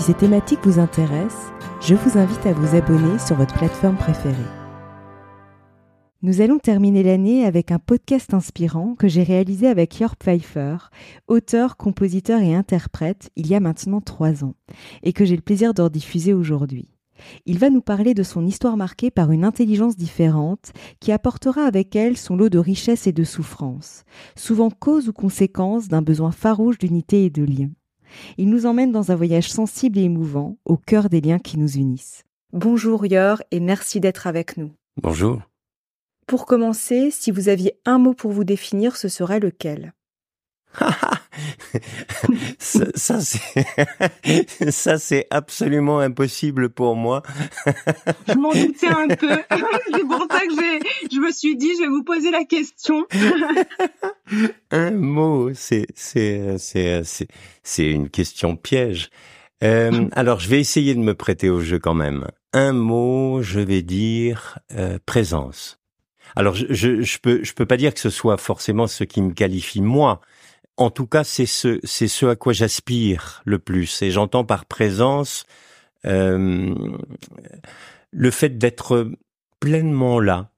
Si 0.00 0.06
ces 0.06 0.14
thématiques 0.14 0.64
vous 0.64 0.78
intéressent, 0.78 1.52
je 1.82 1.94
vous 1.94 2.16
invite 2.16 2.46
à 2.46 2.54
vous 2.54 2.74
abonner 2.74 3.18
sur 3.18 3.36
votre 3.36 3.52
plateforme 3.52 3.96
préférée. 3.96 4.34
Nous 6.22 6.40
allons 6.40 6.58
terminer 6.58 7.02
l'année 7.02 7.44
avec 7.44 7.70
un 7.70 7.78
podcast 7.78 8.32
inspirant 8.32 8.94
que 8.94 9.08
j'ai 9.08 9.22
réalisé 9.22 9.68
avec 9.68 9.98
Jörg 9.98 10.14
Pfeiffer, 10.18 10.78
auteur, 11.28 11.76
compositeur 11.76 12.40
et 12.40 12.54
interprète 12.54 13.28
il 13.36 13.46
y 13.46 13.54
a 13.54 13.60
maintenant 13.60 14.00
trois 14.00 14.42
ans, 14.42 14.54
et 15.02 15.12
que 15.12 15.26
j'ai 15.26 15.36
le 15.36 15.42
plaisir 15.42 15.74
de 15.74 15.86
diffuser 15.90 16.32
aujourd'hui. 16.32 16.88
Il 17.44 17.58
va 17.58 17.68
nous 17.68 17.82
parler 17.82 18.14
de 18.14 18.22
son 18.22 18.46
histoire 18.46 18.78
marquée 18.78 19.10
par 19.10 19.32
une 19.32 19.44
intelligence 19.44 19.98
différente 19.98 20.72
qui 21.00 21.12
apportera 21.12 21.64
avec 21.64 21.94
elle 21.94 22.16
son 22.16 22.36
lot 22.36 22.48
de 22.48 22.58
richesse 22.58 23.06
et 23.06 23.12
de 23.12 23.24
souffrance, 23.24 24.04
souvent 24.34 24.70
cause 24.70 25.10
ou 25.10 25.12
conséquence 25.12 25.88
d'un 25.88 26.00
besoin 26.00 26.30
farouche 26.30 26.78
d'unité 26.78 27.26
et 27.26 27.30
de 27.30 27.44
lien. 27.44 27.68
Il 28.38 28.48
nous 28.50 28.66
emmène 28.66 28.92
dans 28.92 29.10
un 29.10 29.16
voyage 29.16 29.50
sensible 29.50 29.98
et 29.98 30.02
émouvant 30.02 30.56
au 30.64 30.76
cœur 30.76 31.08
des 31.08 31.20
liens 31.20 31.38
qui 31.38 31.58
nous 31.58 31.76
unissent. 31.76 32.24
Bonjour 32.52 33.06
Yor 33.06 33.42
et 33.50 33.60
merci 33.60 34.00
d'être 34.00 34.26
avec 34.26 34.56
nous. 34.56 34.70
Bonjour. 35.00 35.40
Pour 36.26 36.46
commencer, 36.46 37.10
si 37.10 37.30
vous 37.30 37.48
aviez 37.48 37.74
un 37.84 37.98
mot 37.98 38.14
pour 38.14 38.32
vous 38.32 38.44
définir, 38.44 38.96
ce 38.96 39.08
serait 39.08 39.40
lequel? 39.40 39.92
ça, 42.58 43.20
c'est 43.20 44.70
ça 44.70 44.98
c'est 44.98 45.26
absolument 45.30 45.98
impossible 45.98 46.70
pour 46.70 46.96
moi. 46.96 47.22
je 48.28 48.34
m'en 48.34 48.52
doutais 48.52 48.88
un 48.88 49.08
peu. 49.08 49.28
c'est 49.92 50.06
pour 50.06 50.26
ça 50.30 50.40
que 50.40 50.54
je 51.10 51.18
me 51.18 51.32
suis 51.32 51.56
dit 51.56 51.70
je 51.76 51.82
vais 51.82 51.88
vous 51.88 52.04
poser 52.04 52.30
la 52.30 52.44
question. 52.44 53.04
un 54.70 54.90
mot, 54.92 55.50
c'est 55.54 55.86
c'est 55.94 56.56
c'est 56.58 57.02
c'est 57.62 57.90
une 57.90 58.08
question 58.08 58.56
piège. 58.56 59.10
Euh, 59.62 60.08
alors 60.12 60.40
je 60.40 60.48
vais 60.48 60.60
essayer 60.60 60.94
de 60.94 61.00
me 61.00 61.14
prêter 61.14 61.50
au 61.50 61.60
jeu 61.60 61.78
quand 61.78 61.94
même. 61.94 62.26
Un 62.52 62.72
mot, 62.72 63.42
je 63.42 63.60
vais 63.60 63.82
dire 63.82 64.58
euh, 64.74 64.98
présence. 65.04 65.78
Alors 66.36 66.54
je, 66.54 66.66
je, 66.70 67.02
je 67.02 67.18
peux 67.18 67.42
je 67.42 67.52
peux 67.54 67.66
pas 67.66 67.76
dire 67.76 67.92
que 67.92 68.00
ce 68.00 68.10
soit 68.10 68.36
forcément 68.38 68.86
ce 68.86 69.04
qui 69.04 69.20
me 69.20 69.32
qualifie 69.32 69.82
moi, 69.82 70.20
en 70.80 70.90
tout 70.90 71.06
cas, 71.06 71.24
c'est 71.24 71.46
ce, 71.46 71.78
c'est 71.84 72.08
ce 72.08 72.24
à 72.24 72.36
quoi 72.36 72.54
j'aspire 72.54 73.42
le 73.44 73.58
plus. 73.58 74.00
Et 74.00 74.10
j'entends 74.10 74.44
par 74.44 74.64
présence 74.64 75.44
euh, 76.06 76.74
le 78.10 78.30
fait 78.30 78.56
d'être 78.56 79.10
pleinement 79.60 80.20
là. 80.20 80.50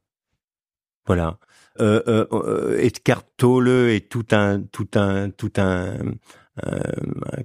Voilà. 1.06 1.38
Euh, 1.80 2.02
euh, 2.06 2.26
euh 2.32 2.78
et 2.78 2.92
Tolle 3.36 3.90
et 3.90 4.00
tout 4.00 4.26
un, 4.30 4.62
tout 4.62 4.88
un, 4.94 5.30
tout 5.30 5.52
un, 5.56 5.96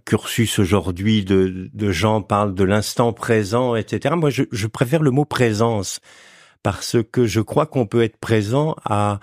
cursus 0.05 0.59
aujourd'hui 0.59 1.25
de, 1.25 1.71
de 1.73 1.91
gens 1.91 2.21
parlent 2.21 2.53
de 2.53 2.63
l'instant 2.63 3.11
présent, 3.11 3.75
etc. 3.75 4.13
Moi, 4.15 4.29
je, 4.29 4.43
je 4.51 4.67
préfère 4.67 5.01
le 5.01 5.09
mot 5.09 5.25
présence 5.25 5.99
parce 6.61 6.97
que 7.11 7.25
je 7.25 7.41
crois 7.41 7.65
qu'on 7.65 7.87
peut 7.87 8.03
être 8.03 8.17
présent 8.17 8.75
à 8.85 9.19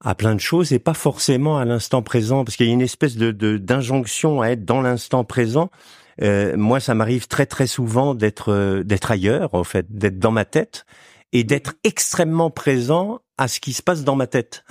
à 0.00 0.14
plein 0.14 0.34
de 0.34 0.40
choses 0.40 0.72
et 0.72 0.78
pas 0.78 0.94
forcément 0.94 1.58
à 1.58 1.64
l'instant 1.64 2.02
présent, 2.02 2.44
parce 2.44 2.56
qu'il 2.56 2.66
y 2.66 2.70
a 2.70 2.72
une 2.72 2.82
espèce 2.82 3.16
de 3.16 3.32
d'injonction 3.56 4.40
à 4.40 4.48
être 4.48 4.64
dans 4.64 4.80
l'instant 4.80 5.24
présent. 5.24 5.70
Euh, 6.22 6.56
moi, 6.56 6.80
ça 6.80 6.94
m'arrive 6.94 7.28
très 7.28 7.46
très 7.46 7.66
souvent 7.66 8.14
d'être 8.14 8.52
euh, 8.52 8.82
d'être 8.82 9.10
ailleurs, 9.10 9.54
en 9.54 9.64
fait, 9.64 9.86
d'être 9.90 10.18
dans 10.18 10.32
ma 10.32 10.44
tête 10.44 10.84
et 11.32 11.44
d'être 11.44 11.74
extrêmement 11.84 12.50
présent 12.50 13.20
à 13.36 13.48
ce 13.48 13.60
qui 13.60 13.72
se 13.72 13.82
passe 13.82 14.02
dans 14.02 14.16
ma 14.16 14.26
tête. 14.26 14.64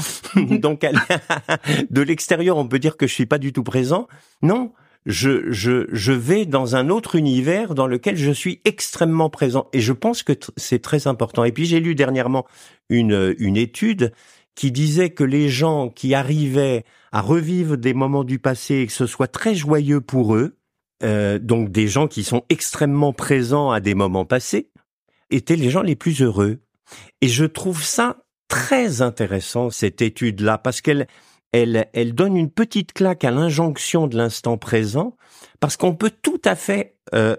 Donc, 0.36 0.84
de 1.90 2.02
l'extérieur, 2.02 2.56
on 2.58 2.66
peut 2.66 2.78
dire 2.78 2.96
que 2.96 3.06
je 3.06 3.14
suis 3.14 3.26
pas 3.26 3.38
du 3.38 3.52
tout 3.52 3.62
présent. 3.62 4.08
Non, 4.42 4.72
je, 5.06 5.50
je, 5.50 5.86
je 5.92 6.12
vais 6.12 6.44
dans 6.44 6.76
un 6.76 6.90
autre 6.90 7.14
univers 7.14 7.74
dans 7.74 7.86
lequel 7.86 8.16
je 8.16 8.30
suis 8.30 8.60
extrêmement 8.64 9.30
présent. 9.30 9.68
Et 9.72 9.80
je 9.80 9.92
pense 9.92 10.22
que 10.22 10.32
c'est 10.56 10.82
très 10.82 11.06
important. 11.06 11.44
Et 11.44 11.52
puis 11.52 11.64
j'ai 11.64 11.80
lu 11.80 11.94
dernièrement 11.94 12.46
une, 12.90 13.34
une 13.38 13.56
étude 13.56 14.12
qui 14.60 14.70
disait 14.70 15.08
que 15.08 15.24
les 15.24 15.48
gens 15.48 15.88
qui 15.88 16.14
arrivaient 16.14 16.84
à 17.12 17.22
revivre 17.22 17.78
des 17.78 17.94
moments 17.94 18.24
du 18.24 18.38
passé 18.38 18.74
et 18.74 18.86
que 18.86 18.92
ce 18.92 19.06
soit 19.06 19.26
très 19.26 19.54
joyeux 19.54 20.02
pour 20.02 20.34
eux, 20.34 20.58
euh, 21.02 21.38
donc 21.38 21.70
des 21.70 21.88
gens 21.88 22.08
qui 22.08 22.24
sont 22.24 22.44
extrêmement 22.50 23.14
présents 23.14 23.70
à 23.70 23.80
des 23.80 23.94
moments 23.94 24.26
passés, 24.26 24.70
étaient 25.30 25.56
les 25.56 25.70
gens 25.70 25.80
les 25.80 25.96
plus 25.96 26.20
heureux. 26.20 26.58
Et 27.22 27.28
je 27.28 27.46
trouve 27.46 27.82
ça 27.82 28.18
très 28.48 29.00
intéressant, 29.00 29.70
cette 29.70 30.02
étude-là, 30.02 30.58
parce 30.58 30.82
qu'elle 30.82 31.06
elle, 31.52 31.88
elle 31.94 32.14
donne 32.14 32.36
une 32.36 32.50
petite 32.50 32.92
claque 32.92 33.24
à 33.24 33.30
l'injonction 33.30 34.08
de 34.08 34.18
l'instant 34.18 34.58
présent, 34.58 35.16
parce 35.60 35.78
qu'on 35.78 35.94
peut 35.94 36.12
tout 36.20 36.42
à 36.44 36.54
fait 36.54 36.98
euh, 37.14 37.34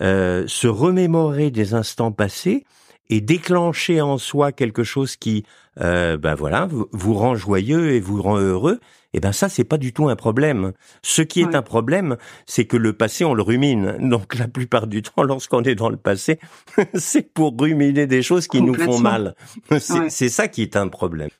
euh, 0.00 0.44
se 0.46 0.68
remémorer 0.68 1.50
des 1.50 1.74
instants 1.74 2.12
passés 2.12 2.64
et 3.10 3.20
déclencher 3.20 4.00
en 4.00 4.16
soi 4.16 4.52
quelque 4.52 4.84
chose 4.84 5.16
qui, 5.16 5.44
euh, 5.80 6.16
ben 6.16 6.34
voilà, 6.34 6.68
vous, 6.70 7.14
rend 7.14 7.34
joyeux 7.34 7.90
et 7.90 8.00
vous 8.00 8.22
rend 8.22 8.38
heureux, 8.38 8.78
et 9.12 9.16
eh 9.16 9.20
ben 9.20 9.32
ça 9.32 9.48
c'est 9.48 9.64
pas 9.64 9.76
du 9.76 9.92
tout 9.92 10.08
un 10.08 10.14
problème. 10.14 10.72
Ce 11.02 11.20
qui 11.20 11.40
est 11.40 11.56
un 11.56 11.62
problème, 11.62 12.16
c'est 12.46 12.64
que 12.64 12.76
le 12.76 12.92
passé 12.92 13.24
on 13.24 13.34
le 13.34 13.42
rumine. 13.42 13.96
Donc 14.08 14.38
la 14.38 14.46
plupart 14.46 14.86
du 14.86 15.02
temps, 15.02 15.24
lorsqu'on 15.24 15.64
est 15.64 15.74
dans 15.74 15.90
le 15.90 15.96
passé, 15.96 16.38
c'est 16.94 17.34
pour 17.34 17.52
ruminer 17.58 18.06
des 18.06 18.22
choses 18.22 18.46
qui 18.46 18.62
nous 18.62 18.74
font 18.74 19.00
mal. 19.00 19.34
C'est 19.80 20.28
ça 20.28 20.46
qui 20.46 20.62
est 20.62 20.76
un 20.76 20.86
problème. 20.86 21.30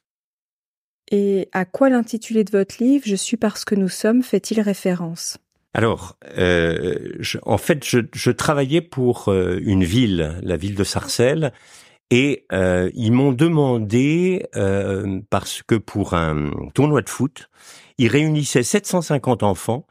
Et 1.12 1.48
à 1.52 1.64
quoi 1.64 1.90
l'intitulé 1.90 2.42
de 2.42 2.50
votre 2.50 2.82
livre 2.82 3.04
Je 3.06 3.16
suis 3.16 3.36
parce 3.36 3.64
que 3.64 3.76
nous 3.76 3.88
sommes 3.88 4.24
fait-il 4.24 4.60
référence? 4.60 5.38
Alors, 5.72 6.16
euh, 6.36 6.96
en 7.42 7.58
fait, 7.58 7.84
je, 7.84 8.30
travaillais 8.30 8.80
pour 8.80 9.28
euh, 9.28 9.60
une 9.62 9.84
ville, 9.84 10.38
la 10.42 10.56
ville 10.56 10.74
de 10.74 10.82
Sarcelles, 10.84 11.52
et 12.10 12.44
euh, 12.52 12.90
ils 12.94 13.12
m'ont 13.12 13.32
demandé, 13.32 14.44
parce 15.30 15.62
que 15.62 15.76
pour 15.76 16.14
un 16.14 16.50
tournoi 16.74 17.02
de 17.02 17.08
foot, 17.08 17.48
ils 17.98 18.08
réunissaient 18.08 18.64
750 18.64 19.44
enfants, 19.44 19.86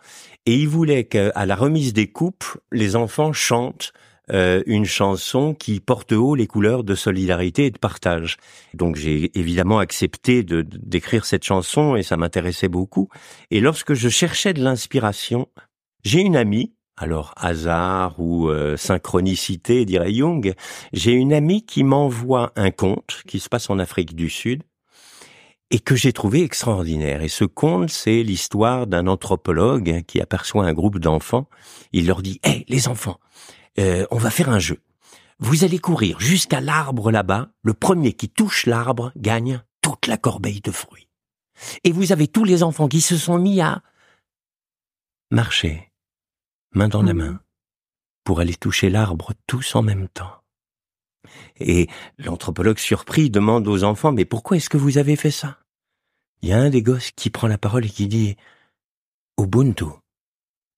et 0.46 0.56
ils 0.56 0.68
voulaient 0.68 1.06
qu'à 1.06 1.46
la 1.46 1.56
remise 1.56 1.94
des 1.94 2.08
coupes, 2.08 2.58
les 2.74 2.96
enfants 2.98 3.32
chantent 3.32 3.94
une 4.32 4.86
chanson 4.86 5.56
qui 5.56 5.80
porte 5.80 6.12
haut 6.12 6.36
les 6.36 6.46
couleurs 6.46 6.84
de 6.84 6.94
solidarité 6.94 7.66
et 7.66 7.72
de 7.72 7.80
partage. 7.80 8.38
Donc 8.76 8.96
j'ai 8.96 9.32
évidemment 9.40 9.80
accepté 9.80 10.44
de 10.44 10.62
d'écrire 10.62 11.26
cette 11.26 11.44
chanson 11.44 11.96
et 11.96 12.04
ça 12.04 12.16
m'intéressait 12.16 12.68
beaucoup. 12.68 13.10
Et 13.50 13.60
lorsque 13.60 13.96
je 13.96 14.08
cherchais 14.08 14.54
de 14.54 14.62
l'inspiration, 14.62 15.48
j'ai 16.04 16.22
une 16.22 16.36
amie, 16.36 16.74
alors 16.98 17.34
hasard 17.38 18.20
ou 18.20 18.50
euh, 18.50 18.78
synchronicité, 18.78 19.86
dirait 19.86 20.14
Jung, 20.14 20.54
j'ai 20.94 21.14
une 21.14 21.34
amie 21.34 21.66
qui 21.66 21.84
m'envoie 21.84 22.52
un 22.56 22.72
conte 22.72 23.24
qui 23.28 23.40
se 23.40 23.50
passe 23.50 23.70
en 23.70 23.80
Afrique 23.80 24.16
du 24.16 24.30
Sud 24.30 24.64
et 25.72 25.80
que 25.80 25.96
j'ai 25.96 26.14
trouvé 26.14 26.44
extraordinaire. 26.44 27.22
Et 27.22 27.28
ce 27.28 27.46
conte, 27.46 27.90
c'est 27.90 28.24
l'histoire 28.24 28.88
d'un 28.88 29.08
anthropologue 29.08 30.04
qui 30.08 30.20
aperçoit 30.20 30.66
un 30.66 30.74
groupe 30.74 31.00
d'enfants. 31.00 31.48
Il 31.94 32.08
leur 32.08 32.22
dit, 32.22 32.40
hé, 32.44 32.66
les 32.70 32.88
enfants, 32.88 33.20
euh, 33.80 34.06
on 34.12 34.18
va 34.18 34.32
faire 34.32 34.50
un 34.50 34.60
jeu. 34.60 34.80
Vous 35.40 35.64
allez 35.64 35.80
courir 35.80 36.20
jusqu'à 36.20 36.60
l'arbre 36.60 37.12
là-bas. 37.12 37.50
Le 37.62 37.74
premier 37.74 38.14
qui 38.14 38.30
touche 38.30 38.66
l'arbre 38.66 39.12
gagne 39.16 39.64
toute 39.82 40.08
la 40.08 40.18
corbeille 40.18 40.62
de 40.62 40.72
fruits. 40.72 41.08
Et 41.84 41.92
vous 41.92 42.12
avez 42.12 42.28
tous 42.28 42.44
les 42.44 42.64
enfants 42.64 42.88
qui 42.88 43.02
se 43.02 43.18
sont 43.18 43.38
mis 43.38 43.62
à 43.62 43.82
marcher 45.32 45.89
main 46.72 46.88
dans 46.88 47.02
la 47.04 47.14
main, 47.14 47.40
pour 48.24 48.40
aller 48.40 48.56
toucher 48.56 48.90
l'arbre 48.90 49.34
tous 49.48 49.76
en 49.76 49.82
même 49.82 50.08
temps. 50.08 50.44
Et 51.60 51.88
l'anthropologue 52.18 52.80
surpris 52.80 53.30
demande 53.30 53.68
aux 53.68 53.84
enfants, 53.84 54.12
mais 54.12 54.26
pourquoi 54.26 54.58
est-ce 54.58 54.70
que 54.70 54.78
vous 54.78 54.98
avez 54.98 55.16
fait 55.16 55.32
ça? 55.32 55.60
Il 56.42 56.50
y 56.50 56.54
a 56.54 56.60
un 56.60 56.70
des 56.70 56.82
gosses 56.82 57.12
qui 57.12 57.30
prend 57.30 57.48
la 57.48 57.58
parole 57.58 57.86
et 57.86 57.90
qui 57.90 58.08
dit, 58.08 58.38
Ubuntu. 59.38 59.86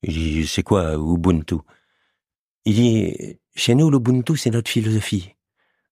Il 0.03 0.13
dit, 0.13 0.47
c'est 0.47 0.63
quoi 0.63 0.95
Ubuntu? 0.95 1.57
Il 2.65 2.75
dit, 2.75 3.39
chez 3.55 3.75
nous, 3.75 3.91
l'Ubuntu, 3.91 4.37
c'est 4.37 4.49
notre 4.49 4.71
philosophie. 4.71 5.35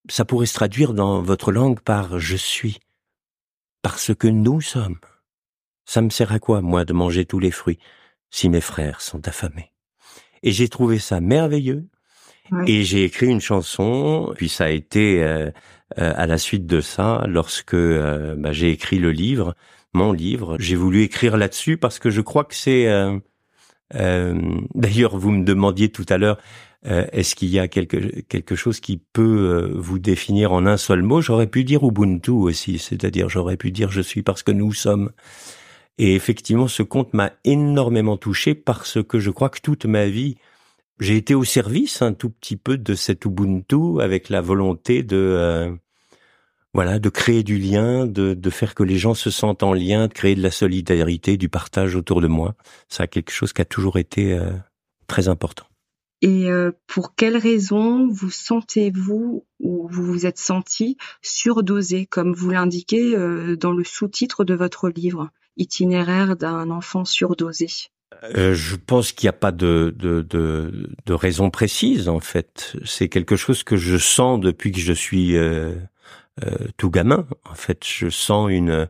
Ça 0.09 0.25
pourrait 0.25 0.47
se 0.47 0.55
traduire 0.55 0.93
dans 0.93 1.21
votre 1.21 1.51
langue 1.51 1.79
par 1.81 2.19
je 2.19 2.35
suis. 2.35 2.79
Parce 3.81 4.13
que 4.15 4.27
nous 4.27 4.61
sommes. 4.61 4.99
Ça 5.85 6.01
me 6.01 6.09
sert 6.09 6.31
à 6.31 6.39
quoi, 6.39 6.61
moi, 6.61 6.85
de 6.85 6.93
manger 6.93 7.25
tous 7.25 7.39
les 7.39 7.51
fruits, 7.51 7.79
si 8.31 8.49
mes 8.49 8.61
frères 8.61 9.01
sont 9.01 9.27
affamés? 9.27 9.71
Et 10.43 10.51
j'ai 10.51 10.69
trouvé 10.69 10.99
ça 10.99 11.19
merveilleux. 11.19 11.85
Et 12.65 12.83
j'ai 12.83 13.03
écrit 13.03 13.27
une 13.27 13.41
chanson, 13.41 14.33
puis 14.35 14.49
ça 14.49 14.65
a 14.65 14.69
été 14.69 15.23
euh, 15.23 15.51
euh, 15.99 16.13
à 16.15 16.25
la 16.25 16.37
suite 16.37 16.65
de 16.65 16.81
ça, 16.81 17.23
lorsque 17.27 17.73
euh, 17.73 18.35
bah, 18.35 18.51
j'ai 18.51 18.71
écrit 18.71 18.97
le 18.97 19.11
livre, 19.11 19.55
mon 19.93 20.13
livre, 20.13 20.55
j'ai 20.59 20.75
voulu 20.75 21.03
écrire 21.03 21.37
là-dessus 21.37 21.77
parce 21.77 21.99
que 21.99 22.09
je 22.09 22.21
crois 22.21 22.43
que 22.43 22.55
c'est... 22.55 22.87
D'ailleurs, 23.91 25.17
vous 25.17 25.31
me 25.31 25.43
demandiez 25.43 25.89
tout 25.89 26.05
à 26.09 26.17
l'heure, 26.17 26.37
est-ce 26.83 27.35
qu'il 27.35 27.49
y 27.49 27.59
a 27.59 27.67
quelque, 27.67 28.21
quelque 28.21 28.55
chose 28.55 28.79
qui 28.79 28.97
peut 28.97 29.71
vous 29.75 29.97
définir 29.97 30.51
en 30.51 30.67
un 30.67 30.77
seul 30.77 31.01
mot? 31.01 31.21
J'aurais 31.21 31.47
pu 31.47 31.63
dire 31.63 31.83
Ubuntu 31.83 32.31
aussi, 32.31 32.77
c'est-à-dire 32.77 33.29
j'aurais 33.29 33.57
pu 33.57 33.71
dire 33.71 33.89
je 33.89 34.01
suis 34.01 34.21
parce 34.21 34.43
que 34.43 34.51
nous 34.51 34.73
sommes. 34.73 35.11
Et 35.99 36.15
effectivement, 36.15 36.69
ce 36.69 36.81
conte 36.81 37.13
m'a 37.13 37.33
énormément 37.43 38.15
touché 38.15 38.55
parce 38.55 39.03
que 39.03 39.19
je 39.19 39.29
crois 39.31 39.49
que 39.49 39.59
toute 39.59 39.85
ma 39.85 40.07
vie, 40.07 40.37
j'ai 41.01 41.17
été 41.17 41.35
au 41.35 41.43
service 41.43 42.01
un 42.01 42.13
tout 42.13 42.29
petit 42.29 42.55
peu 42.55 42.77
de 42.77 42.95
cet 42.95 43.25
Ubuntu 43.25 44.01
avec 44.01 44.29
la 44.29 44.39
volonté 44.39 45.03
de 45.03 45.17
euh, 45.17 45.75
voilà 46.73 46.99
de 46.99 47.09
créer 47.09 47.43
du 47.43 47.57
lien, 47.57 48.05
de, 48.05 48.49
faire 48.49 48.75
que 48.75 48.83
les 48.83 48.97
gens 48.97 49.13
se 49.13 49.29
sentent 49.29 49.61
en 49.61 49.73
lien, 49.73 50.07
de 50.07 50.13
créer 50.13 50.35
de 50.35 50.41
la 50.41 50.51
solidarité, 50.51 51.35
du 51.35 51.49
partage 51.49 51.97
autour 51.97 52.21
de 52.21 52.27
moi. 52.27 52.55
Ça 52.87 53.03
a 53.03 53.07
quelque 53.07 53.31
chose 53.31 53.51
qui 53.51 53.61
a 53.61 53.65
toujours 53.65 53.97
été 53.97 54.31
euh, 54.31 54.53
très 55.07 55.27
important. 55.27 55.65
Et 56.21 56.49
euh, 56.49 56.71
pour 56.87 57.13
quelles 57.15 57.37
raisons 57.37 58.07
vous 58.07 58.29
sentez-vous 58.29 59.45
ou 59.59 59.87
vous 59.89 60.05
vous 60.05 60.25
êtes 60.25 60.37
senti 60.37 60.95
surdosé, 61.21 62.05
comme 62.05 62.33
vous 62.33 62.51
l'indiquez 62.51 63.15
dans 63.57 63.71
le 63.73 63.83
sous-titre 63.83 64.45
de 64.45 64.53
votre 64.53 64.87
livre, 64.87 65.29
Itinéraire 65.59 66.35
d'un 66.35 66.71
enfant 66.71 67.05
surdosé 67.05 67.67
euh, 68.35 68.53
je 68.53 68.75
pense 68.75 69.11
qu'il 69.11 69.27
n'y 69.27 69.29
a 69.29 69.33
pas 69.33 69.51
de, 69.51 69.93
de, 69.97 70.25
de, 70.27 71.13
raison 71.13 71.49
précise 71.51 72.09
en 72.09 72.19
fait. 72.19 72.75
C'est 72.83 73.07
quelque 73.07 73.35
chose 73.35 73.63
que 73.63 73.77
je 73.77 73.97
sens 73.97 74.39
depuis 74.39 74.71
que 74.71 74.79
je 74.79 74.93
suis 74.93 75.37
euh, 75.37 75.75
euh, 76.43 76.57
tout 76.77 76.89
gamin. 76.89 77.27
En 77.49 77.53
fait, 77.53 77.85
je 77.85 78.09
sens 78.09 78.49
une 78.49 78.89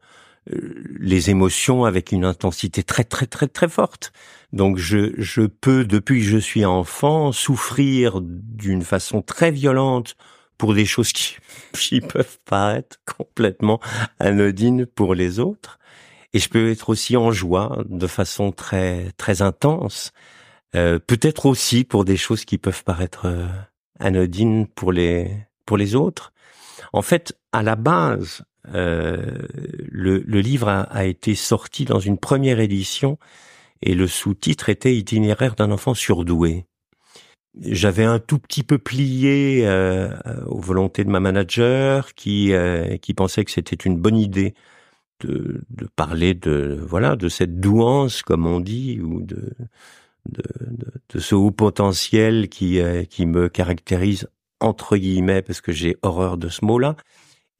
les 0.99 1.29
émotions 1.29 1.85
avec 1.85 2.11
une 2.11 2.25
intensité 2.25 2.81
très 2.81 3.03
très 3.03 3.27
très 3.27 3.47
très 3.47 3.67
forte. 3.67 4.13
Donc 4.53 4.77
je, 4.77 5.11
je 5.17 5.41
peux 5.43 5.85
depuis 5.85 6.21
que 6.21 6.27
je 6.27 6.37
suis 6.37 6.65
enfant 6.65 7.31
souffrir 7.31 8.21
d'une 8.21 8.81
façon 8.81 9.21
très 9.21 9.51
violente 9.51 10.15
pour 10.57 10.73
des 10.73 10.85
choses 10.85 11.11
qui, 11.13 11.35
qui 11.73 12.01
peuvent 12.01 12.39
paraître 12.45 12.97
complètement 13.05 13.79
anodines 14.19 14.85
pour 14.85 15.13
les 15.13 15.39
autres 15.39 15.79
et 16.33 16.39
je 16.39 16.49
peux 16.49 16.71
être 16.71 16.89
aussi 16.89 17.17
en 17.17 17.31
joie 17.31 17.83
de 17.87 18.07
façon 18.07 18.51
très 18.51 19.11
très 19.17 19.41
intense. 19.41 20.11
Euh, 20.75 20.99
Peut-être 20.99 21.45
aussi 21.45 21.83
pour 21.83 22.05
des 22.05 22.17
choses 22.17 22.45
qui 22.45 22.57
peuvent 22.57 22.83
paraître 22.83 23.25
euh, 23.25 23.47
anodines 23.99 24.67
pour 24.67 24.91
les 24.91 25.31
pour 25.65 25.77
les 25.77 25.95
autres. 25.95 26.33
En 26.93 27.01
fait, 27.01 27.37
à 27.51 27.63
la 27.63 27.75
base, 27.75 28.43
euh, 28.73 29.47
le, 29.89 30.19
le, 30.19 30.39
livre 30.41 30.67
a, 30.67 30.81
a, 30.81 31.05
été 31.05 31.35
sorti 31.35 31.85
dans 31.85 31.99
une 31.99 32.17
première 32.17 32.59
édition 32.59 33.17
et 33.81 33.95
le 33.95 34.07
sous-titre 34.07 34.69
était 34.69 34.95
Itinéraire 34.95 35.55
d'un 35.55 35.71
enfant 35.71 35.93
surdoué. 35.93 36.65
J'avais 37.61 38.03
un 38.03 38.19
tout 38.19 38.37
petit 38.39 38.63
peu 38.63 38.77
plié 38.77 39.63
euh, 39.65 40.15
aux 40.45 40.59
volontés 40.59 41.03
de 41.03 41.09
ma 41.09 41.19
manager 41.19 42.13
qui 42.13 42.53
euh, 42.53 42.97
qui 42.97 43.13
pensait 43.13 43.43
que 43.43 43.51
c'était 43.51 43.75
une 43.75 43.97
bonne 43.97 44.17
idée 44.17 44.53
de, 45.21 45.61
de, 45.69 45.87
parler 45.95 46.33
de 46.33 46.79
voilà 46.81 47.15
de 47.15 47.29
cette 47.29 47.59
douance 47.59 48.21
comme 48.21 48.45
on 48.45 48.59
dit 48.59 48.99
ou 49.01 49.21
de 49.21 49.53
de, 50.27 50.43
de, 51.09 51.19
ce 51.19 51.35
haut 51.35 51.51
potentiel 51.51 52.49
qui 52.49 52.79
euh, 52.79 53.03
qui 53.03 53.25
me 53.25 53.49
caractérise 53.49 54.27
entre 54.59 54.97
guillemets 54.97 55.41
parce 55.41 55.61
que 55.61 55.71
j'ai 55.71 55.97
horreur 56.01 56.37
de 56.37 56.49
ce 56.49 56.65
mot-là. 56.65 56.95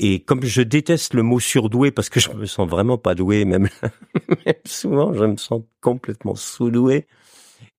Et 0.02 0.22
comme 0.22 0.44
je 0.44 0.62
déteste 0.62 1.14
le 1.14 1.24
mot 1.24 1.40
surdoué 1.40 1.92
parce 1.92 2.10
que 2.10 2.20
je 2.20 2.32
me 2.32 2.46
sens 2.46 2.70
vraiment 2.70 2.98
pas 2.98 3.16
doué, 3.16 3.44
même, 3.44 3.70
même 4.46 4.56
souvent 4.66 5.14
je 5.14 5.26
me 5.26 5.38
sens 5.38 5.62
complètement 5.82 6.36
sous-doué 6.36 7.08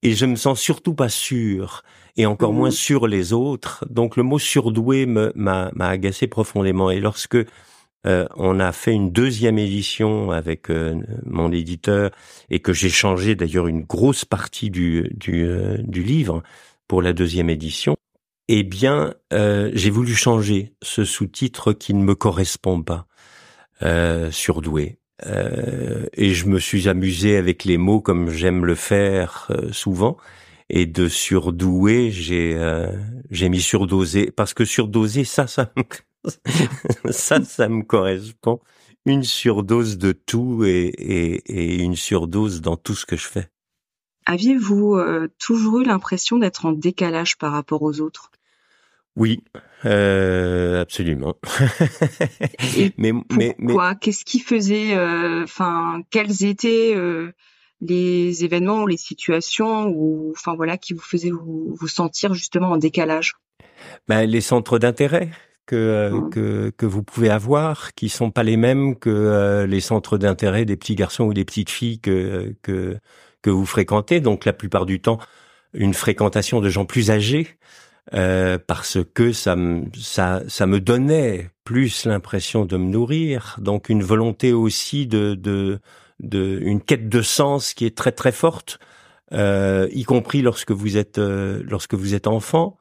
et 0.03 0.13
je 0.13 0.27
me 0.27 0.37
sens 0.37 0.61
surtout 0.61 0.95
pas 0.95 1.09
sûr 1.09 1.83
et 2.17 2.27
encore 2.27 2.53
moins 2.53 2.69
mmh. 2.69 2.73
sur 2.73 3.07
les 3.07 3.33
autres. 3.33 3.87
Donc 3.89 4.17
le 4.17 4.23
mot 4.23 4.39
surdoué 4.39 5.07
m'a 5.07 5.31
m'a 5.35 5.89
agacé 5.89 6.27
profondément. 6.27 6.91
Et 6.91 7.01
lorsque 7.01 7.39
euh, 8.07 8.27
on 8.37 8.61
a 8.61 8.73
fait 8.73 8.93
une 8.93 9.13
deuxième 9.13 9.59
édition 9.59 10.31
avec 10.31 10.71
euh, 10.71 10.95
mon 11.27 11.53
éditeur 11.53 12.11
et 12.49 12.61
que 12.61 12.73
j'ai 12.73 12.89
changé 12.89 13.35
d'ailleurs 13.35 13.67
une 13.67 13.83
grosse 13.83 14.25
partie 14.25 14.71
du, 14.71 15.11
du, 15.15 15.45
euh, 15.45 15.77
du, 15.83 16.03
livre 16.03 16.43
pour 16.89 17.03
la 17.03 17.13
deuxième 17.13 17.51
édition. 17.51 17.97
Eh 18.49 18.65
bien, 18.65 19.15
j'ai 19.31 19.91
voulu 19.91 20.13
changer 20.13 20.73
ce 20.83 21.05
sous-titre 21.05 21.73
qui 21.73 21.95
ne 21.95 22.03
me 22.03 22.17
correspond 22.17 22.83
pas, 22.83 23.07
surdoué. 24.33 24.99
et 25.23 26.35
je 26.35 26.47
me 26.47 26.59
suis 26.59 26.89
amusé 26.89 27.37
avec 27.37 27.63
les 27.63 27.79
mots 27.79 28.01
comme 28.01 28.31
j'aime 28.31 28.65
le 28.65 28.75
faire 28.75 29.53
souvent. 29.71 30.17
Et 30.69 30.87
de 30.87 31.07
surdoué, 31.07 32.11
j'ai 32.11 32.59
j'ai 33.31 33.49
mis 33.49 33.61
surdosé 33.61 34.33
parce 34.33 34.53
que 34.53 34.65
surdosé, 34.65 35.23
ça, 35.23 35.47
ça 35.47 35.73
ça, 37.11 37.43
ça 37.43 37.69
me 37.69 37.83
correspond. 37.83 38.61
Une 39.07 39.25
surdose 39.25 39.97
de 39.99 40.13
tout 40.13 40.65
et, 40.65 40.87
et, 40.87 41.35
et 41.47 41.83
une 41.83 41.97
surdose 41.97 42.61
dans 42.61 42.77
tout 42.77 42.95
ce 42.95 43.07
que 43.07 43.17
je 43.17 43.27
fais. 43.27 43.49
Aviez-vous 44.27 44.95
euh, 44.97 45.29
toujours 45.39 45.81
eu 45.81 45.85
l'impression 45.85 46.37
d'être 46.39 46.67
en 46.67 46.73
décalage 46.73 47.39
par 47.39 47.53
rapport 47.53 47.83
aux 47.83 48.01
autres? 48.01 48.31
Oui, 49.17 49.43
euh, 49.85 50.81
absolument. 50.81 51.35
mais, 52.99 53.13
mais, 53.33 53.57
pourquoi? 53.59 53.95
Qu'est-ce 53.95 54.25
qui 54.25 54.39
faisait 54.39 54.95
euh, 54.95 55.43
Enfin, 55.43 56.03
quels 56.11 56.45
étaient 56.45 56.95
les 57.81 58.45
événements 58.45 58.83
ou 58.83 58.87
les 58.87 58.99
situations 58.99 59.89
ou 59.89 60.33
enfin 60.37 60.55
voilà 60.55 60.77
qui 60.77 60.93
vous 60.93 61.01
faisaient 61.01 61.31
vous, 61.31 61.75
vous 61.75 61.89
sentir 61.89 62.35
justement 62.35 62.71
en 62.71 62.77
décalage? 62.77 63.35
Ben, 64.07 64.27
les 64.27 64.43
centres 64.43 64.79
d'intérêt 64.79 65.31
que, 65.71 65.77
euh, 65.77 66.11
mmh. 66.11 66.31
que, 66.31 66.73
que 66.77 66.87
vous 66.87 67.05
pouvez 67.05 67.31
avoir, 67.31 67.95
qui 67.95 68.09
sont 68.09 68.33
pas 68.33 68.43
les 68.43 68.57
mêmes 68.57 68.97
que 68.97 69.09
euh, 69.09 69.69
les 69.69 69.81
centres 69.81 70.19
d'intérêt 70.19 70.65
des 70.65 70.77
petits 70.77 70.97
garçons 70.97 71.27
ou 71.27 71.33
des 71.33 71.45
petites 71.45 71.71
filles 71.71 72.01
que, 72.01 72.57
que, 72.63 72.99
que 73.41 73.51
vous 73.51 73.67
fréquentez. 73.67 74.21
Donc 74.21 74.47
la 74.47 74.53
plupart 74.53 74.85
du 74.85 75.01
temps, 75.01 75.21
une 75.73 75.95
fréquentation 75.95 76.61
de 76.61 76.69
gens 76.69 76.87
plus 76.87 77.13
âgés, 77.13 77.47
euh, 78.15 78.59
parce 78.67 78.99
que 79.15 79.31
ça 79.31 79.55
me, 79.55 79.85
ça, 79.97 80.43
ça 80.49 80.67
me 80.67 80.81
donnait 80.81 81.51
plus 81.63 82.05
l'impression 82.05 82.65
de 82.65 82.77
me 82.77 82.91
nourrir. 82.91 83.57
Donc 83.61 83.89
une 83.89 84.03
volonté 84.03 84.53
aussi 84.53 85.07
de, 85.07 85.37
de, 85.37 85.79
de 86.19 86.59
une 86.63 86.81
quête 86.81 87.09
de 87.09 87.23
sens 87.23 87.75
qui 87.75 87.87
est 87.87 87.97
très 87.97 88.11
très 88.11 88.33
forte, 88.33 88.81
euh, 89.33 89.87
y 89.93 90.03
compris 90.03 90.43
lorsque 90.43 90.73
vous 90.73 90.97
êtes 90.97 91.19
lorsque 91.19 91.95
vous 91.95 92.15
êtes 92.17 92.27
enfant. 92.27 92.77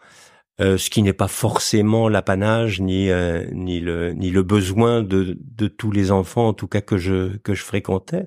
Euh, 0.61 0.77
ce 0.77 0.89
qui 0.89 1.01
n'est 1.03 1.13
pas 1.13 1.29
forcément 1.29 2.09
l'apanage 2.09 2.81
ni 2.81 3.09
euh, 3.09 3.45
ni 3.53 3.79
le 3.79 4.11
ni 4.11 4.29
le 4.29 4.43
besoin 4.43 5.01
de 5.01 5.37
de 5.39 5.67
tous 5.69 5.91
les 5.91 6.11
enfants 6.11 6.49
en 6.49 6.53
tout 6.53 6.67
cas 6.67 6.81
que 6.81 6.97
je 6.97 7.37
que 7.37 7.53
je 7.53 7.63
fréquentais. 7.63 8.25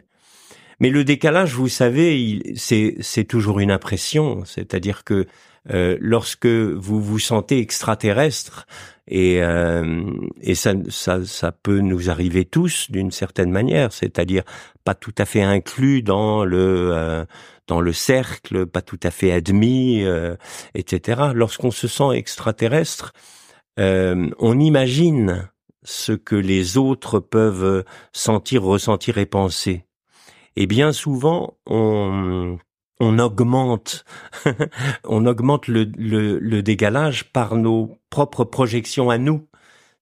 Mais 0.81 0.91
le 0.91 1.05
décalage, 1.05 1.55
vous 1.55 1.69
savez, 1.69 2.55
c'est 2.57 2.97
c'est 3.01 3.25
toujours 3.25 3.61
une 3.61 3.71
impression, 3.71 4.45
c'est-à-dire 4.45 5.05
que 5.05 5.27
euh, 5.71 5.97
lorsque 6.01 6.47
vous 6.47 7.01
vous 7.01 7.19
sentez 7.19 7.59
extraterrestre 7.59 8.67
et 9.09 9.41
et 10.41 10.55
ça, 10.55 10.75
ça 10.89 11.25
ça 11.25 11.51
peut 11.51 11.81
nous 11.81 12.09
arriver 12.09 12.45
tous 12.45 12.89
d'une 12.89 13.11
certaine 13.11 13.51
manière, 13.51 13.93
c'est-à-dire 13.93 14.45
pas 14.85 14.95
tout 14.95 15.15
à 15.19 15.25
fait 15.25 15.43
inclus 15.43 16.03
dans 16.03 16.45
le 16.45 17.27
dans 17.69 17.81
le 17.81 17.93
cercle, 17.93 18.67
pas 18.67 18.83
tout 18.83 19.01
à 19.03 19.11
fait 19.11 19.33
admis, 19.33 20.03
euh, 20.05 20.37
etc. 20.75 21.31
Lorsqu'on 21.35 21.71
se 21.71 21.89
sent 21.89 22.11
extraterrestre, 22.15 23.13
euh, 23.79 24.31
on 24.39 24.59
imagine 24.59 25.49
ce 25.83 26.13
que 26.13 26.37
les 26.37 26.77
autres 26.77 27.19
peuvent 27.19 27.85
sentir, 28.13 28.63
ressentir 28.63 29.19
et 29.19 29.27
penser. 29.27 29.87
Et 30.55 30.67
bien 30.67 30.93
souvent, 30.93 31.57
on, 31.67 32.59
on 33.03 33.19
augmente, 33.19 34.05
on 35.05 35.27
augmente 35.27 35.67
le, 35.67 36.61
dégalage 36.63 37.33
par 37.33 37.57
nos 37.57 37.99
propres 38.11 38.45
projections 38.45 39.11
à 39.11 39.19
nous. 39.19 39.49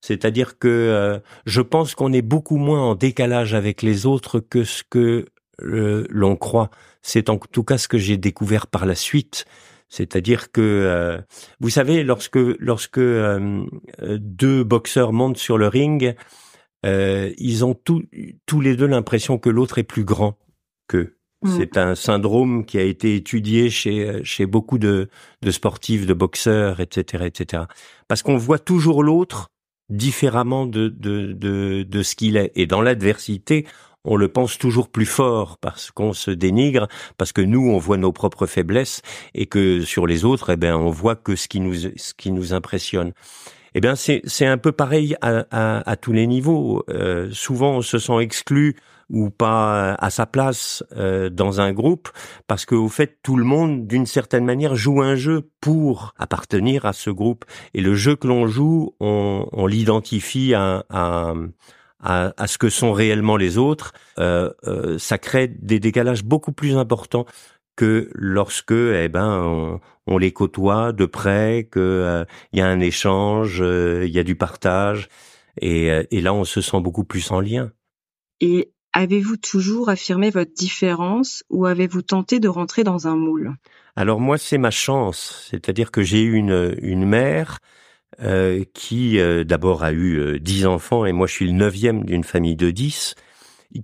C'est-à-dire 0.03 0.59
que 0.59 0.69
euh, 0.69 1.19
je 1.47 1.63
pense 1.63 1.95
qu'on 1.95 2.13
est 2.13 2.23
beaucoup 2.23 2.57
moins 2.57 2.83
en 2.83 2.95
décalage 2.95 3.55
avec 3.55 3.83
les 3.83 4.07
autres 4.07 4.39
que 4.39 4.65
ce 4.65 4.83
que 4.89 5.27
l'on 5.59 6.37
croit. 6.37 6.71
C'est 7.03 7.29
en 7.29 7.39
tout 7.39 7.65
cas 7.65 7.79
ce 7.79 7.89
que 7.89 7.99
j'ai 7.99 8.17
découvert 8.17 8.67
par 8.67 8.87
la 8.87 8.95
suite. 8.95 9.47
C'est-à-dire 9.89 10.53
que, 10.53 10.61
euh, 10.61 11.21
vous 11.59 11.71
savez, 11.71 12.05
lorsque 12.05 12.37
lorsque 12.37 12.99
euh, 12.99 13.67
deux 13.99 14.63
boxeurs 14.63 15.13
montent 15.13 15.39
sur 15.39 15.59
le 15.59 15.69
ring, 15.69 16.15
euh, 16.87 17.33
ils 17.39 17.65
ont 17.65 17.75
tous 17.75 18.61
les 18.61 18.77
deux 18.77 18.87
l'impression 18.87 19.39
que 19.39 19.51
l'autre 19.51 19.79
est 19.79 19.85
plus 19.85 20.05
grand 20.05 20.39
qu'eux. 20.87 21.20
Mm. 21.43 21.57
C'est 21.57 21.77
un 21.79 21.95
syndrome 21.95 22.65
qui 22.65 22.79
a 22.79 22.83
été 22.83 23.15
étudié 23.15 23.71
chez 23.71 24.21
chez 24.25 24.47
beaucoup 24.47 24.79
de, 24.79 25.09
de 25.43 25.51
sportifs, 25.51 26.07
de 26.07 26.15
boxeurs, 26.15 26.81
etc., 26.81 27.25
etc. 27.27 27.65
Parce 28.09 28.23
qu'on 28.23 28.37
voit 28.37 28.59
toujours 28.59 29.03
l'autre 29.03 29.49
différemment 29.89 30.67
de 30.67 30.89
de 30.89 31.33
de, 31.33 31.83
de 31.83 32.03
ce 32.03 32.15
qu'il 32.15 32.37
est. 32.37 32.53
Et 32.57 32.67
dans 32.67 32.83
l'adversité, 32.83 33.67
on 34.05 34.17
le 34.17 34.29
pense 34.29 34.59
toujours 34.59 34.89
plus 34.89 35.07
fort 35.07 35.59
parce 35.59 35.91
qu'on 35.91 36.13
se 36.13 36.31
dénigre, 36.31 36.89
parce 37.19 37.33
que 37.33 37.41
nous 37.43 37.69
on 37.71 37.79
voit 37.79 37.97
nos 37.99 38.13
propres 38.13 38.47
faiblesses 38.47 39.03
et 39.35 39.47
que 39.47 39.83
sur 39.83 40.07
les 40.07 40.25
autres, 40.25 40.51
eh 40.51 40.57
ben 40.57 40.75
on 40.75 40.91
voit 40.91 41.17
que 41.17 41.37
ce 41.37 41.49
qui 41.49 41.61
nous 41.61 41.75
ce 41.75 42.15
qui 42.15 42.31
nous 42.33 42.55
impressionne. 42.55 43.13
Eh 43.75 43.81
bien 43.81 43.95
c'est 43.97 44.47
un 44.47 44.59
peu 44.59 44.73
pareil 44.73 45.17
à, 45.21 45.45
à, 45.51 45.91
à 45.91 45.97
tous 45.97 46.13
les 46.13 46.27
niveaux. 46.27 46.83
Euh, 46.91 47.31
souvent 47.33 47.77
on 47.77 47.83
se 47.83 47.99
sent 47.99 48.19
exclu 48.21 48.77
ou 49.11 49.31
pas 49.31 49.95
à 49.95 50.11
sa 50.11 50.27
place 50.27 50.85
euh, 50.97 51.29
dans 51.31 51.61
un 51.61 51.73
groupe 51.73 52.09
parce 52.47 52.65
qu'au 52.65 52.89
fait 52.89 53.19
tout 53.23 53.37
le 53.37 53.45
monde 53.45 53.87
d'une 53.87 54.07
certaine 54.07 54.45
manière 54.45 54.77
joue 54.77 55.03
un 55.03 55.17
jeu 55.17 55.51
pour 55.61 56.15
appartenir 56.19 56.87
à 56.87 56.93
ce 56.93 57.11
groupe 57.11 57.45
et 57.75 57.81
le 57.81 57.95
jeu 57.95 58.17
que 58.17 58.27
l'on 58.27 58.47
joue 58.47 58.95
on, 59.01 59.47
on 59.53 59.67
l'identifie 59.67 60.55
à, 60.55 60.85
à 60.89 61.35
à, 62.03 62.33
à, 62.39 62.47
ce 62.47 62.57
que 62.57 62.71
sont 62.71 62.93
réellement 62.95 63.37
les 63.37 63.59
autres, 63.59 63.93
euh, 64.19 64.51
euh, 64.67 64.99
ça 64.99 65.19
crée 65.19 65.49
des 65.49 65.81
décalages 65.81 66.25
beaucoup 66.25 66.51
plus 66.51 66.79
importants 66.79 67.27
que 67.77 68.11
lorsque 68.15 68.73
eh 68.73 69.09
ben 69.09 69.43
on, 69.43 69.81
on 70.07 70.19
les 70.19 70.33
côtoie 70.33 70.93
de 70.93 71.07
près, 71.07 71.69
que 71.71 71.81
euh, 71.81 72.25
il 72.53 72.59
y 72.59 72.63
a 72.63 72.67
un 72.67 72.81
échange, 72.81 73.63
euh, 73.63 74.05
il 74.07 74.13
y 74.13 74.19
a 74.19 74.23
du 74.23 74.35
partage, 74.35 75.09
et, 75.61 75.91
euh, 75.91 76.05
et 76.11 76.21
là 76.21 76.35
on 76.35 76.45
se 76.45 76.61
sent 76.61 76.81
beaucoup 76.81 77.05
plus 77.05 77.31
en 77.31 77.41
lien. 77.41 77.71
Et 78.41 78.73
avez-vous 78.93 79.37
toujours 79.37 79.89
affirmé 79.89 80.31
votre 80.31 80.53
différence 80.53 81.45
ou 81.51 81.67
avez-vous 81.67 82.03
tenté 82.03 82.41
de 82.41 82.49
rentrer 82.49 82.85
dans 82.85 83.07
un 83.07 83.17
moule? 83.17 83.55
Alors 83.97 84.21
moi 84.21 84.39
c'est 84.39 84.59
ma 84.59 84.71
chance, 84.71 85.47
c'est-à-dire 85.51 85.91
que 85.91 86.03
j'ai 86.03 86.23
eu 86.23 86.35
une, 86.35 86.77
une 86.81 87.05
mère 87.05 87.59
euh, 88.21 88.65
qui 88.75 89.19
euh, 89.19 89.45
d'abord 89.45 89.83
a 89.83 89.93
eu 89.93 90.19
euh, 90.19 90.39
dix 90.39 90.67
enfants 90.67 91.07
et 91.07 91.13
moi 91.13 91.27
je 91.27 91.33
suis 91.33 91.47
le 91.47 91.53
neuvième 91.53 92.05
d'une 92.05 92.25
famille 92.25 92.57
de 92.57 92.71
dix, 92.71 93.15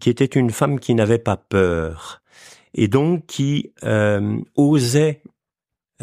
qui 0.00 0.10
était 0.10 0.24
une 0.24 0.50
femme 0.50 0.80
qui 0.80 0.94
n'avait 0.94 1.18
pas 1.18 1.36
peur 1.36 2.22
et 2.74 2.88
donc 2.88 3.24
qui 3.26 3.72
osait 4.56 5.22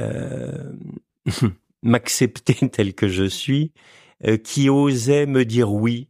m'accepter 1.83 2.69
tel 2.69 2.95
que 2.95 3.07
je 3.07 3.25
suis, 3.25 3.71
qui 4.43 4.69
osait 4.69 5.25
me 5.25 5.45
dire 5.45 5.71
oui 5.71 6.07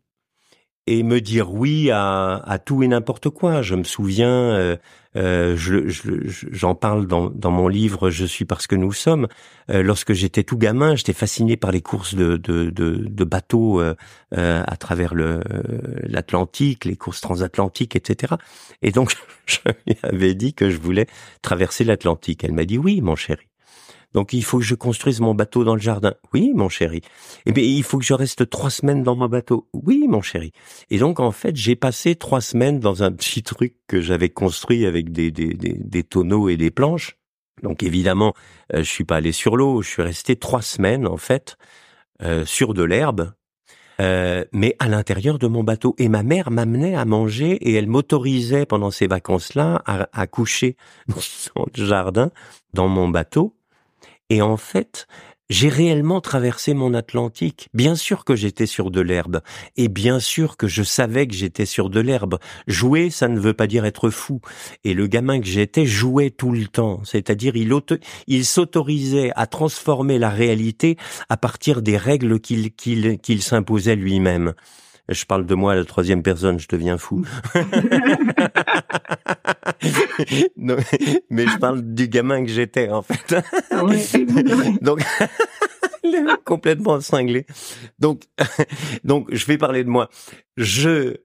et 0.86 1.04
me 1.04 1.22
dire 1.22 1.54
oui 1.54 1.92
à, 1.92 2.36
à 2.46 2.60
tout 2.60 2.84
et 2.84 2.88
n'importe 2.88 3.30
quoi. 3.30 3.62
Je 3.62 3.76
me 3.76 3.84
souviens, 3.84 4.30
euh, 4.30 4.76
euh, 5.16 5.56
j'en 5.56 6.72
je, 6.72 6.74
parle 6.74 7.08
dans, 7.08 7.30
dans, 7.30 7.52
mon 7.52 7.68
livre 7.68 8.10
Je 8.10 8.26
suis 8.26 8.46
parce 8.46 8.68
que 8.68 8.76
nous 8.76 8.92
sommes. 8.92 9.28
Euh, 9.70 9.82
lorsque 9.82 10.14
j'étais 10.14 10.44
tout 10.44 10.58
gamin, 10.58 10.96
j'étais 10.96 11.14
fasciné 11.14 11.56
par 11.56 11.72
les 11.72 11.82
courses 11.82 12.16
de, 12.16 12.36
de, 12.36 12.70
de, 12.70 12.96
de 12.96 13.24
bateaux 13.24 13.80
euh, 13.80 13.96
euh, 14.36 14.64
à 14.66 14.76
travers 14.76 15.14
le 15.14 15.42
l'Atlantique, 16.04 16.86
les 16.86 16.98
courses 16.98 17.22
transatlantiques, 17.22 17.96
etc. 17.96 18.36
Et 18.82 18.92
donc, 18.92 19.16
je 19.46 19.60
lui 19.88 19.98
avais 20.04 20.34
dit 20.34 20.54
que 20.54 20.70
je 20.70 20.78
voulais 20.78 21.08
traverser 21.42 21.84
l'Atlantique. 21.86 22.44
Elle 22.44 22.54
m'a 22.54 22.66
dit 22.66 22.78
oui, 22.78 23.02
mon 23.02 23.16
chéri. 23.16 23.48
Donc 24.14 24.34
il 24.34 24.44
faut 24.44 24.60
que 24.60 24.64
je 24.64 24.76
construise 24.76 25.20
mon 25.20 25.34
bateau 25.34 25.64
dans 25.64 25.76
le 25.76 25.82
jardin. 25.82 26.14
Oui, 26.34 26.52
mon 26.56 26.70
chéri. 26.70 27.02
Eh 27.46 27.52
bien, 27.52 27.64
il 27.64 27.84
faut 27.84 27.98
que 27.98 28.06
je 28.06 28.14
reste 28.14 28.50
trois 28.50 28.70
semaines 28.70 29.04
dans 29.04 29.16
mon 29.16 29.28
bateau. 29.28 29.68
Oui, 29.74 30.06
mon 30.08 30.22
chéri. 30.22 30.52
Et 30.90 31.00
donc 31.00 31.20
en 31.20 31.32
fait, 31.32 31.56
j'ai 31.56 31.76
passé 31.76 32.16
trois 32.16 32.42
semaines 32.42 32.80
dans 32.80 33.04
un 33.04 33.12
petit 33.12 33.44
truc 33.44 33.76
que 33.88 34.02
j'avais 34.02 34.30
construit 34.30 34.86
avec 34.86 35.12
des, 35.12 35.32
des, 35.32 35.54
des, 35.54 35.74
des, 35.74 36.04
tonneaux 36.04 36.50
et 36.50 36.58
des 36.58 36.72
planches. 36.72 37.18
Donc 37.64 37.84
évidemment, 37.84 38.34
euh, 38.74 38.80
je 38.80 38.90
suis 38.90 39.04
pas 39.06 39.18
allé 39.18 39.32
sur 39.32 39.58
l'eau. 39.58 39.82
Je 39.82 39.90
suis 39.90 40.02
resté 40.02 40.36
trois 40.36 40.62
semaines 40.62 41.08
en 41.08 41.18
fait 41.18 41.58
euh, 42.22 42.46
sur 42.46 42.74
de 42.74 42.84
l'herbe. 42.84 43.34
Euh, 44.02 44.44
mais 44.52 44.76
à 44.80 44.88
l'intérieur 44.88 45.38
de 45.38 45.48
mon 45.48 45.64
bateau. 45.64 45.96
Et 45.98 46.10
ma 46.10 46.24
mère 46.24 46.52
m'amenait 46.52 46.96
à 46.96 47.06
manger 47.06 47.52
et 47.52 47.74
elle 47.74 47.88
m'autorisait 47.88 48.66
pendant 48.66 48.92
ces 48.92 49.08
vacances-là 49.08 49.82
à, 49.86 50.08
à 50.14 50.28
coucher 50.28 50.78
dans 51.08 51.20
son 51.20 51.66
jardin, 51.74 52.32
dans 52.74 52.88
mon 52.88 53.08
bateau. 53.08 53.56
Et 54.34 54.42
en 54.42 54.58
fait, 54.58 55.06
j'ai 55.52 55.70
réellement 55.70 56.20
traversé 56.20 56.74
mon 56.74 56.96
Atlantique. 56.96 57.70
Bien 57.76 57.94
sûr 57.94 58.26
que 58.26 58.36
j'étais 58.36 58.66
sur 58.66 58.90
de 58.90 59.00
l'herbe. 59.00 59.42
Et 59.78 59.90
bien 59.90 60.20
sûr 60.20 60.58
que 60.58 60.68
je 60.68 60.82
savais 60.82 61.28
que 61.28 61.36
j'étais 61.36 61.68
sur 61.68 61.92
de 61.92 62.00
l'herbe. 62.00 62.40
Jouer, 62.66 63.12
ça 63.12 63.28
ne 63.28 63.40
veut 63.40 63.54
pas 63.54 63.68
dire 63.68 63.86
être 63.86 64.10
fou. 64.10 64.42
Et 64.84 64.96
le 64.96 65.06
gamin 65.06 65.40
que 65.40 65.46
j'étais 65.46 65.86
jouait 65.86 66.32
tout 66.32 66.52
le 66.52 66.66
temps. 66.66 67.02
C'est-à-dire, 67.04 67.54
il, 67.56 68.44
s'autorisait 68.44 69.32
à 69.36 69.46
transformer 69.46 70.18
la 70.18 70.32
réalité 70.32 70.98
à 71.30 71.38
partir 71.38 71.84
des 71.84 71.96
règles 71.96 72.40
qu'il 72.40 73.44
s'imposait 73.44 73.96
lui-même. 73.96 74.56
Je 75.10 75.26
parle 75.26 75.46
de 75.46 75.54
moi 75.54 75.74
à 75.74 75.76
la 75.76 75.84
troisième 75.84 76.24
personne, 76.24 76.60
je 76.60 76.68
deviens 76.70 76.98
fou. 76.98 77.26
mais 81.30 81.46
je 81.46 81.58
parle 81.58 81.82
du 81.82 82.08
gamin 82.08 82.46
que 82.46 82.52
j'étais 82.52 82.90
en 82.90 83.02
fait. 83.02 83.36
Donc 84.82 85.02
complètement 86.46 87.00
cinglé. 87.02 87.46
Donc 88.00 88.24
donc 89.04 89.28
je 89.32 89.46
vais 89.46 89.58
parler 89.58 89.84
de 89.84 89.90
moi. 89.90 90.10
Je 90.58 91.18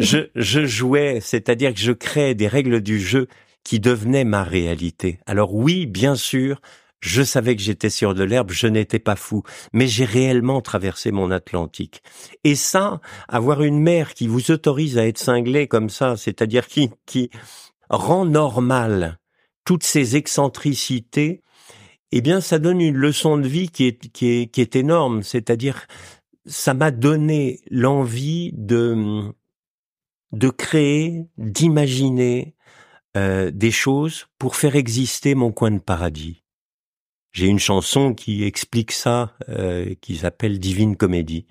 je 0.00 0.28
je 0.34 0.66
jouais, 0.66 1.20
c'est-à-dire 1.20 1.72
que 1.72 1.80
je 1.80 1.92
créais 1.92 2.34
des 2.34 2.48
règles 2.48 2.80
du 2.80 3.00
jeu 3.00 3.28
qui 3.64 3.80
devenaient 3.80 4.24
ma 4.24 4.44
réalité. 4.44 5.20
Alors 5.26 5.54
oui, 5.54 5.86
bien 5.86 6.14
sûr, 6.14 6.60
je 7.00 7.22
savais 7.22 7.54
que 7.54 7.62
j'étais 7.62 7.90
sur 7.90 8.14
de 8.14 8.24
l'herbe, 8.24 8.50
je 8.50 8.66
n'étais 8.66 8.98
pas 8.98 9.16
fou, 9.16 9.42
mais 9.72 9.86
j'ai 9.86 10.04
réellement 10.04 10.60
traversé 10.60 11.12
mon 11.12 11.30
Atlantique. 11.30 12.02
Et 12.44 12.54
ça, 12.54 13.00
avoir 13.28 13.62
une 13.62 13.80
mère 13.80 14.14
qui 14.14 14.26
vous 14.26 14.50
autorise 14.50 14.98
à 14.98 15.06
être 15.06 15.18
cinglé 15.18 15.68
comme 15.68 15.90
ça, 15.90 16.16
c'est-à-dire 16.16 16.66
qui, 16.66 16.90
qui 17.06 17.30
rend 17.88 18.24
normal 18.24 19.18
toutes 19.64 19.84
ces 19.84 20.16
excentricités, 20.16 21.42
eh 22.10 22.20
bien, 22.20 22.40
ça 22.40 22.58
donne 22.58 22.80
une 22.80 22.96
leçon 22.96 23.36
de 23.36 23.46
vie 23.46 23.68
qui 23.68 23.86
est, 23.86 24.08
qui 24.12 24.26
est, 24.28 24.46
qui 24.46 24.60
est 24.60 24.76
énorme. 24.76 25.22
C'est-à-dire, 25.22 25.86
ça 26.46 26.72
m'a 26.72 26.90
donné 26.90 27.60
l'envie 27.70 28.52
de, 28.54 29.30
de 30.32 30.48
créer, 30.48 31.26
d'imaginer 31.36 32.54
euh, 33.16 33.50
des 33.50 33.70
choses 33.70 34.26
pour 34.38 34.56
faire 34.56 34.74
exister 34.74 35.34
mon 35.34 35.52
coin 35.52 35.70
de 35.70 35.78
paradis. 35.78 36.42
J'ai 37.38 37.46
une 37.46 37.60
chanson 37.60 38.14
qui 38.14 38.42
explique 38.42 38.90
ça, 38.90 39.32
euh, 39.48 39.94
qui 40.00 40.16
s'appelle 40.16 40.58
Divine 40.58 40.96
Comédie. 40.96 41.46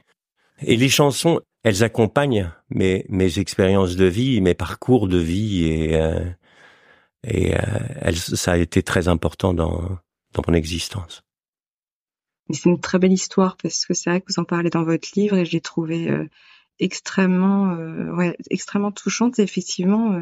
Et 0.60 0.76
les 0.76 0.90
chansons, 0.90 1.40
elles 1.64 1.82
accompagnent 1.82 2.52
mes, 2.70 3.06
expériences 3.40 3.96
de 3.96 4.04
vie, 4.04 4.42
mes 4.42 4.54
parcours 4.54 5.08
de 5.08 5.18
vie, 5.18 5.64
et, 5.64 5.96
euh, 5.96 6.30
euh, 7.34 8.12
ça 8.14 8.52
a 8.52 8.58
été 8.58 8.84
très 8.84 9.08
important 9.08 9.54
dans, 9.54 9.98
mon 10.46 10.54
existence. 10.54 11.24
C'est 12.50 12.66
une 12.66 12.82
très 12.82 13.00
belle 13.00 13.14
histoire 13.14 13.56
parce 13.56 13.86
que 13.86 13.94
c'est 13.94 14.10
vrai 14.10 14.20
que 14.20 14.26
vous 14.28 14.42
en 14.42 14.44
parlez 14.44 14.70
dans 14.70 14.84
votre 14.84 15.08
livre 15.16 15.38
et 15.38 15.46
je 15.46 15.54
l'ai 15.54 15.62
trouvé 15.62 16.10
euh, 16.10 16.28
extrêmement, 16.80 17.78
ouais, 18.14 18.36
extrêmement 18.50 18.92
touchante. 18.92 19.40
effectivement, 19.40 20.20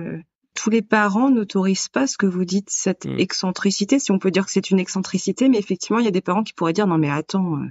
tous 0.55 0.69
les 0.69 0.81
parents 0.81 1.29
n'autorisent 1.29 1.89
pas 1.89 2.07
ce 2.07 2.17
que 2.17 2.25
vous 2.25 2.45
dites, 2.45 2.69
cette 2.69 3.05
mm. 3.05 3.19
excentricité, 3.19 3.99
si 3.99 4.11
on 4.11 4.19
peut 4.19 4.31
dire 4.31 4.45
que 4.45 4.51
c'est 4.51 4.71
une 4.71 4.79
excentricité, 4.79 5.49
mais 5.49 5.59
effectivement, 5.59 5.99
il 5.99 6.05
y 6.05 6.07
a 6.07 6.11
des 6.11 6.21
parents 6.21 6.43
qui 6.43 6.53
pourraient 6.53 6.73
dire 6.73 6.87
non 6.87 6.97
mais 6.97 7.11
attends, 7.11 7.57
euh, 7.57 7.67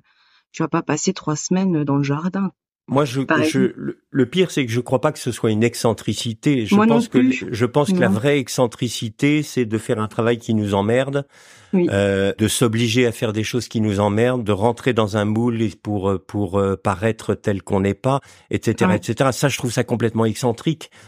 tu 0.52 0.62
vas 0.62 0.68
pas 0.68 0.82
passer 0.82 1.12
trois 1.12 1.36
semaines 1.36 1.82
dans 1.82 1.96
le 1.96 2.02
jardin. 2.04 2.52
Moi, 2.86 3.06
je, 3.06 3.22
je 3.50 3.94
le, 4.10 4.26
pire, 4.26 4.50
c'est 4.50 4.66
que 4.66 4.72
je 4.72 4.80
crois 4.80 5.00
pas 5.00 5.10
que 5.10 5.18
ce 5.18 5.32
soit 5.32 5.50
une 5.50 5.64
excentricité. 5.64 6.66
Je 6.66 6.76
pense 6.76 7.08
que 7.08 7.30
je 7.30 7.64
pense 7.64 7.90
que 7.90 7.98
la 7.98 8.10
vraie 8.10 8.38
excentricité, 8.38 9.42
c'est 9.42 9.64
de 9.64 9.78
faire 9.78 9.98
un 9.98 10.06
travail 10.06 10.36
qui 10.36 10.52
nous 10.52 10.74
emmerde, 10.74 11.26
euh, 11.74 12.34
de 12.36 12.46
s'obliger 12.46 13.06
à 13.06 13.12
faire 13.12 13.32
des 13.32 13.42
choses 13.42 13.68
qui 13.68 13.80
nous 13.80 14.00
emmerdent, 14.00 14.44
de 14.44 14.52
rentrer 14.52 14.92
dans 14.92 15.16
un 15.16 15.24
moule 15.24 15.60
pour 15.82 16.20
pour 16.26 16.58
euh, 16.58 16.76
paraître 16.76 17.34
tel 17.34 17.62
qu'on 17.62 17.80
n'est 17.80 17.94
pas, 17.94 18.20
etc., 18.50 18.90
etc. 18.94 19.30
Ça, 19.32 19.48
je 19.48 19.56
trouve 19.56 19.72
ça 19.72 19.84
complètement 19.84 20.26
excentrique. 20.26 20.90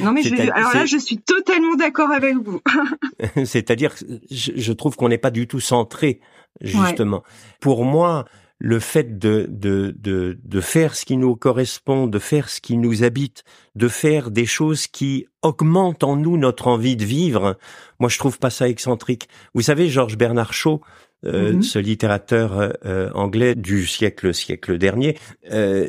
Non, 0.00 0.12
mais 0.12 0.22
je, 0.22 0.34
alors 0.34 0.74
là, 0.74 0.86
je 0.86 0.96
suis 0.96 1.18
totalement 1.18 1.74
d'accord 1.76 2.10
avec 2.10 2.36
vous. 2.36 2.60
C'est-à-dire, 3.44 3.94
je, 4.30 4.52
je 4.54 4.72
trouve 4.72 4.96
qu'on 4.96 5.08
n'est 5.08 5.18
pas 5.18 5.30
du 5.30 5.46
tout 5.46 5.60
centré, 5.60 6.20
justement. 6.60 7.22
Pour 7.60 7.84
moi 7.84 8.26
le 8.64 8.78
fait 8.78 9.18
de, 9.18 9.48
de, 9.50 9.92
de, 9.98 10.38
de 10.40 10.60
faire 10.60 10.94
ce 10.94 11.04
qui 11.04 11.16
nous 11.16 11.34
correspond, 11.34 12.06
de 12.06 12.20
faire 12.20 12.48
ce 12.48 12.60
qui 12.60 12.76
nous 12.76 13.02
habite, 13.02 13.42
de 13.74 13.88
faire 13.88 14.30
des 14.30 14.46
choses 14.46 14.86
qui 14.86 15.26
augmentent 15.42 16.04
en 16.04 16.14
nous 16.14 16.36
notre 16.36 16.68
envie 16.68 16.94
de 16.94 17.04
vivre, 17.04 17.58
moi 17.98 18.08
je 18.08 18.18
trouve 18.18 18.38
pas 18.38 18.50
ça 18.50 18.68
excentrique. 18.68 19.28
Vous 19.52 19.62
savez, 19.62 19.88
Georges 19.88 20.16
Bernard 20.16 20.52
Shaw, 20.52 20.80
euh, 21.24 21.54
mm-hmm. 21.54 21.62
ce 21.62 21.78
littérateur 21.80 22.56
euh, 22.56 22.70
euh, 22.84 23.10
anglais 23.14 23.56
du 23.56 23.84
siècle 23.84 24.32
siècle 24.32 24.78
dernier, 24.78 25.18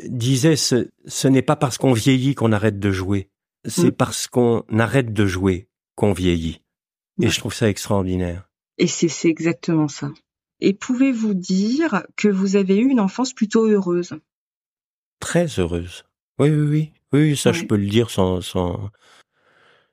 disait 0.08 0.56
ce, 0.56 0.88
ce 1.06 1.28
n'est 1.28 1.42
pas 1.42 1.56
parce 1.56 1.78
qu'on 1.78 1.92
vieillit 1.92 2.34
qu'on 2.34 2.50
arrête 2.50 2.80
de 2.80 2.90
jouer, 2.90 3.28
c'est 3.64 3.92
mm. 3.92 3.92
parce 3.92 4.26
qu'on 4.26 4.64
arrête 4.76 5.12
de 5.12 5.26
jouer 5.26 5.68
qu'on 5.94 6.12
vieillit. 6.12 6.60
Et 7.22 7.28
je 7.28 7.38
trouve 7.38 7.54
ça 7.54 7.68
extraordinaire. 7.68 8.50
Et 8.78 8.88
c'est 8.88 9.28
exactement 9.28 9.86
ça. 9.86 10.10
Et 10.66 10.72
pouvez-vous 10.72 11.34
dire 11.34 12.04
que 12.16 12.28
vous 12.28 12.56
avez 12.56 12.78
eu 12.78 12.88
une 12.88 13.00
enfance 13.00 13.34
plutôt 13.34 13.66
heureuse? 13.66 14.14
Très 15.20 15.46
heureuse. 15.58 16.04
Oui, 16.38 16.48
oui, 16.48 16.66
oui. 16.66 16.92
Oui, 17.12 17.36
ça 17.36 17.52
je 17.52 17.64
peux 17.64 17.76
le 17.76 17.86
dire 17.86 18.08
sans, 18.08 18.40
sans, 18.40 18.88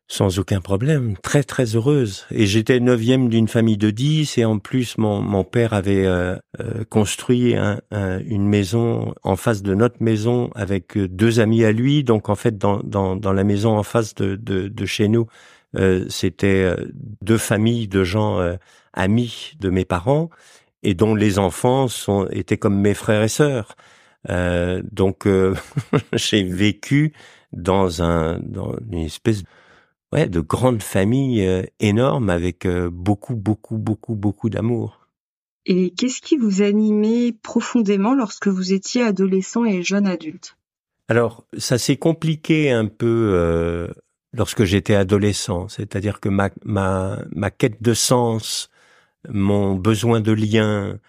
sans 0.08 0.40
aucun 0.40 0.62
problème. 0.62 1.18
Très, 1.18 1.44
très 1.44 1.76
heureuse. 1.76 2.26
Et 2.32 2.46
j'étais 2.46 2.80
neuvième 2.80 3.28
d'une 3.28 3.50
famille 3.50 3.76
de 3.76 3.90
dix 3.90 4.38
et 4.38 4.46
en 4.46 4.60
plus 4.60 4.98
mon, 4.98 5.22
mon 5.22 5.44
père 5.44 5.74
avait 5.74 6.06
euh, 6.06 6.38
euh, 6.62 6.86
construit 6.90 7.54
une 7.92 8.48
maison 8.48 9.14
en 9.24 9.36
face 9.36 9.64
de 9.64 9.76
notre 9.76 10.02
maison 10.02 10.52
avec 10.56 10.96
euh, 10.96 11.10
deux 11.10 11.42
amis 11.42 11.66
à 11.66 11.74
lui. 11.74 12.06
Donc 12.06 12.30
en 12.30 12.36
fait, 12.36 12.58
dans, 12.58 12.80
dans, 12.80 13.18
dans 13.18 13.34
la 13.34 13.44
maison 13.44 13.78
en 13.78 13.84
face 13.84 14.16
de, 14.16 14.38
de, 14.38 14.70
de 14.70 14.86
chez 14.86 15.10
nous, 15.10 15.28
c'était 16.10 16.76
deux 17.22 17.38
familles 17.38 17.88
de 17.88 18.04
gens 18.04 18.58
amis 18.94 19.54
de 19.62 19.70
mes 19.70 19.86
parents 19.86 20.30
et 20.84 20.94
dont 20.94 21.16
les 21.16 21.40
enfants 21.40 21.88
sont 21.88 22.28
étaient 22.32 22.58
comme 22.58 22.80
mes 22.80 22.94
frères 22.94 23.24
et 23.24 23.28
sœurs. 23.28 23.76
Euh, 24.30 24.82
donc 24.92 25.26
euh, 25.26 25.56
j'ai 26.14 26.44
vécu 26.44 27.14
dans 27.54 28.04
un 28.04 28.40
dans 28.40 28.76
une 28.92 29.00
espèce 29.00 29.44
ouais 30.14 30.28
de 30.28 30.40
grande 30.40 30.84
famille 30.84 31.46
euh, 31.46 31.64
énorme 31.80 32.30
avec 32.30 32.68
beaucoup 32.68 33.36
beaucoup 33.36 33.78
beaucoup 33.78 34.16
beaucoup 34.16 34.50
d'amour. 34.50 35.08
Et 35.68 35.92
qu'est-ce 35.92 36.22
qui 36.22 36.38
vous 36.38 36.64
animait 36.64 37.34
profondément 37.34 38.16
lorsque 38.16 38.48
vous 38.48 38.74
étiez 38.74 39.04
adolescent 39.04 39.64
et 39.64 39.84
jeune 39.84 40.08
adulte? 40.08 40.58
Alors 41.08 41.46
ça 41.58 41.78
s'est 41.78 41.98
compliqué 41.98 42.72
un 42.72 42.88
peu 42.88 43.88
lorsque 44.34 44.64
j'étais 44.64 44.96
adolescent, 44.96 45.68
c'est-à-dire 45.68 46.20
que 46.20 46.30
ma 46.30 46.50
ma 46.64 47.20
ma 47.32 47.52
quête 47.52 47.82
de 47.82 47.94
sens 47.94 48.71
mon 49.30 49.76
besoin 49.76 50.22
de 50.22 50.32
lien, 50.32 51.00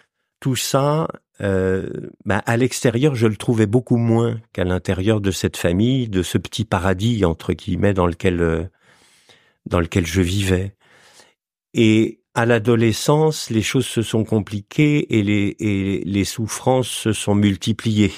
tout 0.41 0.57
ça, 0.57 1.09
euh, 1.41 1.89
bah, 2.25 2.43
à 2.47 2.57
l'extérieur, 2.57 3.15
je 3.15 3.27
le 3.27 3.37
trouvais 3.37 3.67
beaucoup 3.67 3.97
moins 3.97 4.41
qu'à 4.53 4.65
l'intérieur 4.65 5.21
de 5.21 5.31
cette 5.31 5.57
famille, 5.57 6.09
de 6.09 6.23
ce 6.23 6.39
petit 6.39 6.65
paradis 6.65 7.25
entre 7.25 7.53
guillemets 7.53 7.95
dans 7.95 8.07
lequel 8.07 8.41
euh, 8.41 8.65
dans 9.67 9.81
lequel 9.81 10.07
je 10.07 10.21
vivais. 10.21 10.77
Et 11.75 12.21
à 12.35 12.47
l'adolescence, 12.47 13.51
les 13.51 13.63
choses 13.63 13.87
se 13.87 14.03
sont 14.03 14.25
compliquées 14.25 15.19
et 15.19 15.23
les 15.23 15.57
et 15.59 16.03
les 16.05 16.25
souffrances 16.25 16.89
se 16.89 17.13
sont 17.13 17.35
multipliées. 17.35 18.13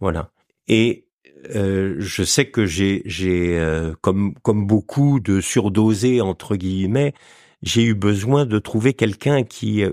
Voilà. 0.00 0.32
Et 0.68 1.06
euh, 1.54 1.96
je 1.98 2.22
sais 2.22 2.50
que 2.50 2.66
j'ai 2.66 3.02
j'ai 3.04 3.58
euh, 3.58 3.94
comme 4.00 4.34
comme 4.42 4.66
beaucoup 4.66 5.20
de 5.20 5.40
surdosés 5.40 6.20
entre 6.20 6.56
guillemets, 6.56 7.14
j'ai 7.62 7.84
eu 7.84 7.94
besoin 7.94 8.46
de 8.46 8.58
trouver 8.58 8.94
quelqu'un 8.94 9.42
qui 9.42 9.82
euh, 9.82 9.92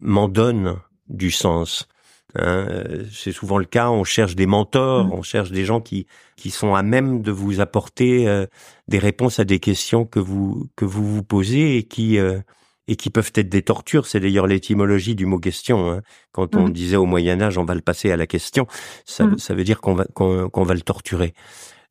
m'en 0.00 0.28
donne 0.28 0.76
du 1.08 1.30
sens. 1.30 1.88
Hein. 2.36 2.66
c'est 3.12 3.32
souvent 3.32 3.58
le 3.58 3.64
cas. 3.64 3.90
On 3.90 4.04
cherche 4.04 4.34
des 4.34 4.46
mentors, 4.46 5.06
mmh. 5.06 5.12
on 5.12 5.22
cherche 5.22 5.50
des 5.50 5.64
gens 5.64 5.80
qui 5.80 6.06
qui 6.36 6.50
sont 6.50 6.74
à 6.74 6.82
même 6.82 7.22
de 7.22 7.30
vous 7.30 7.60
apporter 7.60 8.26
euh, 8.26 8.46
des 8.88 8.98
réponses 8.98 9.38
à 9.38 9.44
des 9.44 9.60
questions 9.60 10.04
que 10.04 10.18
vous 10.18 10.68
que 10.76 10.84
vous 10.84 11.06
vous 11.06 11.22
posez 11.22 11.78
et 11.78 11.84
qui 11.84 12.18
euh, 12.18 12.40
et 12.88 12.96
qui 12.96 13.10
peuvent 13.10 13.32
être 13.34 13.48
des 13.48 13.62
tortures. 13.62 14.06
C'est 14.06 14.20
d'ailleurs 14.20 14.46
l'étymologie 14.46 15.14
du 15.14 15.26
mot 15.26 15.38
question. 15.38 15.90
Hein. 15.90 16.02
Quand 16.32 16.56
on 16.56 16.68
mmh. 16.68 16.72
disait 16.72 16.96
au 16.96 17.06
Moyen 17.06 17.40
Âge, 17.40 17.56
on 17.56 17.64
va 17.64 17.74
le 17.74 17.80
passer 17.80 18.10
à 18.10 18.16
la 18.16 18.26
question, 18.26 18.66
ça, 19.04 19.24
mmh. 19.24 19.38
ça 19.38 19.54
veut 19.54 19.64
dire 19.64 19.80
qu'on 19.80 19.94
va 19.94 20.04
qu'on 20.06 20.64
va 20.64 20.74
le 20.74 20.82
torturer. 20.82 21.34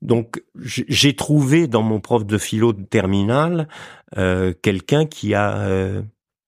Donc 0.04 0.44
j'ai 0.60 1.16
trouvé 1.16 1.68
dans 1.68 1.82
mon 1.82 2.02
prof 2.02 2.26
de 2.26 2.38
philo 2.38 2.74
de 2.74 2.84
terminale 2.84 3.70
euh, 4.18 4.54
quelqu'un 4.62 5.06
qui 5.06 5.34
a 5.34 5.58
euh, 5.58 6.02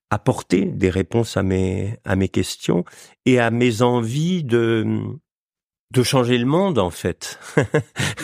apporté 0.10 0.66
des 0.66 0.90
réponses 0.90 1.38
à 1.38 1.44
mes 1.44 1.98
à 2.04 2.18
mes 2.18 2.28
questions 2.28 2.84
et 3.26 3.40
à 3.40 3.52
mes 3.52 3.82
envies 3.82 4.44
de 4.44 4.86
de 5.94 6.04
changer 6.04 6.38
le 6.38 6.46
monde 6.46 6.80
en 6.80 6.90
fait. 6.90 7.40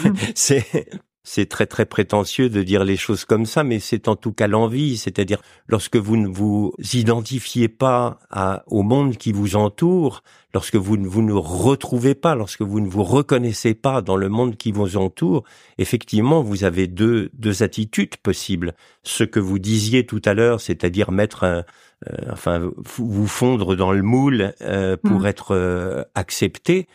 Mmh. 0.04 0.10
c'est 0.36 0.90
c'est 1.24 1.48
très 1.48 1.68
très 1.68 1.86
prétentieux 1.86 2.50
de 2.50 2.64
dire 2.64 2.84
les 2.84 2.98
choses 2.98 3.26
comme 3.26 3.46
ça, 3.46 3.64
mais 3.64 3.80
c'est 3.80 4.08
en 4.08 4.16
tout 4.16 4.32
cas 4.32 4.48
l'envie, 4.48 4.98
c'est-à-dire 4.98 5.40
lorsque 5.68 5.98
vous 5.98 6.18
ne 6.18 6.28
vous 6.28 6.74
identifiez 6.94 7.68
pas 7.68 8.20
à, 8.32 8.64
au 8.68 8.82
monde 8.82 9.18
qui 9.18 9.32
vous 9.32 9.56
entoure, 9.56 10.24
lorsque 10.54 10.76
vous 10.76 10.98
ne 10.98 11.08
vous 11.08 11.22
ne 11.22 11.34
retrouvez 11.34 12.16
pas, 12.16 12.34
lorsque 12.34 12.64
vous 12.64 12.80
ne 12.80 12.90
vous 12.90 13.04
reconnaissez 13.04 13.76
pas 13.76 14.02
dans 14.02 14.18
le 14.18 14.30
monde 14.30 14.58
qui 14.58 14.72
vous 14.72 14.98
entoure, 14.98 15.44
effectivement, 15.78 16.42
vous 16.42 16.64
avez 16.64 16.88
deux 16.88 17.30
deux 17.34 17.62
attitudes 17.62 18.18
possibles. 18.18 18.74
Ce 19.04 19.24
que 19.24 19.40
vous 19.40 19.60
disiez 19.60 20.06
tout 20.06 20.22
à 20.26 20.34
l'heure, 20.34 20.60
c'est-à-dire 20.60 21.12
mettre 21.12 21.44
un, 21.44 21.64
euh, 22.10 22.32
enfin 22.32 22.72
vous 22.78 23.28
fondre 23.28 23.76
dans 23.76 23.92
le 23.92 24.02
moule 24.02 24.54
euh, 24.62 24.98
pour 24.98 25.22
mmh. 25.22 25.26
être 25.28 25.52
euh, 25.52 26.04
accepté, 26.16 26.88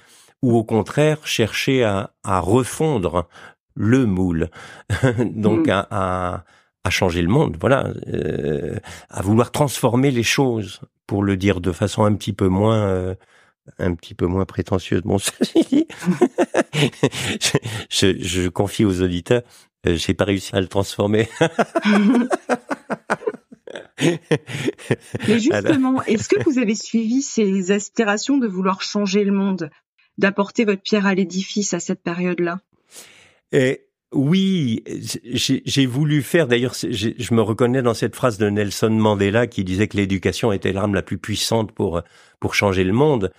ou 0.43 0.57
au 0.57 0.65
contraire 0.65 1.27
chercher 1.27 1.85
à, 1.85 2.11
à 2.25 2.41
refondre 2.41 3.29
le 3.77 4.07
moule. 4.07 4.51
Donc 5.19 5.69
mm. 5.69 5.87
à, 5.91 6.45
à, 6.85 6.91
changer 6.91 7.23
le 7.23 7.29
monde, 7.29 7.57
voilà, 7.61 7.93
euh, 8.09 8.77
à 9.11 9.23
vouloir 9.23 9.53
transformer 9.53 10.11
les 10.11 10.23
choses, 10.23 10.81
pour 11.07 11.23
le 11.23 11.37
dire 11.37 11.61
de 11.61 11.71
façon 11.73 12.05
un 12.05 12.15
petit 12.15 12.33
peu 12.33 12.49
moins 12.49 12.89
euh, 12.89 13.15
un 13.79 13.95
petit 13.95 14.15
peu 14.15 14.27
moins 14.27 14.45
prétentieuse. 14.45 15.03
Bon, 15.03 15.19
je, 17.91 18.17
je, 18.19 18.49
confie 18.49 18.85
aux 18.85 19.03
auditeurs, 19.03 19.43
euh, 19.87 19.97
j'ai 19.97 20.15
pas 20.15 20.25
réussi 20.25 20.55
à 20.55 20.61
le 20.61 20.69
transformer. 20.69 21.29
Mais 25.27 25.41
justement, 25.41 26.03
est-ce 26.03 26.29
que 26.29 26.43
vous 26.45 26.59
avez 26.59 26.75
suivi 26.75 27.23
ces 27.23 27.73
aspirations 27.73 28.37
de 28.37 28.47
vouloir 28.47 28.83
changer 28.83 29.25
le 29.25 29.33
monde, 29.33 29.71
d'apporter 30.19 30.65
votre 30.65 30.83
pierre 30.83 31.07
à 31.07 31.15
l'édifice 31.15 31.73
à 31.75 31.81
cette 31.81 32.03
période-là? 32.03 32.61
Et 33.53 33.87
oui, 34.13 34.83
j'ai 34.87 35.87
voulu 35.87 36.23
faire, 36.23 36.47
d'ailleurs, 36.47 36.75
je 36.75 37.35
me 37.35 37.43
reconnais 37.43 37.83
dans 37.83 37.95
cette 37.95 38.15
phrase 38.15 38.39
de 38.39 38.49
Nelson 38.49 38.91
Mandela 38.91 39.47
qui 39.47 39.65
disait 39.65 39.89
que 39.89 39.97
l'éducation 39.97 40.53
était 40.53 40.73
l'arme 40.73 40.95
la 40.95 41.03
plus 41.03 41.19
puissante 41.19 41.73
pour, 41.73 42.03
pour 42.41 42.55
changer 42.55 42.85
le 42.85 42.93
monde. 42.93 43.33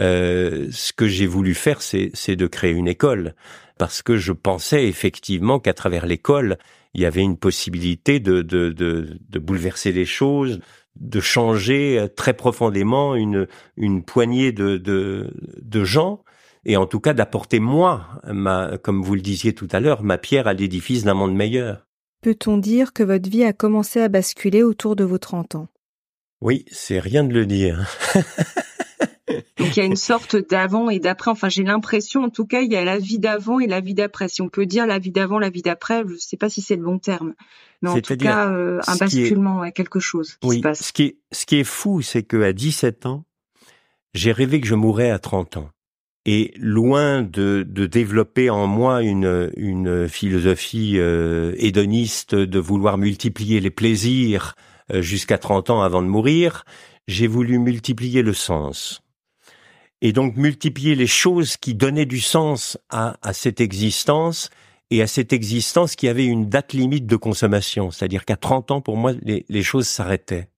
Euh, 0.00 0.68
ce 0.72 0.92
que 0.92 1.06
j'ai 1.06 1.26
voulu 1.26 1.54
faire, 1.54 1.82
c'est 1.82 2.36
de 2.36 2.46
créer 2.46 2.72
une 2.72 2.88
école, 2.88 3.34
parce 3.78 4.02
que 4.02 4.16
je 4.16 4.32
pensais 4.32 4.86
effectivement 4.88 5.60
qu'à 5.60 5.74
travers 5.74 6.06
l'école, 6.06 6.58
il 6.94 7.02
y 7.02 7.06
avait 7.06 7.22
une 7.22 7.36
possibilité 7.36 8.18
de, 8.18 8.42
de, 8.42 8.70
de, 8.70 9.18
de, 9.28 9.38
bouleverser 9.38 9.92
les 9.92 10.06
choses, 10.06 10.60
de 10.96 11.20
changer 11.20 12.06
très 12.16 12.34
profondément 12.34 13.14
une, 13.14 13.46
une 13.76 14.04
poignée 14.04 14.52
de, 14.52 14.78
de, 14.78 15.32
de 15.60 15.84
gens 15.84 16.24
et 16.66 16.76
en 16.76 16.86
tout 16.86 17.00
cas 17.00 17.14
d'apporter 17.14 17.60
moi, 17.60 18.20
ma, 18.26 18.78
comme 18.78 19.02
vous 19.02 19.14
le 19.14 19.20
disiez 19.20 19.54
tout 19.54 19.68
à 19.72 19.80
l'heure, 19.80 20.02
ma 20.02 20.18
pierre 20.18 20.46
à 20.46 20.54
l'édifice 20.54 21.04
d'un 21.04 21.14
monde 21.14 21.34
meilleur. 21.34 21.86
Peut-on 22.22 22.56
dire 22.56 22.92
que 22.92 23.02
votre 23.02 23.28
vie 23.28 23.44
a 23.44 23.52
commencé 23.52 24.00
à 24.00 24.08
basculer 24.08 24.62
autour 24.62 24.96
de 24.96 25.04
vos 25.04 25.18
30 25.18 25.56
ans? 25.56 25.68
Oui, 26.40 26.64
c'est 26.70 26.98
rien 26.98 27.24
de 27.24 27.32
le 27.32 27.46
dire. 27.46 27.86
Donc 29.56 29.76
il 29.76 29.80
y 29.80 29.82
a 29.82 29.86
une 29.86 29.96
sorte 29.96 30.36
d'avant 30.36 30.90
et 30.90 30.98
d'après. 30.98 31.30
Enfin, 31.30 31.48
j'ai 31.48 31.62
l'impression, 31.62 32.24
en 32.24 32.28
tout 32.28 32.46
cas, 32.46 32.60
il 32.60 32.72
y 32.72 32.76
a 32.76 32.84
la 32.84 32.98
vie 32.98 33.18
d'avant 33.18 33.60
et 33.60 33.66
la 33.66 33.80
vie 33.80 33.94
d'après. 33.94 34.28
Si 34.28 34.42
on 34.42 34.48
peut 34.48 34.66
dire 34.66 34.86
la 34.86 34.98
vie 34.98 35.10
d'avant, 35.10 35.38
la 35.38 35.50
vie 35.50 35.62
d'après, 35.62 36.02
je 36.06 36.14
ne 36.14 36.18
sais 36.18 36.36
pas 36.36 36.50
si 36.50 36.60
c'est 36.60 36.76
le 36.76 36.82
bon 36.82 36.98
terme, 36.98 37.34
mais 37.80 37.90
en 37.90 38.00
tout 38.00 38.16
cas, 38.16 38.50
euh, 38.50 38.80
un 38.86 38.96
basculement 38.96 39.62
à 39.62 39.70
quelque 39.70 40.00
chose 40.00 40.36
qui 40.40 40.50
se 40.50 40.60
passe. 40.60 40.82
Ce 40.82 40.92
qui 40.92 41.02
est, 41.04 41.16
ce 41.32 41.46
qui 41.46 41.56
est 41.56 41.64
fou, 41.64 42.02
c'est 42.02 42.22
que 42.22 42.42
à 42.42 42.52
17 42.52 43.06
ans, 43.06 43.24
j'ai 44.12 44.32
rêvé 44.32 44.60
que 44.60 44.66
je 44.66 44.74
mourrais 44.74 45.10
à 45.10 45.18
30 45.18 45.56
ans. 45.58 45.70
Et 46.26 46.54
loin 46.56 47.22
de, 47.22 47.66
de, 47.68 47.86
développer 47.86 48.48
en 48.48 48.66
moi 48.66 49.02
une, 49.02 49.50
une 49.56 50.08
philosophie 50.08 50.94
euh, 50.96 51.54
hédoniste 51.58 52.34
de 52.34 52.58
vouloir 52.58 52.96
multiplier 52.96 53.60
les 53.60 53.70
plaisirs 53.70 54.56
euh, 54.92 55.02
jusqu'à 55.02 55.36
30 55.36 55.68
ans 55.68 55.82
avant 55.82 56.02
de 56.02 56.08
mourir, 56.08 56.64
j'ai 57.08 57.26
voulu 57.26 57.58
multiplier 57.58 58.22
le 58.22 58.32
sens. 58.32 59.02
Et 60.00 60.12
donc 60.12 60.36
multiplier 60.36 60.94
les 60.94 61.06
choses 61.06 61.56
qui 61.58 61.74
donnaient 61.74 62.06
du 62.06 62.20
sens 62.20 62.78
à, 62.88 63.16
à 63.20 63.32
cette 63.34 63.60
existence 63.60 64.48
et 64.90 65.02
à 65.02 65.06
cette 65.06 65.32
existence 65.32 65.96
qui 65.96 66.08
avait 66.08 66.26
une 66.26 66.48
date 66.48 66.72
limite 66.72 67.06
de 67.06 67.16
consommation. 67.16 67.90
C'est-à-dire 67.90 68.24
qu'à 68.24 68.36
30 68.36 68.70
ans, 68.70 68.80
pour 68.80 68.96
moi, 68.96 69.12
les, 69.22 69.44
les 69.48 69.62
choses 69.62 69.88
s'arrêtaient. 69.88 70.48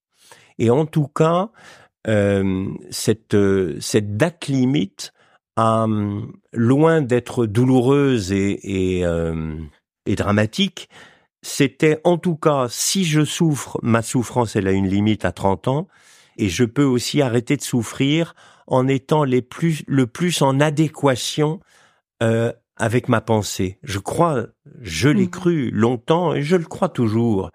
Et 0.58 0.70
en 0.70 0.86
tout 0.86 1.08
cas, 1.08 1.50
euh, 2.08 2.66
cette, 2.90 3.34
euh, 3.34 3.76
cette 3.80 4.16
date 4.16 4.46
limite 4.48 5.12
euh, 5.58 6.20
loin 6.52 7.00
d'être 7.00 7.46
douloureuse 7.46 8.32
et, 8.32 8.98
et, 8.98 9.04
euh, 9.04 9.56
et 10.06 10.14
dramatique, 10.14 10.88
c'était 11.42 12.00
en 12.04 12.18
tout 12.18 12.36
cas, 12.36 12.66
si 12.68 13.04
je 13.04 13.24
souffre, 13.24 13.78
ma 13.82 14.02
souffrance, 14.02 14.56
elle 14.56 14.68
a 14.68 14.72
une 14.72 14.88
limite 14.88 15.24
à 15.24 15.32
30 15.32 15.68
ans, 15.68 15.88
et 16.36 16.48
je 16.48 16.64
peux 16.64 16.84
aussi 16.84 17.22
arrêter 17.22 17.56
de 17.56 17.62
souffrir 17.62 18.34
en 18.66 18.88
étant 18.88 19.24
les 19.24 19.42
plus, 19.42 19.82
le 19.86 20.06
plus 20.06 20.42
en 20.42 20.60
adéquation 20.60 21.60
euh, 22.22 22.52
avec 22.76 23.08
ma 23.08 23.20
pensée. 23.20 23.78
Je 23.82 23.98
crois, 23.98 24.46
je 24.80 25.08
l'ai 25.08 25.26
mmh. 25.26 25.30
cru 25.30 25.70
longtemps 25.70 26.34
et 26.34 26.42
je 26.42 26.56
le 26.56 26.64
crois 26.64 26.88
toujours, 26.88 27.50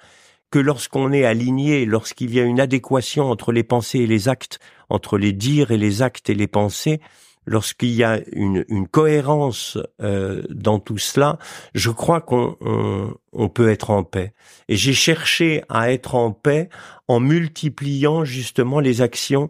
que 0.52 0.60
lorsqu'on 0.60 1.12
est 1.12 1.26
aligné, 1.26 1.86
lorsqu'il 1.86 2.34
y 2.34 2.40
a 2.40 2.44
une 2.44 2.60
adéquation 2.60 3.30
entre 3.30 3.52
les 3.52 3.64
pensées 3.64 4.00
et 4.00 4.08
les 4.08 4.28
actes, 4.28 4.60
entre 4.90 5.18
les 5.18 5.32
dires 5.34 5.72
et 5.72 5.78
les 5.78 6.02
actes 6.02 6.30
et 6.30 6.34
les 6.34 6.48
pensées, 6.48 7.00
lorsqu'il 7.46 7.92
y 7.92 8.04
a 8.04 8.20
une, 8.32 8.66
cohérence 8.90 9.78
euh, 10.02 10.44
dans 10.50 10.80
tout 10.80 10.98
cela, 10.98 11.38
je 11.74 11.90
crois 11.90 12.22
qu'on 12.22 12.58
on, 13.34 13.50
peut 13.50 13.70
être 13.70 13.90
en 13.90 14.04
paix. 14.04 14.34
Et 14.68 14.76
j'ai 14.76 14.94
cherché 14.94 15.64
à 15.70 15.92
être 15.92 16.16
en 16.16 16.32
paix 16.32 16.70
en 17.08 17.20
multipliant 17.20 18.24
justement 18.26 18.80
les 18.80 19.02
actions 19.02 19.50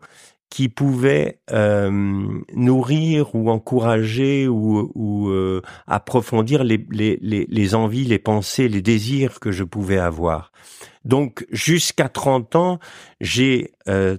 qui 0.52 0.68
pouvaient 0.68 1.40
euh, 1.52 1.90
nourrir 2.54 3.34
ou 3.34 3.50
encourager 3.50 4.50
ou, 4.50 4.92
ou 4.94 5.30
euh, 5.30 5.62
approfondir 5.88 6.66
les, 6.66 6.86
les, 6.92 7.18
les, 7.22 7.76
envies, 7.76 8.04
les 8.04 8.20
pensées, 8.20 8.68
les 8.68 8.82
désirs 8.82 9.40
que 9.40 9.52
je 9.52 9.64
pouvais 9.64 9.98
avoir. 9.98 10.52
Donc 11.06 11.48
jusqu'à 11.52 12.10
30 12.10 12.56
ans, 12.58 12.80
j'ai 13.22 13.72
euh, 13.88 14.18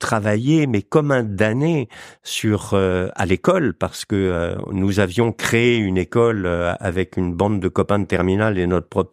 travaillé, 0.00 0.66
mais 0.66 0.82
comme 0.82 1.12
un 1.12 1.22
damné, 1.22 1.88
sur 2.24 2.74
euh, 2.74 3.08
à 3.14 3.26
l'école, 3.26 3.74
parce 3.74 4.04
que 4.04 4.16
euh, 4.16 4.56
nous 4.72 4.98
avions 4.98 5.30
créé 5.30 5.76
une 5.76 5.96
école 5.96 6.46
avec 6.80 7.16
une 7.16 7.32
bande 7.32 7.60
de 7.60 7.68
copains 7.68 8.00
de 8.00 8.06
terminale 8.06 8.58
et 8.58 8.66
notre 8.66 8.88
prof 8.88 9.06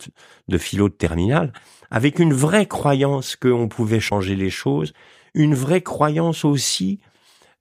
de 0.48 0.58
philo 0.58 0.90
de 0.90 0.96
terminale, 0.96 1.54
avec 1.92 2.18
une 2.18 2.34
vraie 2.34 2.66
croyance 2.66 3.36
qu'on 3.36 3.68
pouvait 3.68 4.00
changer 4.00 4.36
les 4.36 4.50
choses, 4.50 4.94
une 5.36 5.54
vraie 5.54 5.82
croyance 5.82 6.44
aussi 6.44 7.00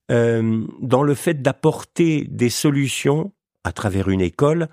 dans 0.08 1.02
le 1.02 1.14
fait 1.14 1.42
d'apporter 1.42 2.28
des 2.30 2.48
solutions 2.48 3.32
à 3.64 3.72
travers 3.72 4.08
une 4.08 4.20
école 4.20 4.68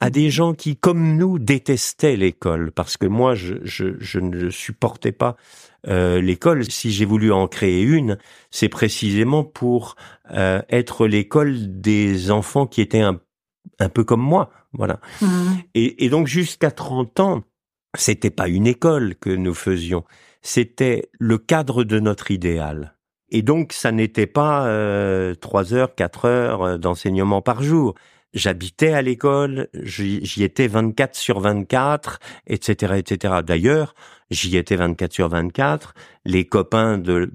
à 0.00 0.10
des 0.10 0.30
gens 0.30 0.54
qui, 0.54 0.76
comme 0.76 1.16
nous, 1.16 1.38
détestaient 1.38 2.16
l'école, 2.16 2.70
parce 2.70 2.96
que 2.96 3.06
moi, 3.06 3.34
je, 3.34 3.54
je, 3.64 4.18
ne 4.18 4.50
supportais 4.50 5.12
pas 5.12 5.36
euh, 5.88 6.20
l'école. 6.20 6.64
Si 6.64 6.90
j'ai 6.90 7.04
voulu 7.04 7.32
en 7.32 7.48
créer 7.48 7.82
une, 7.82 8.18
c'est 8.50 8.68
précisément 8.68 9.44
pour 9.44 9.96
euh, 10.32 10.60
être 10.68 11.06
l'école 11.06 11.80
des 11.80 12.30
enfants 12.30 12.66
qui 12.66 12.80
étaient 12.80 13.00
un, 13.00 13.20
un 13.78 13.88
peu 13.88 14.04
comme 14.04 14.22
moi, 14.22 14.50
voilà. 14.72 15.00
Mmh. 15.20 15.26
Et, 15.74 16.04
et 16.04 16.08
donc 16.08 16.26
jusqu'à 16.26 16.70
30 16.70 17.20
ans, 17.20 17.44
c'était 17.96 18.30
pas 18.30 18.48
une 18.48 18.66
école 18.66 19.14
que 19.16 19.30
nous 19.30 19.54
faisions, 19.54 20.04
c'était 20.42 21.10
le 21.18 21.38
cadre 21.38 21.84
de 21.84 21.98
notre 21.98 22.30
idéal. 22.30 22.96
Et 23.30 23.42
donc, 23.42 23.72
ça 23.72 23.92
n'était 23.92 24.26
pas 24.26 24.66
euh, 24.66 25.34
trois 25.34 25.74
heures, 25.74 25.94
quatre 25.94 26.26
heures 26.26 26.62
euh, 26.62 26.78
d'enseignement 26.78 27.42
par 27.42 27.62
jour 27.62 27.94
j'habitais 28.36 28.92
à 28.92 29.02
l'école, 29.02 29.68
j'y 29.74 30.44
étais 30.44 30.68
24 30.68 31.16
sur 31.16 31.40
24, 31.40 32.20
etc., 32.46 32.94
etc. 32.98 33.34
D'ailleurs, 33.44 33.94
j'y 34.30 34.56
étais 34.56 34.76
24 34.76 35.12
sur 35.12 35.28
24. 35.28 35.94
Les 36.24 36.44
copains 36.44 36.98
de, 36.98 37.30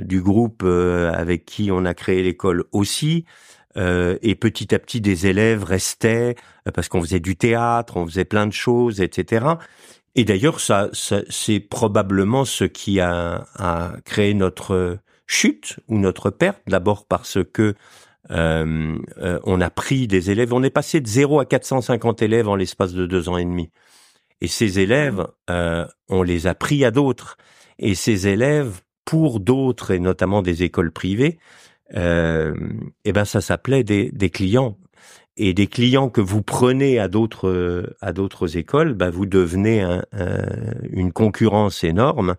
du 0.00 0.22
groupe 0.22 0.62
euh, 0.64 1.12
avec 1.12 1.44
qui 1.44 1.70
on 1.70 1.84
a 1.84 1.92
créé 1.92 2.22
l'école 2.22 2.64
aussi. 2.72 3.24
Euh, 3.76 4.16
et 4.22 4.34
petit 4.34 4.74
à 4.74 4.78
petit, 4.78 5.00
des 5.00 5.26
élèves 5.26 5.64
restaient 5.64 6.36
euh, 6.66 6.70
parce 6.72 6.88
qu'on 6.88 7.02
faisait 7.02 7.20
du 7.20 7.36
théâtre, 7.36 7.96
on 7.96 8.06
faisait 8.06 8.24
plein 8.24 8.46
de 8.46 8.52
choses, 8.52 9.00
etc. 9.00 9.46
Et 10.14 10.24
d'ailleurs, 10.24 10.60
ça, 10.60 10.88
ça 10.92 11.20
c'est 11.28 11.60
probablement 11.60 12.44
ce 12.44 12.64
qui 12.64 13.00
a, 13.00 13.46
a 13.56 13.92
créé 14.04 14.34
notre 14.34 14.98
chute 15.26 15.78
ou 15.88 15.98
notre 15.98 16.30
perte. 16.30 16.60
D'abord 16.66 17.06
parce 17.06 17.38
que 17.52 17.74
euh, 18.30 18.98
euh, 19.18 19.40
on 19.44 19.60
a 19.60 19.70
pris 19.70 20.06
des 20.06 20.30
élèves, 20.30 20.52
on 20.52 20.62
est 20.62 20.70
passé 20.70 21.00
de 21.00 21.06
0 21.06 21.40
à 21.40 21.46
450 21.46 22.22
élèves 22.22 22.48
en 22.48 22.56
l'espace 22.56 22.92
de 22.92 23.06
deux 23.06 23.28
ans 23.28 23.38
et 23.38 23.44
demi. 23.44 23.70
Et 24.40 24.48
ces 24.48 24.80
élèves, 24.80 25.26
euh, 25.50 25.86
on 26.08 26.22
les 26.22 26.46
a 26.46 26.54
pris 26.54 26.84
à 26.84 26.90
d'autres. 26.90 27.36
Et 27.78 27.94
ces 27.94 28.28
élèves, 28.28 28.80
pour 29.04 29.40
d'autres, 29.40 29.92
et 29.92 29.98
notamment 29.98 30.42
des 30.42 30.62
écoles 30.62 30.92
privées, 30.92 31.38
eh 31.94 33.12
ben 33.12 33.24
ça 33.24 33.40
s'appelait 33.40 33.82
des, 33.82 34.30
clients. 34.30 34.76
Et 35.38 35.54
des 35.54 35.66
clients 35.66 36.10
que 36.10 36.20
vous 36.20 36.42
prenez 36.42 36.98
à 36.98 37.08
d'autres 37.08 37.94
à 38.02 38.12
d'autres 38.12 38.58
écoles, 38.58 38.92
ben 38.92 39.08
vous 39.08 39.24
devenez 39.24 39.80
un, 39.80 40.04
une 40.90 41.12
concurrence 41.12 41.84
énorme. 41.84 42.34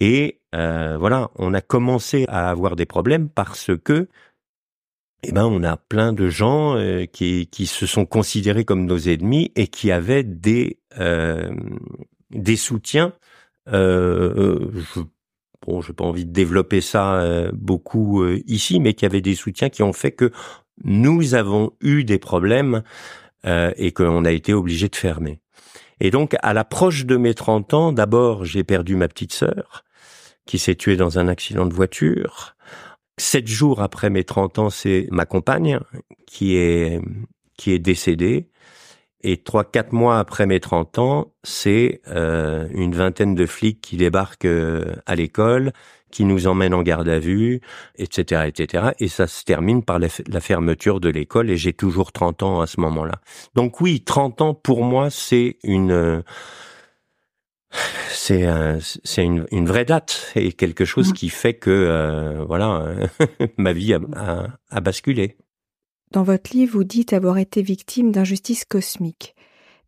Et 0.00 0.40
voilà, 0.52 1.30
on 1.36 1.54
a 1.54 1.60
commencé 1.60 2.24
à 2.28 2.50
avoir 2.50 2.74
des 2.74 2.86
problèmes 2.86 3.28
parce 3.28 3.70
que 3.84 4.08
eh 5.22 5.32
ben 5.32 5.44
on 5.44 5.62
a 5.62 5.76
plein 5.76 6.12
de 6.12 6.28
gens 6.28 6.76
euh, 6.76 7.04
qui, 7.04 7.46
qui 7.48 7.66
se 7.66 7.86
sont 7.86 8.06
considérés 8.06 8.64
comme 8.64 8.86
nos 8.86 8.98
ennemis 8.98 9.52
et 9.56 9.66
qui 9.66 9.90
avaient 9.92 10.24
des 10.24 10.78
euh, 10.98 11.50
des 12.30 12.56
soutiens. 12.56 13.12
Euh, 13.68 14.70
je, 14.94 15.00
bon, 15.66 15.80
j'ai 15.82 15.92
pas 15.92 16.04
envie 16.04 16.24
de 16.24 16.32
développer 16.32 16.80
ça 16.80 17.50
beaucoup 17.52 18.24
ici, 18.46 18.80
mais 18.80 18.94
qui 18.94 19.04
avaient 19.04 19.20
des 19.20 19.34
soutiens 19.34 19.68
qui 19.68 19.82
ont 19.82 19.92
fait 19.92 20.12
que 20.12 20.30
nous 20.84 21.34
avons 21.34 21.72
eu 21.80 22.04
des 22.04 22.18
problèmes 22.18 22.82
et 23.44 23.92
qu'on 23.92 24.24
a 24.24 24.30
été 24.30 24.54
obligé 24.54 24.88
de 24.88 24.96
fermer. 24.96 25.40
Et 26.00 26.10
donc, 26.10 26.34
à 26.42 26.54
l'approche 26.54 27.04
de 27.04 27.16
mes 27.16 27.34
30 27.34 27.74
ans, 27.74 27.92
d'abord, 27.92 28.44
j'ai 28.44 28.64
perdu 28.64 28.96
ma 28.96 29.06
petite 29.06 29.32
sœur, 29.32 29.84
qui 30.46 30.58
s'est 30.58 30.74
tuée 30.74 30.96
dans 30.96 31.18
un 31.18 31.28
accident 31.28 31.66
de 31.66 31.74
voiture. 31.74 32.56
Sept 33.20 33.46
jours 33.46 33.82
après 33.82 34.08
mes 34.08 34.24
30 34.24 34.58
ans, 34.58 34.70
c'est 34.70 35.06
ma 35.10 35.26
compagne 35.26 35.78
qui 36.26 36.56
est, 36.56 37.02
qui 37.58 37.70
est 37.72 37.78
décédée. 37.78 38.48
Et 39.22 39.36
trois, 39.36 39.62
quatre 39.62 39.92
mois 39.92 40.18
après 40.18 40.46
mes 40.46 40.58
30 40.58 40.98
ans, 40.98 41.32
c'est 41.42 42.00
euh, 42.08 42.66
une 42.72 42.94
vingtaine 42.94 43.34
de 43.34 43.44
flics 43.44 43.82
qui 43.82 43.98
débarquent 43.98 44.46
euh, 44.46 44.94
à 45.04 45.16
l'école, 45.16 45.74
qui 46.10 46.24
nous 46.24 46.46
emmènent 46.46 46.72
en 46.72 46.80
garde 46.80 47.10
à 47.10 47.18
vue, 47.18 47.60
etc., 47.96 48.44
etc. 48.46 48.92
Et 49.00 49.08
ça 49.08 49.26
se 49.26 49.44
termine 49.44 49.84
par 49.84 49.98
la, 49.98 50.08
la 50.26 50.40
fermeture 50.40 50.98
de 50.98 51.10
l'école. 51.10 51.50
Et 51.50 51.58
j'ai 51.58 51.74
toujours 51.74 52.12
30 52.12 52.42
ans 52.42 52.60
à 52.62 52.66
ce 52.66 52.80
moment-là. 52.80 53.20
Donc 53.54 53.82
oui, 53.82 54.00
30 54.02 54.40
ans 54.40 54.54
pour 54.54 54.82
moi, 54.82 55.10
c'est 55.10 55.58
une 55.62 56.22
c'est 58.10 58.46
c'est 58.80 59.24
une, 59.24 59.46
une, 59.50 59.66
vraie 59.66 59.84
date 59.84 60.32
et 60.34 60.52
quelque 60.52 60.84
chose 60.84 61.10
mmh. 61.10 61.14
qui 61.14 61.28
fait 61.28 61.54
que 61.54 61.70
euh, 61.70 62.44
voilà 62.44 62.94
ma 63.56 63.72
vie 63.72 63.94
a, 63.94 64.58
a, 64.70 64.80
basculé. 64.80 65.36
Dans 66.12 66.22
votre 66.24 66.50
livre, 66.52 66.72
vous 66.72 66.84
dites 66.84 67.12
avoir 67.12 67.38
été 67.38 67.62
victime 67.62 68.10
d'injustice 68.10 68.64
cosmique. 68.64 69.36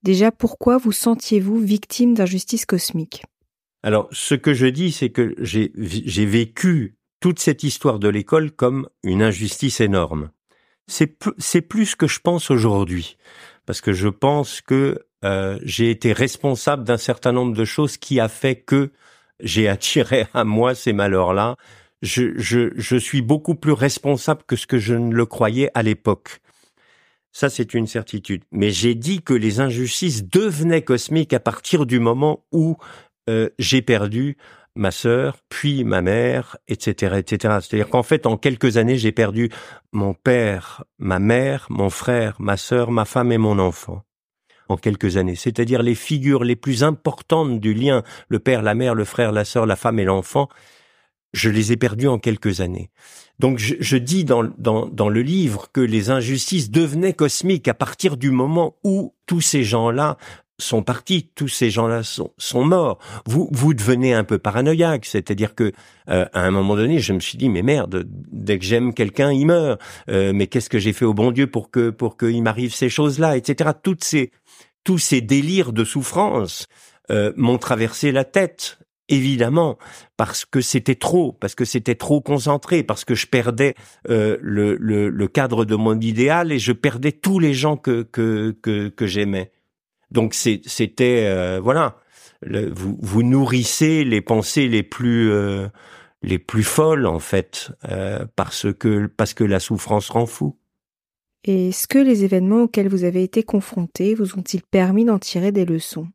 Déjà, 0.03 0.33
pourquoi 0.33 0.79
vous 0.79 0.93
sentiez-vous 0.93 1.59
victime 1.59 2.15
d'injustice 2.15 2.67
cosmique 2.67 3.25
Alors, 3.83 4.09
ce 4.13 4.35
que 4.35 4.55
je 4.55 4.67
dis, 4.67 4.93
c'est 4.93 5.11
que 5.11 5.35
j'ai 5.39 5.73
j'ai 5.77 6.27
vécu 6.27 6.97
toute 7.21 7.39
cette 7.39 7.63
histoire 7.63 7.99
de 7.99 8.09
l'école 8.09 8.51
comme 8.51 8.89
une 9.03 9.23
injustice 9.23 9.81
énorme. 9.81 10.31
C'est 10.87 11.17
c'est 11.39 11.63
plus 11.63 11.87
ce 11.87 11.97
que 11.97 12.09
je 12.09 12.21
pense 12.21 12.51
aujourd'hui, 12.51 13.17
parce 13.67 13.81
que 13.81 13.93
je 13.93 14.09
pense 14.09 14.61
que 14.61 15.07
euh, 15.25 15.59
j'ai 15.63 15.91
été 15.91 16.13
responsable 16.13 16.85
d'un 16.85 16.97
certain 16.97 17.33
nombre 17.33 17.55
de 17.55 17.65
choses 17.65 17.97
qui 17.97 18.21
a 18.21 18.29
fait 18.29 18.57
que 18.57 18.91
j'ai 19.41 19.69
attiré 19.69 20.27
à 20.35 20.45
moi 20.45 20.75
ces 20.75 20.93
malheurs-là. 20.93 21.57
Je, 22.03 22.37
je, 22.37 22.71
je 22.75 22.97
suis 22.97 23.23
beaucoup 23.23 23.55
plus 23.55 23.73
responsable 23.73 24.43
que 24.47 24.57
ce 24.57 24.67
que 24.67 24.79
je 24.79 24.95
ne 24.95 25.15
le 25.15 25.27
croyais 25.27 25.71
à 25.75 25.83
l'époque. 25.83 26.41
Ça, 27.31 27.49
c'est 27.49 27.75
une 27.75 27.87
certitude. 27.87 28.43
Mais 28.51 28.71
j'ai 28.71 28.95
dit 28.95 29.23
que 29.23 29.33
les 29.33 29.61
injustices 29.61 30.25
devenaient 30.25 30.83
cosmiques 30.83 31.33
à 31.33 31.41
partir 31.41 31.87
du 31.87 31.99
moment 31.99 32.45
où 32.53 32.77
euh, 33.31 33.49
j'ai 33.59 33.81
perdu 33.81 34.37
ma 34.75 34.91
sœur, 34.91 35.37
puis 35.49 35.85
ma 35.85 36.03
mère, 36.03 36.57
etc., 36.67 37.17
etc. 37.19 37.59
C'est-à-dire 37.61 37.89
qu'en 37.89 38.03
fait, 38.03 38.27
en 38.27 38.37
quelques 38.37 38.79
années, 38.79 38.97
j'ai 38.97 39.13
perdu 39.13 39.51
mon 39.93 40.13
père, 40.15 40.85
ma 40.99 41.19
mère, 41.19 41.67
mon 41.71 41.91
frère, 41.91 42.37
ma 42.39 42.57
sœur, 42.57 42.91
ma 42.91 43.05
femme 43.05 43.33
et 43.33 43.39
mon 43.39 43.59
enfant 43.59 44.03
en 44.73 44.77
quelques 44.77 45.17
années, 45.17 45.37
c'est-à-dire 45.37 45.83
les 45.83 45.95
figures 45.95 46.45
les 46.45 46.57
plus 46.57 46.83
importantes 46.83 47.61
du 47.61 47.75
lien, 47.75 48.03
le 48.29 48.39
père, 48.39 48.63
la 48.63 48.75
mère, 48.75 48.95
le 48.95 49.05
frère, 49.05 49.33
la 49.33 49.45
sœur, 49.45 49.67
la 49.67 49.77
femme 49.77 49.99
et 49.99 50.05
l'enfant, 50.05 50.49
je 51.33 51.49
les 51.49 51.73
ai 51.73 51.77
perdus 51.77 52.09
en 52.09 52.19
quelques 52.19 52.61
années. 52.61 52.91
Donc 53.39 53.59
je, 53.59 53.97
dis 53.97 54.25
dans, 54.25 54.45
dans, 54.59 54.87
dans, 54.87 55.09
le 55.09 55.23
livre 55.23 55.69
que 55.73 55.81
les 55.81 56.11
injustices 56.11 56.71
devenaient 56.71 57.15
cosmiques 57.15 57.67
à 57.67 57.75
partir 57.75 58.17
du 58.17 58.31
moment 58.31 58.77
où 58.85 59.15
tous 59.27 59.41
ces 59.41 59.65
gens-là 59.65 60.17
sont 60.63 60.83
partis, 60.83 61.31
tous 61.35 61.49
ces 61.49 61.71
gens-là 61.71 62.03
sont, 62.03 62.33
sont 62.39 62.65
morts. 62.65 62.99
Vous 63.27 63.49
vous 63.53 63.75
devenez 63.75 64.15
un 64.15 64.25
peu 64.25 64.39
paranoïaque, 64.39 65.05
c'est-à-dire 65.05 65.55
que 65.55 65.73
euh, 66.09 66.27
à 66.33 66.43
un 66.43 66.51
moment 66.51 66.77
donné, 66.77 66.99
je 66.99 67.13
me 67.13 67.21
suis 67.21 67.39
dit 67.39 67.49
mais 67.49 67.63
merde, 67.63 68.05
dès 68.09 68.59
que 68.59 68.65
j'aime 68.65 68.95
quelqu'un, 68.95 69.33
il 69.33 69.47
meurt. 69.47 69.81
Euh, 70.09 70.33
mais 70.35 70.47
qu'est-ce 70.47 70.71
que 70.71 70.79
j'ai 70.79 70.93
fait 70.93 71.05
au 71.05 71.15
bon 71.15 71.31
Dieu 71.31 71.47
pour 71.47 71.71
que 71.71 71.91
pour 71.91 72.17
qu'il 72.17 72.43
m'arrive 72.43 72.75
ces 72.75 72.89
choses-là, 72.89 73.37
etc. 73.37 73.71
Toutes 73.83 74.05
ces 74.05 74.31
tous 74.85 74.99
ces 74.99 75.21
délires 75.21 75.73
de 75.73 75.85
souffrance 75.85 76.67
euh, 77.11 77.33
m'ont 77.37 77.59
traversé 77.59 78.13
la 78.13 78.25
tête. 78.25 78.79
évidemment, 79.09 79.77
parce 80.17 80.45
que 80.47 80.61
c'était 80.63 80.95
trop, 80.95 81.33
parce 81.33 81.55
que 81.55 81.65
c'était 81.65 81.97
trop 81.97 82.21
concentré, 82.23 82.83
parce 82.83 83.05
que 83.05 83.15
je 83.15 83.27
perdais 83.27 83.75
euh, 84.09 84.39
le, 84.41 84.77
le, 84.77 85.11
le, 85.11 85.29
cadre 85.29 85.65
de 85.67 85.77
mon 85.77 86.01
idéal 86.01 86.51
et 86.53 86.59
je 86.59 86.73
perdais 86.73 87.13
tous 87.13 87.39
les 87.39 87.53
gens 87.53 87.77
que 87.77 88.03
que 88.03 88.57
que, 88.63 88.89
que 88.89 89.07
j'aimais. 89.07 89.51
Donc 90.13 90.35
c'était 90.35 91.27
euh, 91.27 91.61
voilà, 91.61 91.97
vous 92.47 92.99
vous 93.01 93.23
nourrissez 93.23 94.05
les 94.05 94.21
pensées 94.21 94.69
les 94.69 94.83
plus 94.83 95.31
euh, 95.31 95.69
les 96.23 96.39
plus 96.39 96.63
folles 96.63 97.07
en 97.07 97.19
fait, 97.19 97.73
parce 98.37 98.73
que 98.73 99.07
parce 99.07 99.35
que 99.35 99.45
la 99.45 99.59
souffrance 99.59 100.11
rend 100.11 100.27
fou. 100.27 100.57
Et 101.45 101.71
est-ce 101.71 101.89
que 101.89 101.99
les 101.99 102.25
événements 102.25 102.63
auxquels 102.63 102.89
vous 102.89 103.03
avez 103.03 103.25
été 103.25 103.43
confrontés 103.43 104.15
vous 104.15 104.39
ont-ils 104.39 104.63
permis 104.63 105.05
d'en 105.05 105.19
tirer 105.19 105.51
des 105.51 105.65
leçons? 105.65 106.07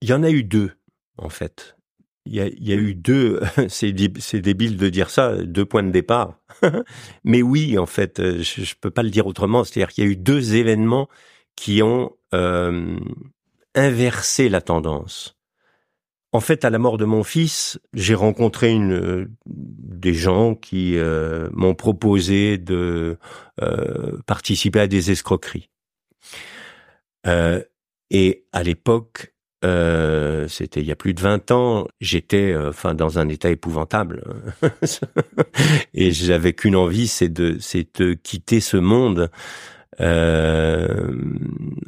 Il 0.00 0.08
y 0.08 0.12
en 0.12 0.22
a 0.22 0.30
eu 0.30 0.44
deux 0.44 0.72
en 1.16 1.28
fait 1.28 1.78
il 2.28 2.34
y 2.34 2.40
a, 2.40 2.48
y 2.48 2.72
a, 2.72 2.76
eu 2.76 2.94
deux, 2.94 3.40
c'est 3.68 3.92
débile 3.92 4.76
de 4.76 4.88
dire 4.88 5.10
ça, 5.10 5.36
deux 5.36 5.64
points 5.64 5.82
de 5.82 5.90
départ. 5.90 6.38
Mais 7.24 7.42
oui, 7.42 7.78
en 7.78 7.86
fait, 7.86 8.20
euh, 8.20 8.42
je, 8.42 8.62
je 8.62 8.74
peux 8.78 8.90
pas 8.90 9.02
le 9.02 9.10
dire 9.10 9.26
autrement. 9.26 9.64
C'est-à-dire 9.64 9.92
qu'il 9.92 10.04
y 10.04 10.06
a 10.06 10.10
eu 10.10 10.16
deux 10.16 10.54
événements 10.54 11.08
qui 11.58 11.82
ont 11.82 12.12
euh, 12.34 12.96
inversé 13.74 14.48
la 14.48 14.60
tendance. 14.60 15.36
En 16.30 16.38
fait, 16.38 16.64
à 16.64 16.70
la 16.70 16.78
mort 16.78 16.98
de 16.98 17.04
mon 17.04 17.24
fils, 17.24 17.80
j'ai 17.94 18.14
rencontré 18.14 18.70
une, 18.70 18.92
euh, 18.92 19.30
des 19.46 20.14
gens 20.14 20.54
qui 20.54 20.96
euh, 20.96 21.48
m'ont 21.52 21.74
proposé 21.74 22.58
de 22.58 23.18
euh, 23.60 24.18
participer 24.24 24.78
à 24.78 24.86
des 24.86 25.10
escroqueries. 25.10 25.68
et 28.10 28.46
à 28.52 28.62
l'époque, 28.62 29.34
euh, 29.64 30.46
c'était 30.46 30.80
il 30.80 30.86
y 30.86 30.92
a 30.92 30.96
plus 30.96 31.14
de 31.14 31.20
20 31.20 31.50
ans, 31.50 31.88
j'étais 32.00 32.52
euh, 32.52 32.68
enfin 32.68 32.94
dans 32.94 33.18
un 33.18 33.28
état 33.28 33.50
épouvantable 33.50 34.22
et 35.94 36.12
j'avais 36.12 36.52
qu'une 36.52 36.76
envie, 36.76 37.08
c'est 37.08 37.28
de 37.28 37.56
c'est 37.58 37.88
de 38.00 38.14
quitter 38.14 38.60
ce 38.60 38.76
monde 38.76 39.32
euh, 40.00 41.12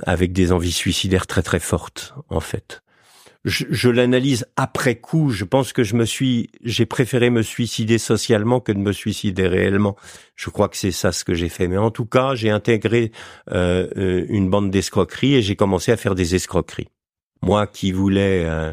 avec 0.03 0.33
des 0.33 0.53
envies 0.53 0.73
suicidaires 0.73 1.27
très 1.27 1.43
très 1.43 1.61
fortes 1.61 2.15
en 2.29 2.41
fait. 2.41 2.83
Je, 3.45 3.65
je 3.71 3.89
l'analyse 3.89 4.47
après 4.57 4.97
coup. 4.97 5.31
Je 5.31 5.45
pense 5.45 5.73
que 5.73 5.83
je 5.83 5.97
me 5.97 6.05
suis, 6.05 6.51
j'ai 6.63 6.85
préféré 6.85 7.31
me 7.31 7.43
suicider 7.43 7.97
socialement 7.97 8.61
que 8.61 8.73
de 8.73 8.79
me 8.79 8.93
suicider 8.93 9.47
réellement. 9.47 9.97
Je 10.37 10.51
crois 10.51 10.69
que 10.69 10.77
c'est 10.77 10.91
ça 10.91 11.11
ce 11.11 11.25
que 11.25 11.33
j'ai 11.33 11.49
fait. 11.49 11.67
Mais 11.67 11.79
en 11.79 11.91
tout 11.91 12.05
cas, 12.05 12.35
j'ai 12.35 12.51
intégré 12.51 13.13
euh, 13.51 13.89
euh 13.97 14.27
une 14.29 14.51
bande 14.51 14.71
d'escroqueries 14.71 15.37
et 15.37 15.43
j'ai 15.43 15.57
commencé 15.57 15.91
à 15.91 15.97
faire 15.97 16.15
des 16.15 16.35
escroqueries 16.35 16.89
moi 17.43 17.67
qui 17.67 17.93
voulais 17.93 18.45
euh, 18.45 18.73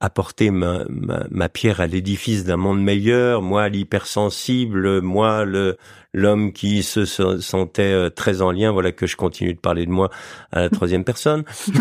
apporter 0.00 0.50
ma, 0.50 0.84
ma, 0.88 1.48
pierre 1.48 1.80
à 1.80 1.86
l'édifice 1.86 2.44
d'un 2.44 2.56
monde 2.56 2.82
meilleur, 2.82 3.42
moi 3.42 3.68
l'hypersensible, 3.68 5.00
moi 5.02 5.44
le 5.44 5.76
l'homme 6.12 6.52
qui 6.52 6.82
se 6.82 7.04
sentait 7.04 7.82
euh, 7.82 8.10
très 8.10 8.42
en 8.42 8.50
lien, 8.50 8.72
voilà 8.72 8.92
que 8.92 9.06
je 9.06 9.16
continue 9.16 9.54
de 9.54 9.58
parler 9.58 9.86
de 9.86 9.90
moi 9.90 10.10
à 10.52 10.62
la 10.62 10.70
troisième 10.70 11.04
personne. 11.04 11.44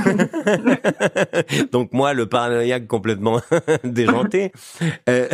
donc 1.72 1.94
moi 1.94 2.14
le 2.14 2.26
paranoïaque 2.28 2.88
complètement 2.88 3.42
déjanté. 3.84 4.52
Euh, 5.10 5.28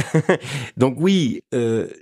donc 0.78 0.98
oui, 1.00 1.42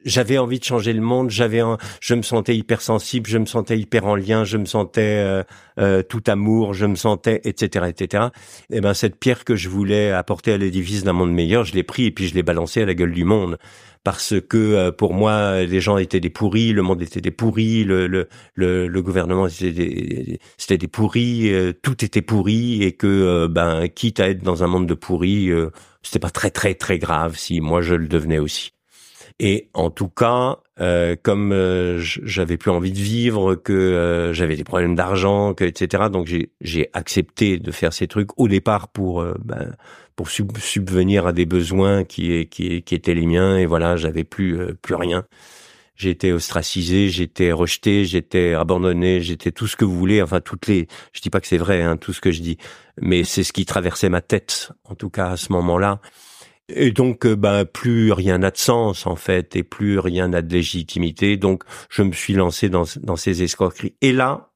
j'avais 0.06 0.38
envie 0.38 0.60
de 0.60 0.64
changer 0.64 0.94
le 0.94 1.02
monde, 1.02 1.30
j'avais, 1.30 1.62
je 2.00 2.16
me 2.16 2.22
sentais 2.22 2.56
hypersensible, 2.56 3.30
je 3.30 3.38
me 3.38 3.46
sentais 3.46 3.78
hyper 3.78 4.06
en 4.06 4.16
lien, 4.16 4.44
je 4.44 4.58
me 4.58 4.66
sentais 4.66 5.44
tout 6.10 6.24
amour, 6.28 6.74
je 6.74 6.86
me 6.86 6.96
sentais 6.96 7.42
etc 7.44 7.88
etc 7.90 8.26
eh 8.70 8.82
ben 8.82 8.94
cette 8.94 9.18
pierre 9.18 9.44
que 9.44 9.56
je 9.56 9.70
voulais 9.70 10.12
apporter 10.12 10.54
à 10.54 10.58
l'édifice 10.58 11.04
d'un 11.04 11.14
monde 11.14 11.34
meilleur, 11.34 11.64
je 11.64 11.74
l'ai 11.74 11.84
pris 11.84 12.06
et 12.06 12.12
puis 12.12 12.28
je 12.28 12.36
l'ai 12.36 12.44
balancé 12.44 12.82
à 12.82 12.86
la 12.86 12.94
gueule 12.94 13.12
du 13.12 13.24
monde 13.24 13.58
parce 14.04 14.40
que 14.42 14.58
euh, 14.58 14.92
pour 14.92 15.14
moi 15.14 15.64
les 15.64 15.80
gens 15.82 15.98
étaient 15.98 16.20
des 16.20 16.30
pourris, 16.30 16.74
le 16.74 16.82
monde 16.82 17.02
était 17.02 17.22
des 17.22 17.32
pourris, 17.32 17.84
le 17.84 18.08
le 18.08 18.28
le, 18.56 19.02
gouvernement 19.02 19.48
c'était 19.50 19.72
des 19.72 20.40
c'était 20.58 20.78
des 20.78 20.88
pourris, 20.88 21.54
euh, 21.54 21.74
tout 21.74 22.04
était 22.04 22.22
pourri 22.22 22.84
et 22.84 22.94
que 22.94 23.08
euh, 23.08 23.48
ben 23.48 23.88
quitte 23.88 24.20
à 24.20 24.30
être 24.30 24.44
dans 24.44 24.64
un 24.64 24.68
monde 24.68 24.88
de 24.88 24.94
pourris, 24.94 25.50
c'était 26.02 26.20
pas 26.20 26.30
très 26.30 26.52
très 26.52 26.76
très 26.76 27.00
grave 27.00 27.38
si 27.38 27.62
moi 27.62 27.82
je 27.82 27.96
le 27.96 28.08
devenais 28.08 28.40
aussi. 28.40 28.74
Et 29.40 29.70
en 29.74 29.90
tout 29.90 30.10
cas, 30.10 30.60
euh, 30.80 31.16
comme 31.22 31.52
euh, 31.52 32.00
j'avais 32.00 32.58
plus 32.58 32.72
envie 32.72 32.92
de 32.92 33.00
vivre, 33.00 33.56
que 33.56 33.74
euh, 33.74 34.34
j'avais 34.34 34.56
des 34.56 34.64
problèmes 34.64 34.96
d'argent, 34.96 35.54
que 35.54 35.64
etc. 35.64 36.06
Donc 36.12 36.28
j'ai 36.62 36.90
accepté 36.94 37.60
de 37.60 37.72
faire 37.72 37.94
ces 37.94 38.08
trucs 38.08 38.38
au 38.40 38.48
départ 38.48 38.88
pour 38.88 39.22
euh, 39.22 39.36
ben, 39.44 39.76
pour 40.16 40.30
subvenir 40.30 41.28
à 41.28 41.34
des 41.34 41.46
besoins 41.46 42.04
qui, 42.04 42.48
qui 42.48 42.82
qui 42.82 42.96
étaient 42.96 43.14
les 43.14 43.26
miens. 43.26 43.58
Et 43.58 43.66
voilà, 43.66 43.96
j'avais 43.98 44.24
plus 44.24 44.58
plus 44.82 44.96
rien. 44.96 45.26
J'étais 45.96 46.32
ostracisé, 46.32 47.10
j'étais 47.10 47.52
rejeté, 47.52 48.04
j'étais 48.04 48.54
abandonné, 48.54 49.22
j'étais 49.22 49.52
tout 49.52 49.68
ce 49.68 49.76
que 49.76 49.86
vous 49.86 49.96
voulez. 49.96 50.24
Enfin, 50.24 50.42
toutes 50.42 50.66
les. 50.68 50.88
Je 51.14 51.22
dis 51.22 51.30
pas 51.30 51.40
que 51.40 51.48
c'est 51.48 51.58
vrai, 51.58 51.84
hein, 51.84 51.98
tout 51.98 52.14
ce 52.14 52.22
que 52.22 52.32
je 52.32 52.42
dis, 52.42 52.58
mais 53.00 53.24
c'est 53.24 53.44
ce 53.44 53.54
qui 53.54 53.66
traversait 53.66 54.10
ma 54.10 54.22
tête, 54.22 54.72
en 54.86 54.96
tout 54.96 55.12
cas 55.12 55.30
à 55.30 55.38
ce 55.38 55.52
moment-là. 55.54 56.02
Et 56.76 56.92
donc, 56.92 57.28
ben, 57.28 57.66
plus 57.66 58.12
rien 58.12 58.40
n'a 58.40 58.52
de 58.52 58.58
sens 58.58 59.06
en 59.08 59.16
fait, 59.16 59.56
et 59.56 59.64
plus 59.64 60.00
rien 60.00 60.30
n'a 60.30 60.42
de 60.42 60.54
légitimité. 60.54 61.38
Donc, 61.38 61.64
je 61.90 62.04
me 62.04 62.12
suis 62.12 62.34
lancé 62.34 62.70
dans, 62.70 62.86
dans 63.02 63.16
ces 63.16 63.44
escroqueries. 63.44 63.96
Et 64.02 64.12
là, 64.12 64.54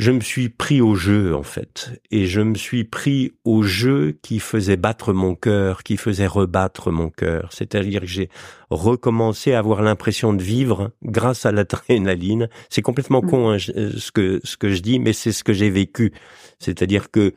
je 0.00 0.12
me 0.12 0.20
suis 0.20 0.48
pris 0.48 0.80
au 0.80 0.94
jeu 0.94 1.34
en 1.34 1.42
fait, 1.42 2.00
et 2.10 2.24
je 2.24 2.40
me 2.40 2.54
suis 2.54 2.84
pris 2.84 3.34
au 3.44 3.62
jeu 3.62 4.18
qui 4.22 4.38
faisait 4.40 4.78
battre 4.78 5.12
mon 5.12 5.34
cœur, 5.34 5.82
qui 5.82 5.98
faisait 5.98 6.26
rebattre 6.26 6.90
mon 6.90 7.10
cœur. 7.10 7.50
C'est-à-dire 7.52 8.00
que 8.00 8.06
j'ai 8.06 8.30
recommencé 8.70 9.52
à 9.52 9.58
avoir 9.58 9.82
l'impression 9.82 10.32
de 10.32 10.42
vivre 10.42 10.92
grâce 11.02 11.44
à 11.44 11.52
l'adrénaline. 11.52 12.48
C'est 12.70 12.80
complètement 12.80 13.20
mmh. 13.20 13.30
con 13.30 13.50
hein, 13.50 13.58
euh, 13.76 13.92
ce 13.98 14.10
que 14.10 14.40
ce 14.42 14.56
que 14.56 14.70
je 14.70 14.80
dis, 14.80 14.98
mais 15.00 15.12
c'est 15.12 15.32
ce 15.32 15.44
que 15.44 15.52
j'ai 15.52 15.68
vécu. 15.68 16.14
C'est-à-dire 16.60 17.10
que 17.10 17.34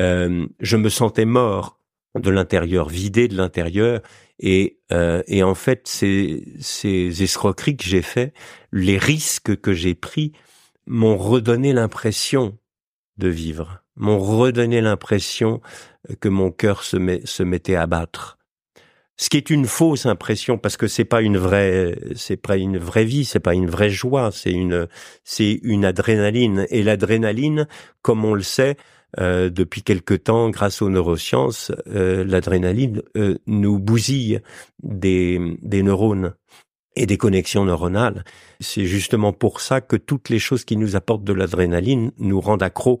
euh, 0.00 0.46
je 0.60 0.76
me 0.76 0.90
sentais 0.90 1.24
mort 1.24 1.77
de 2.14 2.30
l'intérieur, 2.30 2.88
vidé 2.88 3.28
de 3.28 3.36
l'intérieur. 3.36 4.00
Et, 4.38 4.78
euh, 4.92 5.22
et 5.26 5.42
en 5.42 5.54
fait, 5.54 5.86
ces, 5.88 6.44
ces 6.60 7.22
escroqueries 7.22 7.76
que 7.76 7.84
j'ai 7.84 8.02
fait, 8.02 8.32
les 8.72 8.98
risques 8.98 9.60
que 9.60 9.72
j'ai 9.72 9.94
pris, 9.94 10.32
m'ont 10.86 11.16
redonné 11.16 11.72
l'impression 11.72 12.56
de 13.18 13.28
vivre, 13.28 13.82
m'ont 13.96 14.18
redonné 14.18 14.80
l'impression 14.80 15.60
que 16.20 16.28
mon 16.28 16.50
cœur 16.50 16.82
se, 16.82 16.96
met, 16.96 17.20
se 17.24 17.42
mettait 17.42 17.74
à 17.74 17.86
battre. 17.86 18.38
Ce 19.20 19.28
qui 19.28 19.36
est 19.36 19.50
une 19.50 19.66
fausse 19.66 20.06
impression 20.06 20.58
parce 20.58 20.76
que 20.76 20.86
c'est 20.86 21.04
pas 21.04 21.22
une 21.22 21.38
vraie, 21.38 21.98
c'est 22.14 22.36
pas 22.36 22.56
une 22.56 22.78
vraie 22.78 23.04
vie, 23.04 23.24
c'est 23.24 23.40
pas 23.40 23.54
une 23.54 23.68
vraie 23.68 23.90
joie, 23.90 24.30
c'est 24.32 24.52
une, 24.52 24.86
c'est 25.24 25.58
une 25.64 25.84
adrénaline. 25.84 26.66
Et 26.70 26.84
l'adrénaline, 26.84 27.66
comme 28.00 28.24
on 28.24 28.34
le 28.34 28.42
sait, 28.42 28.76
euh, 29.18 29.48
depuis 29.48 29.82
quelque 29.82 30.14
temps, 30.14 30.50
grâce 30.50 30.82
aux 30.82 30.90
neurosciences, 30.90 31.72
euh, 31.86 32.24
l'adrénaline 32.24 33.02
euh, 33.16 33.38
nous 33.46 33.78
bousille 33.78 34.40
des, 34.82 35.56
des 35.62 35.82
neurones 35.82 36.34
et 36.94 37.06
des 37.06 37.16
connexions 37.16 37.64
neuronales. 37.64 38.24
C'est 38.60 38.84
justement 38.84 39.32
pour 39.32 39.60
ça 39.60 39.80
que 39.80 39.96
toutes 39.96 40.28
les 40.28 40.38
choses 40.38 40.64
qui 40.64 40.76
nous 40.76 40.96
apportent 40.96 41.24
de 41.24 41.32
l'adrénaline 41.32 42.12
nous 42.18 42.40
rendent 42.40 42.62
accros 42.62 43.00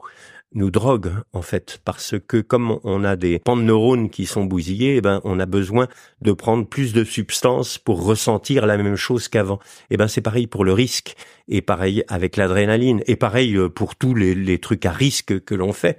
nous 0.54 0.70
droguent 0.70 1.22
en 1.32 1.42
fait 1.42 1.80
parce 1.84 2.14
que 2.26 2.38
comme 2.38 2.78
on 2.84 3.04
a 3.04 3.16
des 3.16 3.38
pans 3.38 3.56
de 3.56 3.62
neurones 3.62 4.10
qui 4.10 4.26
sont 4.26 4.44
bousillés, 4.44 4.96
eh 4.96 5.00
ben 5.00 5.20
on 5.24 5.40
a 5.40 5.46
besoin 5.46 5.88
de 6.22 6.32
prendre 6.32 6.66
plus 6.66 6.92
de 6.92 7.04
substances 7.04 7.78
pour 7.78 8.04
ressentir 8.04 8.66
la 8.66 8.76
même 8.76 8.96
chose 8.96 9.28
qu'avant. 9.28 9.58
Et 9.90 9.94
eh 9.94 9.96
ben 9.96 10.08
c'est 10.08 10.20
pareil 10.20 10.46
pour 10.46 10.64
le 10.64 10.72
risque 10.72 11.14
et 11.48 11.60
pareil 11.60 12.02
avec 12.08 12.36
l'adrénaline 12.36 13.02
et 13.06 13.16
pareil 13.16 13.56
euh, 13.56 13.68
pour 13.68 13.96
tous 13.96 14.14
les, 14.14 14.58
trucs 14.58 14.86
à 14.86 14.92
risque 14.92 15.44
que 15.44 15.54
l'on 15.54 15.72
fait. 15.72 15.98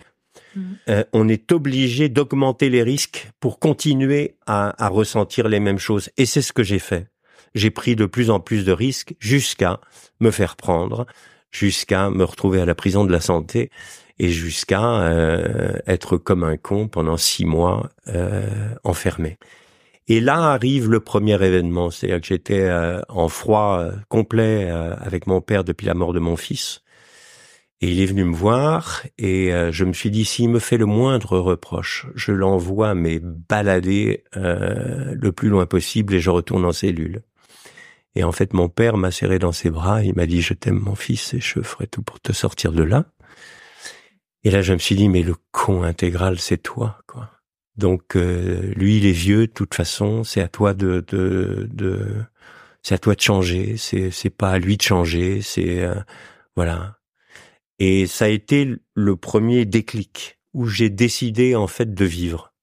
Mmh. 0.55 0.61
Euh, 0.89 1.03
on 1.13 1.27
est 1.27 1.51
obligé 1.51 2.09
d'augmenter 2.09 2.69
les 2.69 2.83
risques 2.83 3.29
pour 3.39 3.59
continuer 3.59 4.35
à, 4.47 4.83
à 4.83 4.89
ressentir 4.89 5.47
les 5.47 5.59
mêmes 5.59 5.77
choses. 5.77 6.09
Et 6.17 6.25
c'est 6.25 6.41
ce 6.41 6.53
que 6.53 6.63
j'ai 6.63 6.79
fait. 6.79 7.07
J'ai 7.55 7.71
pris 7.71 7.95
de 7.95 8.05
plus 8.05 8.29
en 8.29 8.39
plus 8.39 8.65
de 8.65 8.71
risques 8.71 9.15
jusqu'à 9.19 9.79
me 10.19 10.31
faire 10.31 10.55
prendre, 10.55 11.05
jusqu'à 11.51 12.09
me 12.09 12.23
retrouver 12.23 12.61
à 12.61 12.65
la 12.65 12.75
prison 12.75 13.05
de 13.05 13.11
la 13.11 13.21
santé 13.21 13.71
et 14.19 14.29
jusqu'à 14.29 15.01
euh, 15.01 15.77
être 15.87 16.17
comme 16.17 16.43
un 16.43 16.57
con 16.57 16.87
pendant 16.87 17.17
six 17.17 17.45
mois 17.45 17.89
euh, 18.09 18.73
enfermé. 18.83 19.37
Et 20.07 20.19
là 20.19 20.51
arrive 20.51 20.89
le 20.89 20.99
premier 20.99 21.41
événement, 21.43 21.89
c'est-à-dire 21.89 22.19
que 22.19 22.27
j'étais 22.27 22.61
euh, 22.61 23.01
en 23.07 23.29
froid 23.29 23.85
complet 24.09 24.69
avec 24.69 25.27
mon 25.27 25.39
père 25.39 25.63
depuis 25.63 25.85
la 25.85 25.93
mort 25.93 26.13
de 26.13 26.19
mon 26.19 26.35
fils. 26.35 26.81
Et 27.81 27.89
il 27.91 28.01
est 28.01 28.07
venu 28.07 28.25
me 28.25 28.35
voir 28.35 29.03
et 29.17 29.53
je 29.71 29.85
me 29.85 29.93
suis 29.93 30.11
dit 30.11 30.25
s'il 30.25 30.49
me 30.49 30.59
fait 30.59 30.75
le 30.75 30.85
moindre 30.85 31.39
reproche, 31.39 32.07
je 32.13 32.33
l'envoie 32.33 32.93
mais 32.93 33.21
balader 33.23 34.25
le 34.35 35.29
plus 35.29 35.47
loin 35.47 35.65
possible 35.65 36.13
et 36.13 36.19
je 36.19 36.29
retourne 36.29 36.65
en 36.65 36.73
cellule. 36.73 37.21
Et 38.15 38.25
en 38.25 38.33
fait, 38.33 38.51
mon 38.51 38.67
père 38.67 38.97
m'a 38.97 39.11
serré 39.11 39.39
dans 39.39 39.53
ses 39.53 39.69
bras, 39.69 40.03
il 40.03 40.13
m'a 40.13 40.25
dit 40.25 40.41
je 40.41 40.53
t'aime 40.53 40.79
mon 40.79 40.95
fils 40.95 41.33
et 41.33 41.39
je 41.39 41.61
ferai 41.61 41.87
tout 41.87 42.01
pour 42.01 42.19
te 42.19 42.33
sortir 42.33 42.73
de 42.73 42.83
là. 42.83 43.05
Et 44.43 44.51
là, 44.51 44.61
je 44.61 44.73
me 44.73 44.79
suis 44.79 44.95
dit, 44.95 45.09
mais 45.09 45.23
le 45.23 45.35
con 45.51 45.83
intégral, 45.83 46.39
c'est 46.39 46.57
toi, 46.57 46.99
quoi. 47.07 47.31
Donc 47.75 48.15
lui, 48.15 48.97
il 48.97 49.05
est 49.05 49.13
vieux 49.13 49.47
de 49.47 49.51
toute 49.53 49.73
façon. 49.73 50.25
C'est 50.25 50.41
à 50.41 50.49
toi 50.49 50.73
de, 50.73 51.05
de, 51.07 51.69
de 51.71 52.23
c'est 52.83 52.95
à 52.95 52.97
toi 52.97 53.15
de 53.15 53.21
changer. 53.21 53.77
C'est 53.77 54.11
c'est 54.11 54.29
pas 54.29 54.51
à 54.51 54.59
lui 54.59 54.75
de 54.75 54.81
changer. 54.81 55.41
C'est 55.41 55.87
voilà. 56.57 56.99
Et 57.79 58.05
ça 58.05 58.25
a 58.25 58.27
été 58.27 58.75
le 58.93 59.15
premier 59.15 59.65
déclic 59.65 60.39
où 60.53 60.67
j'ai 60.67 60.89
décidé 60.89 61.55
en 61.55 61.67
fait 61.67 61.93
de 61.93 62.05
vivre, 62.05 62.53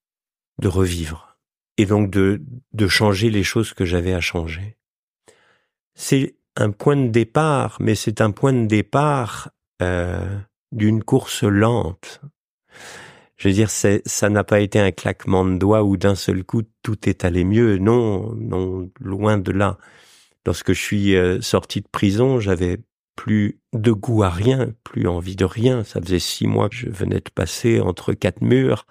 de 0.59 0.67
revivre, 0.67 1.39
et 1.77 1.85
donc 1.85 2.11
de, 2.11 2.43
de 2.73 2.87
changer 2.87 3.31
les 3.31 3.43
choses 3.43 3.73
que 3.73 3.85
j'avais 3.85 4.13
à 4.13 4.21
changer. 4.21 4.77
C'est 5.95 6.35
un 6.55 6.71
point 6.71 6.95
de 6.95 7.07
départ, 7.07 7.77
mais 7.79 7.95
c'est 7.95 8.21
un 8.21 8.29
point 8.29 8.53
de 8.53 8.67
départ 8.67 9.49
euh, 9.81 10.39
d'une 10.71 11.03
course 11.03 11.43
lente. 11.43 12.21
Je 13.37 13.47
veux 13.47 13.53
dire, 13.53 13.69
ça 13.69 14.29
n'a 14.29 14.43
pas 14.43 14.59
été 14.59 14.79
un 14.79 14.91
claquement 14.91 15.45
de 15.45 15.57
doigts 15.57 15.83
où 15.83 15.95
d'un 15.95 16.15
seul 16.15 16.43
coup 16.43 16.63
tout 16.81 17.07
est 17.07 17.23
allé 17.23 17.43
mieux. 17.43 17.77
Non, 17.77 18.33
non, 18.35 18.89
loin 18.99 19.37
de 19.37 19.51
là. 19.51 19.77
Lorsque 20.45 20.73
je 20.73 20.81
suis 20.81 21.15
euh, 21.15 21.39
sorti 21.41 21.81
de 21.81 21.87
prison, 21.87 22.39
j'avais 22.39 22.79
plus 23.15 23.59
de 23.73 23.91
goût 23.91 24.23
à 24.23 24.29
rien, 24.29 24.73
plus 24.83 25.07
envie 25.07 25.35
de 25.35 25.45
rien. 25.45 25.83
Ça 25.83 26.01
faisait 26.01 26.19
six 26.19 26.47
mois 26.47 26.69
que 26.69 26.75
je 26.75 26.89
venais 26.89 27.19
de 27.19 27.29
passer 27.33 27.79
entre 27.79 28.13
quatre 28.13 28.41
murs 28.41 28.85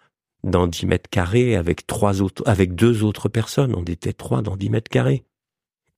dans 0.45 0.67
dix 0.67 0.87
mètres 0.87 1.11
carrés 1.11 1.57
avec 1.57 1.87
trois 1.87 2.23
autres, 2.23 2.43
avec 2.47 2.75
deux 2.75 3.03
autres 3.03 3.29
personnes. 3.29 3.75
On 3.75 3.85
était 3.85 4.13
trois 4.13 4.43
dans 4.43 4.57
dix 4.57 4.71
mètres 4.71 4.91
carrés. 4.91 5.25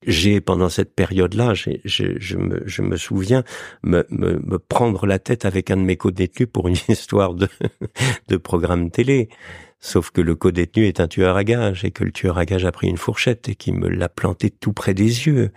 J'ai, 0.07 0.41
pendant 0.41 0.69
cette 0.69 0.95
période-là, 0.95 1.55
je, 1.55 2.37
me, 2.37 2.63
je 2.67 2.83
me 2.83 2.97
souviens 2.97 3.43
me, 3.83 4.07
me, 4.11 4.39
me, 4.39 4.59
prendre 4.59 5.07
la 5.07 5.19
tête 5.19 5.45
avec 5.45 5.71
un 5.73 5.77
de 5.77 5.83
mes 5.83 5.97
co-détenus 5.97 6.49
pour 6.53 6.69
une 6.69 6.77
histoire 6.89 7.35
de, 7.35 7.49
de 8.29 8.37
programme 8.37 8.91
télé. 8.91 9.29
Sauf 9.81 10.11
que 10.11 10.21
le 10.21 10.35
co-détenu 10.35 10.87
est 10.87 11.01
un 11.01 11.09
tueur 11.09 11.37
à 11.37 11.45
gages 11.45 11.85
et 11.85 11.91
que 11.91 12.05
le 12.05 12.13
tueur 12.13 12.39
à 12.39 12.45
gages 12.45 12.65
a 12.65 12.73
pris 12.73 12.89
une 12.89 12.97
fourchette 12.97 13.49
et 13.49 13.55
qui 13.55 13.73
me 13.73 13.89
l'a 13.89 14.09
planté 14.09 14.51
tout 14.51 14.73
près 14.73 14.95
des 14.95 15.27
yeux 15.27 15.53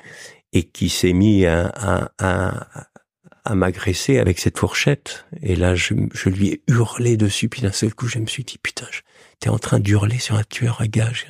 et 0.54 0.64
qui 0.64 0.90
s'est 0.90 1.14
mis 1.14 1.46
à, 1.46 1.68
à, 1.68 2.12
à, 2.20 2.88
à 3.46 3.56
m'agresser 3.56 4.20
avec 4.20 4.40
cette 4.40 4.58
fourchette. 4.58 5.26
Et 5.42 5.56
là, 5.56 5.76
je, 5.76 5.94
je, 6.14 6.30
lui 6.30 6.50
ai 6.50 6.62
hurlé 6.68 7.18
dessus. 7.18 7.50
Puis 7.50 7.62
d'un 7.62 7.72
seul 7.72 7.94
coup, 7.94 8.08
je 8.08 8.20
me 8.20 8.28
suis 8.28 8.44
dit, 8.44 8.58
putain, 8.58 8.88
t'es 9.40 9.50
en 9.50 9.60
train 9.60 9.80
d'hurler 9.80 10.20
sur 10.20 10.36
un 10.36 10.44
tueur 10.44 10.82
à 10.82 10.88
gages. 10.88 11.28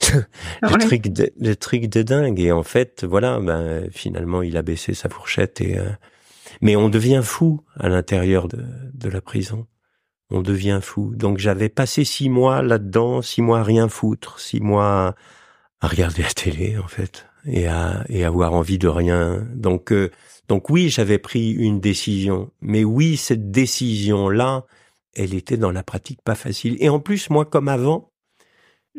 le, 0.62 0.78
truc 0.78 1.08
de, 1.08 1.32
le 1.38 1.56
truc 1.56 1.86
de 1.88 2.02
dingue. 2.02 2.40
Et 2.40 2.52
en 2.52 2.62
fait, 2.62 3.04
voilà, 3.04 3.38
ben, 3.40 3.88
finalement, 3.92 4.42
il 4.42 4.56
a 4.56 4.62
baissé 4.62 4.94
sa 4.94 5.08
fourchette. 5.08 5.60
Et, 5.60 5.78
euh, 5.78 5.90
Mais 6.60 6.76
on 6.76 6.88
devient 6.88 7.22
fou 7.22 7.62
à 7.78 7.88
l'intérieur 7.88 8.48
de, 8.48 8.64
de 8.94 9.08
la 9.08 9.20
prison. 9.20 9.66
On 10.30 10.42
devient 10.42 10.80
fou. 10.82 11.14
Donc 11.16 11.38
j'avais 11.38 11.68
passé 11.68 12.04
six 12.04 12.28
mois 12.28 12.62
là-dedans, 12.62 13.22
six 13.22 13.42
mois 13.42 13.60
à 13.60 13.62
rien 13.64 13.88
foutre, 13.88 14.38
six 14.38 14.60
mois 14.60 15.16
à 15.80 15.88
regarder 15.88 16.22
la 16.22 16.30
télé, 16.30 16.78
en 16.78 16.86
fait 16.86 17.26
et 17.44 17.66
à 17.66 18.04
et 18.08 18.24
avoir 18.24 18.52
envie 18.52 18.78
de 18.78 18.88
rien. 18.88 19.46
Donc 19.54 19.92
euh, 19.92 20.10
donc 20.48 20.70
oui, 20.70 20.88
j'avais 20.88 21.18
pris 21.18 21.52
une 21.52 21.80
décision, 21.80 22.50
mais 22.60 22.84
oui, 22.84 23.16
cette 23.16 23.50
décision 23.50 24.28
là, 24.28 24.64
elle 25.14 25.34
était 25.34 25.56
dans 25.56 25.70
la 25.70 25.82
pratique 25.82 26.22
pas 26.22 26.34
facile. 26.34 26.76
Et 26.80 26.88
en 26.88 27.00
plus, 27.00 27.30
moi, 27.30 27.44
comme 27.44 27.68
avant, 27.68 28.09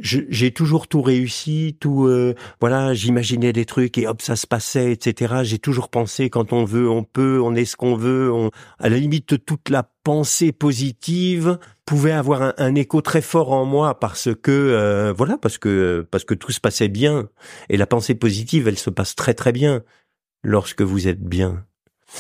j'ai 0.02 0.52
toujours 0.52 0.88
tout 0.88 1.02
réussi, 1.02 1.78
tout 1.80 2.06
euh, 2.06 2.36
voilà, 2.60 2.94
j'imaginais 2.94 3.54
des 3.54 3.66
trucs 3.66 3.98
et 3.98 4.08
hop 4.08 4.22
ça 4.22 4.36
se 4.36 4.48
passait, 4.48 4.92
etc. 4.92 5.42
J'ai 5.44 5.60
toujours 5.60 5.90
pensé 5.90 6.30
quand 6.30 6.54
on 6.54 6.66
veut, 6.66 6.90
on 6.90 7.04
peut, 7.04 7.40
on 7.42 7.56
est 7.56 7.66
ce 7.66 7.76
qu'on 7.76 7.96
veut. 7.96 8.32
On, 8.32 8.50
à 8.80 8.90
la 8.90 8.98
limite, 8.98 9.46
toute 9.46 9.70
la 9.70 9.84
pensée 10.04 10.52
positive 10.52 11.60
pouvait 11.86 12.12
avoir 12.12 12.42
un, 12.42 12.54
un 12.58 12.76
écho 12.76 13.02
très 13.02 13.22
fort 13.22 13.52
en 13.52 13.66
moi 13.66 14.00
parce 14.00 14.30
que 14.34 14.52
euh, 14.52 15.14
voilà, 15.16 15.38
parce 15.38 15.58
que 15.58 16.08
parce 16.10 16.26
que 16.26 16.34
tout 16.34 16.52
se 16.52 16.60
passait 16.60 16.90
bien 16.90 17.30
et 17.70 17.78
la 17.78 17.88
pensée 17.88 18.16
positive, 18.16 18.68
elle 18.68 18.80
se 18.80 18.90
passe 18.90 19.16
très 19.16 19.34
très 19.34 19.52
bien 19.52 19.84
lorsque 20.44 20.82
vous 20.82 21.08
êtes 21.08 21.24
bien. 21.24 21.66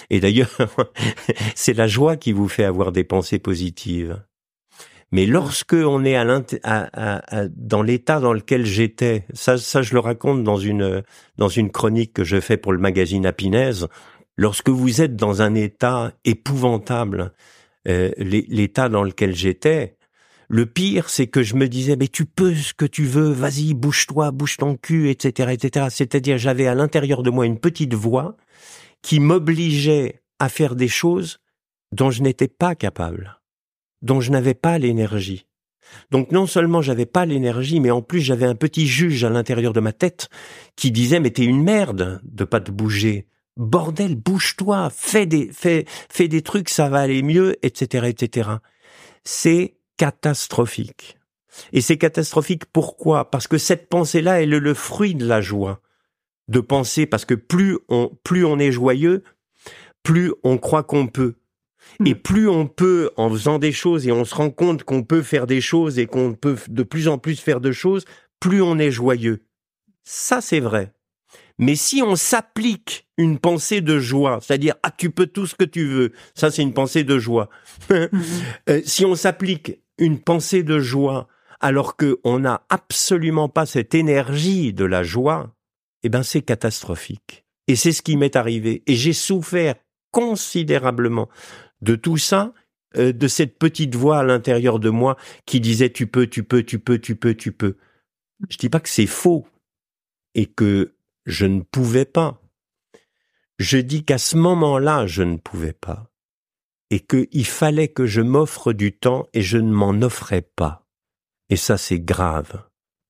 Et 0.09 0.19
d'ailleurs, 0.19 0.55
c'est 1.55 1.73
la 1.73 1.87
joie 1.87 2.15
qui 2.15 2.31
vous 2.31 2.47
fait 2.47 2.63
avoir 2.63 2.91
des 2.91 3.03
pensées 3.03 3.39
positives. 3.39 4.21
Mais 5.11 5.25
lorsque 5.25 5.73
on 5.73 6.05
est 6.05 6.15
à, 6.15 6.25
à, 6.63 7.47
dans 7.49 7.81
l'état 7.81 8.19
dans 8.19 8.31
lequel 8.31 8.65
j'étais, 8.65 9.25
ça, 9.33 9.57
ça 9.57 9.81
je 9.81 9.93
le 9.93 9.99
raconte 9.99 10.43
dans 10.43 10.57
une 10.57 11.03
dans 11.37 11.49
une 11.49 11.69
chronique 11.69 12.13
que 12.13 12.23
je 12.23 12.39
fais 12.39 12.57
pour 12.57 12.71
le 12.71 12.79
magazine 12.79 13.25
Apinez. 13.25 13.71
Lorsque 14.37 14.69
vous 14.69 15.01
êtes 15.01 15.17
dans 15.17 15.41
un 15.41 15.53
état 15.53 16.13
épouvantable, 16.23 17.33
euh, 17.87 18.11
l'état 18.17 18.87
dans 18.87 19.03
lequel 19.03 19.35
j'étais, 19.35 19.97
le 20.47 20.65
pire, 20.65 21.09
c'est 21.09 21.27
que 21.27 21.43
je 21.43 21.55
me 21.55 21.67
disais, 21.67 21.95
mais 21.95 22.07
tu 22.07 22.25
peux 22.25 22.53
ce 22.55 22.73
que 22.73 22.85
tu 22.85 23.03
veux, 23.03 23.31
vas-y, 23.31 23.73
bouge-toi, 23.73 24.31
bouge 24.31 24.57
ton 24.57 24.75
cul, 24.75 25.09
etc., 25.09 25.51
etc. 25.53 25.87
C'est-à-dire, 25.89 26.37
j'avais 26.37 26.67
à 26.67 26.75
l'intérieur 26.75 27.23
de 27.23 27.29
moi 27.29 27.45
une 27.45 27.59
petite 27.59 27.93
voix 27.93 28.35
qui 29.01 29.19
m'obligeait 29.19 30.21
à 30.39 30.49
faire 30.49 30.75
des 30.75 30.87
choses 30.87 31.39
dont 31.91 32.11
je 32.11 32.21
n'étais 32.21 32.47
pas 32.47 32.75
capable 32.75 33.40
dont 34.01 34.21
je 34.21 34.31
n'avais 34.31 34.53
pas 34.53 34.77
l'énergie. 34.77 35.45
Donc 36.09 36.31
non 36.31 36.47
seulement 36.47 36.81
j'avais 36.81 37.05
pas 37.05 37.25
l'énergie, 37.25 37.79
mais 37.79 37.91
en 37.91 38.01
plus 38.01 38.21
j'avais 38.21 38.45
un 38.45 38.55
petit 38.55 38.87
juge 38.87 39.23
à 39.23 39.29
l'intérieur 39.29 39.73
de 39.73 39.79
ma 39.79 39.93
tête 39.93 40.29
qui 40.75 40.91
disait 40.91 41.19
mais 41.19 41.31
t'es 41.31 41.43
une 41.43 41.63
merde 41.63 42.21
de 42.23 42.43
pas 42.43 42.61
te 42.61 42.71
bouger. 42.71 43.27
Bordel, 43.57 44.15
bouge-toi, 44.15 44.89
fais 44.89 45.25
des, 45.25 45.51
fais, 45.51 45.85
fais 46.09 46.27
des 46.27 46.41
trucs, 46.41 46.69
ça 46.69 46.87
va 46.87 46.99
aller 47.01 47.21
mieux, 47.21 47.57
etc., 47.65 48.07
etc. 48.07 48.49
C'est 49.25 49.75
catastrophique. 49.97 51.17
Et 51.73 51.81
c'est 51.81 51.97
catastrophique 51.97 52.65
pourquoi? 52.65 53.29
Parce 53.29 53.47
que 53.47 53.57
cette 53.57 53.89
pensée-là, 53.89 54.41
elle 54.41 54.53
est 54.53 54.59
le 54.59 54.73
fruit 54.73 55.15
de 55.15 55.25
la 55.25 55.41
joie. 55.41 55.81
De 56.47 56.59
penser, 56.59 57.05
parce 57.05 57.25
que 57.25 57.33
plus 57.33 57.77
on, 57.89 58.09
plus 58.23 58.45
on 58.45 58.57
est 58.57 58.71
joyeux, 58.71 59.23
plus 60.01 60.33
on 60.43 60.57
croit 60.57 60.83
qu'on 60.83 61.07
peut. 61.07 61.35
Et 62.05 62.13
hmm. 62.13 62.19
plus 62.19 62.49
on 62.49 62.67
peut, 62.67 63.11
en 63.17 63.29
faisant 63.29 63.59
des 63.59 63.71
choses, 63.71 64.07
et 64.07 64.11
on 64.11 64.25
se 64.25 64.35
rend 64.35 64.49
compte 64.49 64.83
qu'on 64.83 65.03
peut 65.03 65.21
faire 65.21 65.47
des 65.47 65.61
choses 65.61 65.99
et 65.99 66.07
qu'on 66.07 66.33
peut 66.33 66.57
de 66.67 66.83
plus 66.83 67.07
en 67.07 67.17
plus 67.17 67.39
faire 67.39 67.61
de 67.61 67.71
choses, 67.71 68.05
plus 68.39 68.61
on 68.61 68.79
est 68.79 68.91
joyeux. 68.91 69.43
Ça, 70.03 70.41
c'est 70.41 70.59
vrai. 70.59 70.93
Mais 71.57 71.75
si 71.75 72.01
on 72.01 72.15
s'applique 72.15 73.07
une 73.17 73.37
pensée 73.37 73.81
de 73.81 73.99
joie, 73.99 74.39
c'est-à-dire 74.41 74.75
ah 74.81 74.91
tu 74.91 75.11
peux 75.11 75.27
tout 75.27 75.45
ce 75.45 75.53
que 75.53 75.63
tu 75.63 75.85
veux, 75.85 76.11
ça 76.33 76.49
c'est 76.49 76.63
une 76.63 76.73
pensée 76.73 77.03
de 77.03 77.19
joie. 77.19 77.49
Euh, 78.69 78.81
si 78.85 79.05
on 79.05 79.15
s'applique 79.15 79.79
une 79.97 80.19
pensée 80.19 80.63
de 80.63 80.79
joie 80.79 81.27
alors 81.59 81.95
qu'on 81.97 82.39
n'a 82.39 82.63
absolument 82.69 83.49
pas 83.49 83.65
cette 83.65 83.93
énergie 83.93 84.73
de 84.73 84.85
la 84.85 85.03
joie, 85.03 85.55
eh 86.03 86.09
ben 86.09 86.23
c'est 86.23 86.41
catastrophique. 86.41 87.45
Et 87.67 87.75
c'est 87.75 87.91
ce 87.91 88.01
qui 88.01 88.17
m'est 88.17 88.35
arrivé. 88.35 88.83
Et 88.87 88.95
j'ai 88.95 89.13
souffert 89.13 89.75
considérablement 90.11 91.29
de 91.81 91.95
tout 91.95 92.17
ça, 92.17 92.53
euh, 92.97 93.13
de 93.13 93.27
cette 93.27 93.57
petite 93.57 93.95
voix 93.95 94.19
à 94.19 94.23
l'intérieur 94.23 94.79
de 94.79 94.89
moi 94.89 95.17
qui 95.45 95.59
disait 95.59 95.91
tu 95.91 96.07
peux, 96.07 96.27
tu 96.27 96.43
peux, 96.43 96.63
tu 96.63 96.79
peux, 96.79 96.99
tu 96.99 97.15
peux, 97.15 97.35
tu 97.35 97.51
peux. 97.51 97.77
Je 98.49 98.57
dis 98.57 98.69
pas 98.69 98.79
que 98.79 98.89
c'est 98.89 99.07
faux 99.07 99.47
et 100.35 100.45
que 100.45 100.95
je 101.25 101.45
ne 101.45 101.61
pouvais 101.61 102.05
pas. 102.05 102.41
Je 103.59 103.77
dis 103.77 104.03
qu'à 104.03 104.17
ce 104.17 104.37
moment-là, 104.37 105.05
je 105.05 105.23
ne 105.23 105.37
pouvais 105.37 105.73
pas 105.73 106.11
et 106.91 106.99
qu'il 106.99 107.45
fallait 107.45 107.87
que 107.87 108.05
je 108.05 108.21
m'offre 108.21 108.73
du 108.73 108.91
temps 108.91 109.27
et 109.33 109.41
je 109.41 109.57
ne 109.57 109.71
m'en 109.71 109.91
offrais 110.01 110.41
pas. 110.41 110.85
Et 111.49 111.55
ça, 111.55 111.77
c'est 111.77 111.99
grave, 111.99 112.63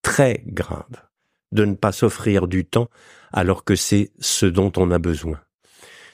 très 0.03 0.43
grave, 0.45 1.03
de 1.51 1.65
ne 1.65 1.73
pas 1.73 1.91
s'offrir 1.91 2.47
du 2.47 2.63
temps 2.63 2.89
alors 3.33 3.63
que 3.63 3.75
c'est 3.75 4.11
ce 4.19 4.45
dont 4.45 4.71
on 4.77 4.91
a 4.91 4.99
besoin. 4.99 5.41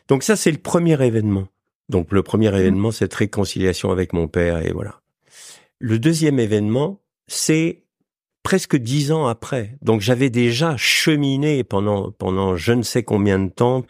Donc 0.08 0.24
ça, 0.24 0.38
c'est 0.38 0.52
le 0.52 0.58
premier 0.58 1.04
événement. 1.06 1.50
Donc 1.90 2.12
le 2.12 2.24
premier 2.24 2.52
mmh. 2.52 2.56
événement, 2.56 2.92
cette 2.92 3.14
réconciliation 3.14 3.92
avec 3.92 4.14
mon 4.14 4.28
père, 4.28 4.66
et 4.66 4.72
voilà. 4.72 5.02
Le 5.80 6.00
deuxième 6.00 6.40
événement, 6.40 7.02
c'est 7.28 7.84
presque 8.44 8.78
dix 8.78 9.12
ans 9.12 9.28
après. 9.28 9.78
Donc 9.82 10.02
j'avais 10.02 10.30
déjà 10.30 10.76
cheminé 10.78 11.64
pendant 11.64 12.12
pendant 12.12 12.56
je 12.56 12.74
ne 12.74 12.82
sais 12.82 13.04
combien 13.04 13.40
de 13.40 13.50
temps 13.50 13.86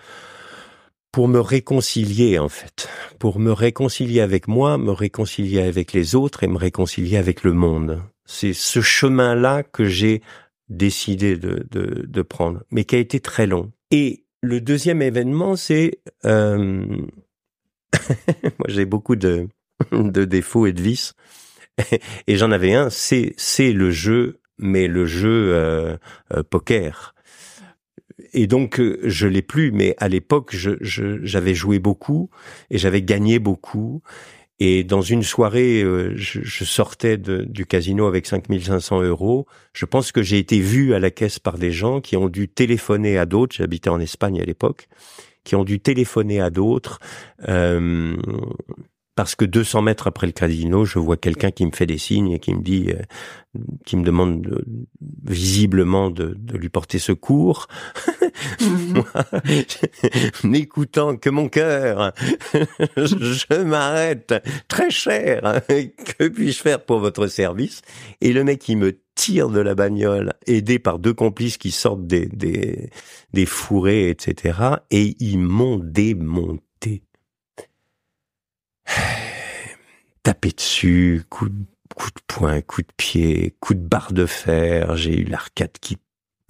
pour 1.11 1.27
me 1.27 1.39
réconcilier 1.39 2.37
en 2.39 2.49
fait, 2.49 2.89
pour 3.19 3.39
me 3.39 3.51
réconcilier 3.51 4.19
avec 4.19 4.47
moi, 4.47 4.77
me 4.77 4.91
réconcilier 4.91 5.61
avec 5.61 5.93
les 5.93 6.15
autres 6.15 6.43
et 6.43 6.47
me 6.47 6.57
réconcilier 6.57 7.17
avec 7.17 7.43
le 7.43 7.53
monde. 7.53 8.01
C'est 8.25 8.53
ce 8.53 8.81
chemin-là 8.81 9.63
que 9.63 9.85
j'ai 9.85 10.21
décidé 10.69 11.37
de, 11.37 11.65
de, 11.71 12.05
de, 12.07 12.21
prendre, 12.21 12.61
mais 12.71 12.83
qui 12.83 12.95
a 12.95 12.99
été 12.99 13.19
très 13.19 13.47
long. 13.47 13.71
Et 13.89 14.25
le 14.41 14.59
deuxième 14.59 15.01
événement, 15.01 15.55
c'est 15.55 15.99
euh, 16.25 16.85
Moi, 18.43 18.67
j'ai 18.67 18.85
beaucoup 18.85 19.15
de, 19.15 19.47
défauts 20.25 20.65
et 20.65 20.73
de 20.73 20.81
vices. 20.81 21.13
Et 22.25 22.37
j'en 22.37 22.51
avais 22.51 22.73
un, 22.73 22.89
c'est 22.89 23.33
c'est 23.37 23.71
le 23.71 23.91
jeu, 23.91 24.39
mais 24.57 24.87
le 24.87 25.05
jeu 25.05 25.53
euh, 25.53 25.97
euh, 26.33 26.43
poker. 26.43 27.13
Et 28.33 28.47
donc 28.47 28.79
euh, 28.79 28.99
je 29.03 29.27
l'ai 29.27 29.43
plus, 29.43 29.71
mais 29.71 29.95
à 29.99 30.07
l'époque 30.07 30.55
j'avais 30.81 31.53
joué 31.53 31.77
beaucoup 31.77 32.29
et 32.71 32.79
j'avais 32.79 33.03
gagné 33.03 33.37
beaucoup 33.37 34.01
Et 34.59 34.83
dans 34.83 35.03
une 35.03 35.21
soirée, 35.21 35.83
je, 36.15 36.63
sortais 36.63 37.17
du 37.17 37.67
casino 37.67 38.07
avec 38.07 38.25
5500 38.25 39.03
euros. 39.03 39.45
Je 39.73 39.85
pense 39.85 40.11
que 40.11 40.23
j'ai 40.23 40.39
été 40.39 40.59
vu 40.59 40.95
à 40.95 40.99
la 40.99 41.11
caisse 41.11 41.37
par 41.37 41.59
des 41.59 41.71
gens 41.71 42.01
qui 42.01 42.17
ont 42.17 42.27
dû 42.27 42.47
téléphoner 42.47 43.19
à 43.19 43.27
d'autres. 43.27 43.55
J'habitais 43.55 43.91
en 43.91 43.99
Espagne 43.99 44.41
à 44.41 44.45
l'époque, 44.45 44.87
qui 45.47 45.55
ont 45.55 45.63
dû 45.63 45.79
téléphoner 45.79 46.41
à 46.41 46.49
d'autres. 46.49 46.99
Euh, 47.47 48.17
parce 49.15 49.33
que 49.33 49.45
200 49.45 49.81
mètres 49.81 50.05
après 50.07 50.27
le 50.27 50.33
casino, 50.33 50.83
je 50.83 50.99
vois 50.99 51.15
quelqu'un 51.15 51.51
qui 51.51 51.65
me 51.65 51.71
fait 51.71 51.85
des 51.85 51.97
signes 51.97 52.33
et 52.33 52.39
qui 52.39 52.53
me 52.53 52.61
dit, 52.61 52.89
euh, 52.89 53.01
qui 53.85 53.95
me 53.95 54.03
demande 54.03 54.61
visiblement 55.23 56.11
de, 56.11 56.37
lui 56.53 56.67
porter 56.67 56.99
secours. 56.99 57.67
Mhm. 58.61 59.03
n'écoutant 60.43 61.15
que 61.15 61.29
mon 61.29 61.47
cœur, 61.47 62.11
je 62.97 63.63
m'arrête. 63.63 64.35
Très 64.67 64.91
cher. 64.91 65.61
que 65.69 66.27
puis-je 66.27 66.61
faire 66.61 66.83
pour 66.83 66.99
votre 66.99 67.27
service? 67.27 67.81
Et 68.19 68.33
le 68.33 68.43
mec, 68.43 68.67
il 68.67 68.77
me 68.77 68.99
tire 69.17 69.49
de 69.49 69.59
la 69.59 69.75
bagnole, 69.75 70.33
aidé 70.45 70.79
par 70.79 70.99
deux 70.99 71.13
complices 71.13 71.57
qui 71.57 71.71
sortent 71.71 72.07
des, 72.07 72.27
des, 72.27 72.89
des 73.33 73.45
fourrés, 73.45 74.09
etc. 74.09 74.59
Et 74.91 75.17
ils 75.19 75.39
m'ont 75.39 75.77
démonté. 75.77 77.03
Tapé 80.23 80.51
dessus, 80.51 81.23
coup 81.29 81.49
de, 81.49 81.65
coup 81.95 82.09
de 82.09 82.21
poing, 82.27 82.61
coup 82.61 82.81
de 82.81 82.93
pied, 82.95 83.55
coup 83.59 83.73
de 83.73 83.79
barre 83.79 84.13
de 84.13 84.25
fer, 84.25 84.95
j'ai 84.95 85.19
eu 85.19 85.23
l'arcade 85.23 85.77
qui 85.81 85.97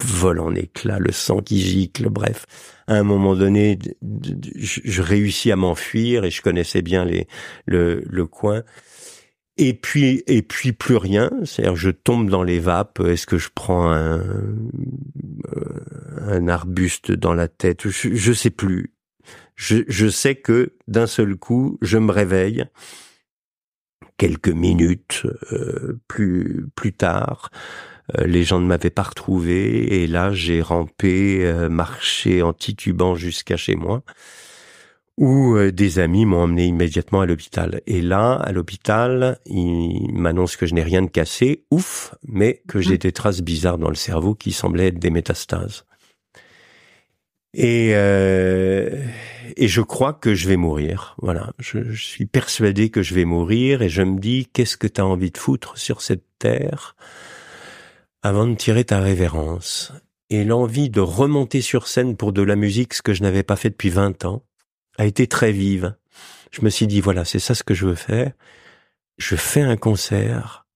vole 0.04 0.38
en 0.38 0.54
éclats, 0.54 0.98
le 0.98 1.10
sang 1.10 1.40
qui 1.40 1.60
gicle, 1.60 2.08
bref. 2.08 2.44
À 2.86 2.94
un 2.94 3.02
moment 3.02 3.34
donné, 3.34 3.78
je, 4.56 5.02
réussis 5.02 5.50
à 5.50 5.56
m'enfuir 5.56 6.24
et 6.24 6.30
je 6.30 6.42
connaissais 6.42 6.82
bien 6.82 7.04
les, 7.04 7.26
le, 7.66 8.04
le 8.08 8.26
coin. 8.26 8.62
Et 9.58 9.74
puis, 9.74 10.22
et 10.26 10.42
puis 10.42 10.72
plus 10.72 10.96
rien. 10.96 11.30
C'est-à-dire, 11.44 11.76
je 11.76 11.90
tombe 11.90 12.30
dans 12.30 12.44
les 12.44 12.60
vapes. 12.60 13.00
Est-ce 13.00 13.26
que 13.26 13.38
je 13.38 13.48
prends 13.54 13.90
un, 13.90 14.20
euh, 14.20 14.54
un 16.26 16.48
arbuste 16.48 17.12
dans 17.12 17.34
la 17.34 17.48
tête 17.48 17.88
je, 17.88 18.14
je 18.14 18.32
sais 18.32 18.50
plus 18.50 18.92
je, 19.58 20.08
sais 20.08 20.36
que 20.36 20.72
d'un 20.86 21.06
seul 21.06 21.36
coup, 21.36 21.78
je 21.82 21.98
me 21.98 22.12
réveille 22.12 22.64
quelques 24.16 24.48
minutes 24.48 25.26
euh, 25.52 26.00
plus 26.06 26.68
plus 26.74 26.92
tard. 26.92 27.50
Euh, 28.16 28.26
les 28.26 28.44
gens 28.44 28.60
ne 28.60 28.66
m'avaient 28.66 28.90
pas 28.90 29.02
retrouvé 29.02 30.02
et 30.02 30.06
là 30.06 30.32
j'ai 30.32 30.62
rampé, 30.62 31.44
euh, 31.44 31.68
marché 31.68 32.42
en 32.42 32.52
titubant 32.52 33.16
jusqu'à 33.16 33.56
chez 33.56 33.76
moi 33.76 34.02
où 35.18 35.58
des 35.72 35.98
amis 35.98 36.24
m'ont 36.24 36.42
emmené 36.42 36.66
immédiatement 36.66 37.20
à 37.20 37.26
l'hôpital. 37.26 37.80
Et 37.88 38.00
là, 38.00 38.34
à 38.34 38.52
l'hôpital, 38.52 39.40
ils 39.46 40.12
m'annoncent 40.12 40.56
que 40.56 40.64
je 40.64 40.74
n'ai 40.74 40.84
rien 40.84 41.02
de 41.02 41.08
cassé, 41.08 41.64
ouf, 41.72 42.14
mais 42.26 42.62
que 42.68 42.80
j'ai 42.80 42.94
mmh. 42.94 42.98
des 42.98 43.12
traces 43.12 43.40
bizarres 43.40 43.78
dans 43.78 43.88
le 43.88 43.96
cerveau 43.96 44.36
qui 44.36 44.52
semblaient 44.52 44.86
être 44.86 45.00
des 45.00 45.10
métastases. 45.10 45.84
Et, 47.52 47.90
euh, 47.94 49.04
et 49.56 49.66
je 49.66 49.80
crois 49.80 50.12
que 50.12 50.36
je 50.36 50.46
vais 50.46 50.56
mourir. 50.56 51.16
Voilà, 51.20 51.52
je, 51.58 51.90
je, 51.90 52.04
suis 52.04 52.26
persuadé 52.26 52.90
que 52.90 53.02
je 53.02 53.14
vais 53.14 53.24
mourir 53.24 53.82
et 53.82 53.88
je 53.88 54.02
me 54.02 54.20
dis 54.20 54.46
qu'est-ce 54.52 54.76
que 54.76 54.86
tu 54.86 55.00
as 55.00 55.06
envie 55.06 55.32
de 55.32 55.38
foutre 55.38 55.78
sur 55.78 56.00
cette 56.00 56.26
terre 56.38 56.94
avant 58.22 58.46
de 58.46 58.54
tirer 58.54 58.84
ta 58.84 59.00
révérence? 59.00 59.92
Et 60.30 60.44
l'envie 60.44 60.90
de 60.90 61.00
remonter 61.00 61.60
sur 61.60 61.88
scène 61.88 62.16
pour 62.16 62.32
de 62.32 62.42
la 62.42 62.54
musique, 62.54 62.94
ce 62.94 63.02
que 63.02 63.14
je 63.14 63.22
n'avais 63.22 63.42
pas 63.42 63.56
fait 63.56 63.70
depuis 63.70 63.88
20 63.88 64.26
ans, 64.26 64.44
a 64.98 65.06
été 65.06 65.26
très 65.26 65.52
vive. 65.52 65.96
Je 66.50 66.62
me 66.62 66.70
suis 66.70 66.86
dit 66.86 67.00
voilà, 67.00 67.24
c'est 67.24 67.38
ça 67.38 67.54
ce 67.54 67.62
que 67.62 67.74
je 67.74 67.86
veux 67.86 67.94
faire. 67.94 68.32
Je 69.16 69.36
fais 69.36 69.62
un 69.62 69.76
concert 69.76 70.66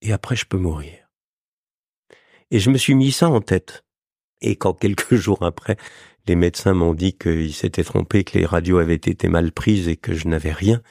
et 0.00 0.12
après 0.12 0.36
je 0.36 0.46
peux 0.46 0.56
mourir. 0.56 0.94
Et 2.50 2.60
je 2.60 2.70
me 2.70 2.78
suis 2.78 2.94
mis 2.94 3.12
ça 3.12 3.28
en 3.28 3.40
tête. 3.40 3.84
Et 4.40 4.56
quand 4.56 4.72
quelques 4.80 5.16
jours 5.16 5.42
après, 5.42 5.76
les 6.26 6.36
médecins 6.36 6.74
m'ont 6.74 6.94
dit 6.94 7.14
qu'ils 7.14 7.54
s'étaient 7.54 7.84
trompés, 7.84 8.24
que 8.24 8.38
les 8.38 8.46
radios 8.46 8.78
avaient 8.78 8.94
été 8.94 9.28
mal 9.28 9.52
prises 9.52 9.88
et 9.88 9.96
que 9.96 10.14
je 10.14 10.28
n'avais 10.28 10.52
rien, 10.52 10.82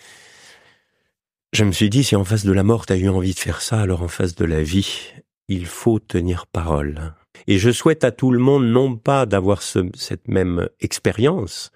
je 1.54 1.64
me 1.64 1.72
suis 1.72 1.90
dit, 1.90 2.04
si 2.04 2.16
en 2.16 2.26
face 2.26 2.44
de 2.44 2.52
la 2.52 2.64
mort, 2.64 2.86
tu 2.86 2.94
as 2.94 2.98
eu 2.98 3.08
envie 3.08 3.34
de 3.34 3.40
faire 3.40 3.62
ça, 3.62 3.80
alors 3.80 4.02
en 4.02 4.08
face 4.08 4.36
de 4.36 4.46
la 4.46 4.62
vie, 4.62 5.14
il 5.48 5.66
faut 5.66 6.00
tenir 6.00 6.46
parole. 6.46 7.14
Et 7.48 7.58
je 7.58 7.72
souhaite 7.72 8.04
à 8.04 8.12
tout 8.12 8.32
le 8.32 8.40
monde 8.40 8.66
non 8.66 8.98
pas 8.98 9.26
d'avoir 9.26 9.62
cette 9.62 10.28
même 10.28 10.68
expérience, 10.82 11.72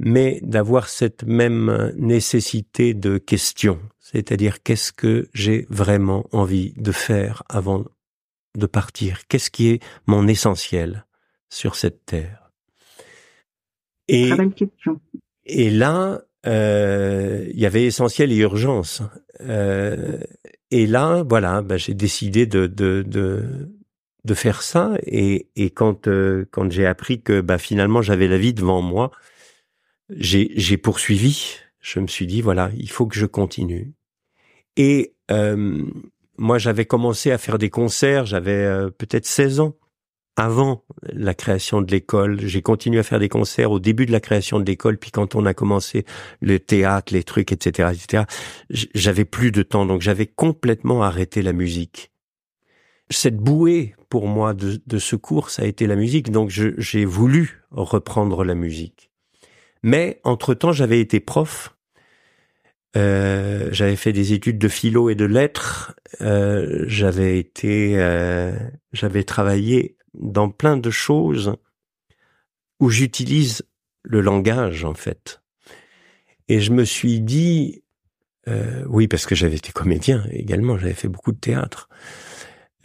mais 0.00 0.40
d'avoir 0.42 0.88
cette 0.88 1.24
même 1.24 1.92
nécessité 1.96 2.94
de 2.94 3.18
question. 3.18 3.78
C'est-à-dire, 3.98 4.62
qu'est-ce 4.62 4.92
que 4.92 5.28
j'ai 5.34 5.66
vraiment 5.68 6.26
envie 6.32 6.72
de 6.76 6.90
faire 6.90 7.42
avant 7.48 7.84
de 8.56 8.66
partir? 8.66 9.26
Qu'est-ce 9.28 9.50
qui 9.50 9.68
est 9.68 9.80
mon 10.06 10.26
essentiel 10.26 11.04
sur 11.50 11.76
cette 11.76 12.06
terre? 12.06 12.50
Et. 14.08 14.30
Et 15.52 15.70
là, 15.70 16.22
euh, 16.46 17.44
il 17.50 17.58
y 17.58 17.66
avait 17.66 17.84
essentiel 17.84 18.32
et 18.32 18.36
urgence. 18.36 19.02
Euh, 19.40 20.18
et 20.70 20.86
là, 20.86 21.24
voilà, 21.28 21.60
bah, 21.62 21.76
j'ai 21.76 21.94
décidé 21.94 22.46
de, 22.46 22.66
de, 22.66 23.02
de, 23.02 23.70
de, 24.24 24.34
faire 24.34 24.62
ça. 24.62 24.94
Et, 25.06 25.48
et 25.56 25.70
quand, 25.70 26.06
euh, 26.06 26.46
quand 26.50 26.70
j'ai 26.70 26.86
appris 26.86 27.20
que 27.20 27.40
bah, 27.40 27.58
finalement 27.58 28.00
j'avais 28.00 28.28
la 28.28 28.38
vie 28.38 28.54
devant 28.54 28.80
moi, 28.80 29.10
j'ai 30.16 30.76
poursuivi. 30.76 31.56
Je 31.80 32.00
me 32.00 32.06
suis 32.06 32.26
dit, 32.26 32.42
voilà, 32.42 32.70
il 32.76 32.90
faut 32.90 33.06
que 33.06 33.16
je 33.16 33.26
continue. 33.26 33.94
Et 34.76 35.14
euh, 35.30 35.84
moi, 36.38 36.58
j'avais 36.58 36.84
commencé 36.84 37.30
à 37.30 37.38
faire 37.38 37.58
des 37.58 37.70
concerts, 37.70 38.26
j'avais 38.26 38.52
euh, 38.52 38.90
peut-être 38.90 39.26
16 39.26 39.60
ans 39.60 39.76
avant 40.36 40.84
la 41.02 41.34
création 41.34 41.82
de 41.82 41.90
l'école. 41.90 42.40
J'ai 42.40 42.62
continué 42.62 42.98
à 42.98 43.02
faire 43.02 43.18
des 43.18 43.28
concerts 43.28 43.70
au 43.70 43.80
début 43.80 44.06
de 44.06 44.12
la 44.12 44.20
création 44.20 44.58
de 44.58 44.64
l'école, 44.64 44.96
puis 44.96 45.10
quand 45.10 45.34
on 45.34 45.44
a 45.44 45.54
commencé 45.54 46.04
le 46.40 46.58
théâtre, 46.58 47.12
les 47.12 47.24
trucs, 47.24 47.52
etc., 47.52 47.90
etc., 47.92 48.24
j'avais 48.94 49.24
plus 49.24 49.52
de 49.52 49.62
temps, 49.62 49.84
donc 49.84 50.00
j'avais 50.00 50.26
complètement 50.26 51.02
arrêté 51.02 51.42
la 51.42 51.52
musique. 51.52 52.10
Cette 53.10 53.36
bouée 53.36 53.94
pour 54.08 54.28
moi 54.28 54.54
de, 54.54 54.80
de 54.86 54.98
secours, 54.98 55.50
ça 55.50 55.62
a 55.62 55.66
été 55.66 55.86
la 55.86 55.96
musique, 55.96 56.30
donc 56.30 56.48
j'ai 56.48 57.04
voulu 57.04 57.62
reprendre 57.70 58.44
la 58.44 58.54
musique. 58.54 59.09
Mais 59.82 60.20
entre-temps, 60.24 60.72
j'avais 60.72 61.00
été 61.00 61.20
prof 61.20 61.74
euh, 62.96 63.68
j'avais 63.72 63.96
fait 63.96 64.12
des 64.12 64.32
études 64.32 64.58
de 64.58 64.68
philo 64.68 65.10
et 65.10 65.14
de 65.14 65.24
lettres. 65.24 65.94
Euh, 66.20 66.84
j'avais 66.86 67.38
été, 67.38 67.98
euh, 67.98 68.52
j'avais 68.92 69.22
travaillé 69.22 69.96
dans 70.14 70.50
plein 70.50 70.76
de 70.76 70.90
choses 70.90 71.54
où 72.80 72.90
j'utilise 72.90 73.62
le 74.02 74.20
langage 74.20 74.84
en 74.84 74.94
fait. 74.94 75.40
Et 76.48 76.60
je 76.60 76.72
me 76.72 76.84
suis 76.84 77.20
dit, 77.20 77.84
euh, 78.48 78.84
oui, 78.88 79.06
parce 79.06 79.26
que 79.26 79.36
j'avais 79.36 79.56
été 79.56 79.70
comédien 79.70 80.26
également, 80.32 80.76
j'avais 80.76 80.94
fait 80.94 81.08
beaucoup 81.08 81.32
de 81.32 81.38
théâtre. 81.38 81.88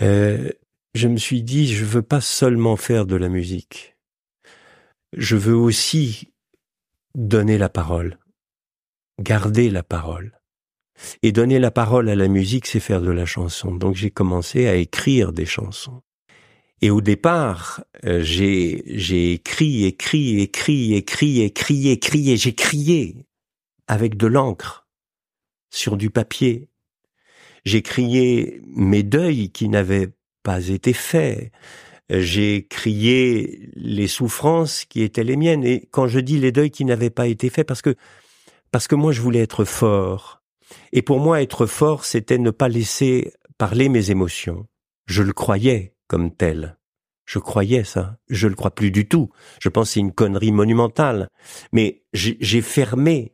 Euh, 0.01 0.51
je 0.93 1.07
me 1.07 1.17
suis 1.17 1.41
dit, 1.41 1.73
je 1.73 1.83
veux 1.83 2.03
pas 2.03 2.21
seulement 2.21 2.75
faire 2.75 3.05
de 3.07 3.15
la 3.15 3.27
musique. 3.27 3.97
Je 5.13 5.35
veux 5.35 5.55
aussi 5.55 6.34
donner 7.15 7.57
la 7.57 7.69
parole 7.69 8.19
garder 9.19 9.69
la 9.69 9.83
parole. 9.83 10.39
Et 11.21 11.33
donner 11.33 11.59
la 11.59 11.71
parole 11.71 12.09
à 12.09 12.15
la 12.15 12.29
musique, 12.29 12.67
c'est 12.67 12.79
faire 12.79 13.01
de 13.01 13.11
la 13.11 13.25
chanson. 13.25 13.75
Donc 13.75 13.95
j'ai 13.95 14.11
commencé 14.11 14.67
à 14.67 14.75
écrire 14.75 15.33
des 15.33 15.45
chansons. 15.45 16.01
Et 16.81 16.89
au 16.89 17.01
départ, 17.01 17.83
euh, 18.05 18.21
j'ai 18.21 18.83
j'ai 18.85 19.33
écrit, 19.33 19.85
écrit, 19.85 20.41
écrit, 20.41 20.93
écrit, 20.93 21.41
écrit, 21.41 21.89
écrit, 21.89 22.37
j'ai 22.37 22.55
crié 22.55 23.25
avec 23.87 24.15
de 24.15 24.27
l'encre 24.27 24.87
sur 25.69 25.97
du 25.97 26.09
papier. 26.09 26.69
J'ai 27.65 27.81
crié 27.81 28.61
mes 28.65 29.03
deuils 29.03 29.49
qui 29.49 29.67
n'avaient 29.67 30.13
pas 30.43 30.67
été 30.67 30.93
faits. 30.93 31.51
J'ai 32.09 32.67
crié 32.67 33.69
les 33.75 34.07
souffrances 34.07 34.85
qui 34.85 35.01
étaient 35.01 35.23
les 35.23 35.37
miennes. 35.37 35.63
Et 35.63 35.87
quand 35.91 36.07
je 36.07 36.19
dis 36.19 36.39
les 36.39 36.51
deuils 36.51 36.71
qui 36.71 36.85
n'avaient 36.85 37.09
pas 37.09 37.27
été 37.27 37.49
faits, 37.49 37.67
parce 37.67 37.81
que 37.81 37.95
parce 38.71 38.87
que 38.87 38.95
moi 38.95 39.11
je 39.11 39.21
voulais 39.21 39.39
être 39.39 39.65
fort. 39.65 40.41
Et 40.91 41.01
pour 41.01 41.19
moi 41.19 41.41
être 41.41 41.65
fort, 41.65 42.05
c'était 42.05 42.37
ne 42.37 42.51
pas 42.51 42.67
laisser 42.67 43.31
parler 43.57 43.89
mes 43.89 44.11
émotions. 44.11 44.67
Je 45.05 45.23
le 45.23 45.33
croyais 45.33 45.93
comme 46.07 46.31
tel. 46.31 46.77
Je 47.25 47.39
croyais 47.39 47.83
ça. 47.83 48.17
Je 48.29 48.47
le 48.47 48.55
crois 48.55 48.71
plus 48.71 48.91
du 48.91 49.07
tout. 49.07 49.29
Je 49.59 49.69
pense 49.69 49.91
c'est 49.91 49.99
une 49.99 50.11
connerie 50.11 50.51
monumentale. 50.51 51.29
Mais 51.71 52.03
j'ai 52.13 52.61
fermé, 52.61 53.33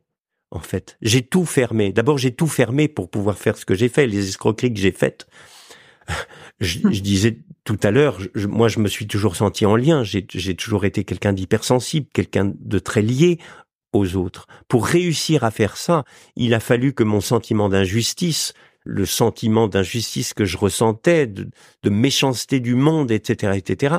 en 0.50 0.60
fait. 0.60 0.98
J'ai 1.02 1.24
tout 1.24 1.46
fermé. 1.46 1.92
D'abord, 1.92 2.18
j'ai 2.18 2.34
tout 2.34 2.48
fermé 2.48 2.88
pour 2.88 3.10
pouvoir 3.10 3.38
faire 3.38 3.58
ce 3.58 3.66
que 3.66 3.76
j'ai 3.76 3.90
fait, 3.90 4.08
les 4.08 4.30
escroqueries 4.30 4.74
que 4.74 4.80
j'ai 4.80 4.92
faites. 4.92 5.28
Je, 6.60 6.80
disais 7.02 7.40
tout 7.64 7.80
à 7.82 7.92
l'heure, 7.92 8.20
moi, 8.48 8.68
je 8.68 8.80
me 8.80 8.88
suis 8.88 9.08
toujours 9.08 9.36
senti 9.36 9.66
en 9.66 9.76
lien. 9.76 10.04
J'ai 10.04 10.56
toujours 10.56 10.86
été 10.86 11.04
quelqu'un 11.04 11.34
d'hypersensible, 11.34 12.08
quelqu'un 12.14 12.54
de 12.56 12.80
très 12.80 13.02
lié 13.02 13.40
aux 13.94 14.16
autres. 14.16 14.48
Pour 14.68 14.86
réussir 14.86 15.44
à 15.44 15.52
faire 15.52 15.78
ça, 15.78 16.04
il 16.36 16.54
a 16.54 16.60
fallu 16.60 16.94
que 16.94 17.04
mon 17.04 17.22
sentiment 17.22 17.70
d'injustice, 17.70 18.54
le 18.84 19.06
sentiment 19.06 19.68
d'injustice 19.68 20.34
que 20.34 20.46
je 20.46 20.58
ressentais, 20.58 21.28
de, 21.28 21.50
méchanceté 21.90 22.60
du 22.60 22.76
monde, 22.76 23.12
etc., 23.12 23.54
etc., 23.56 23.96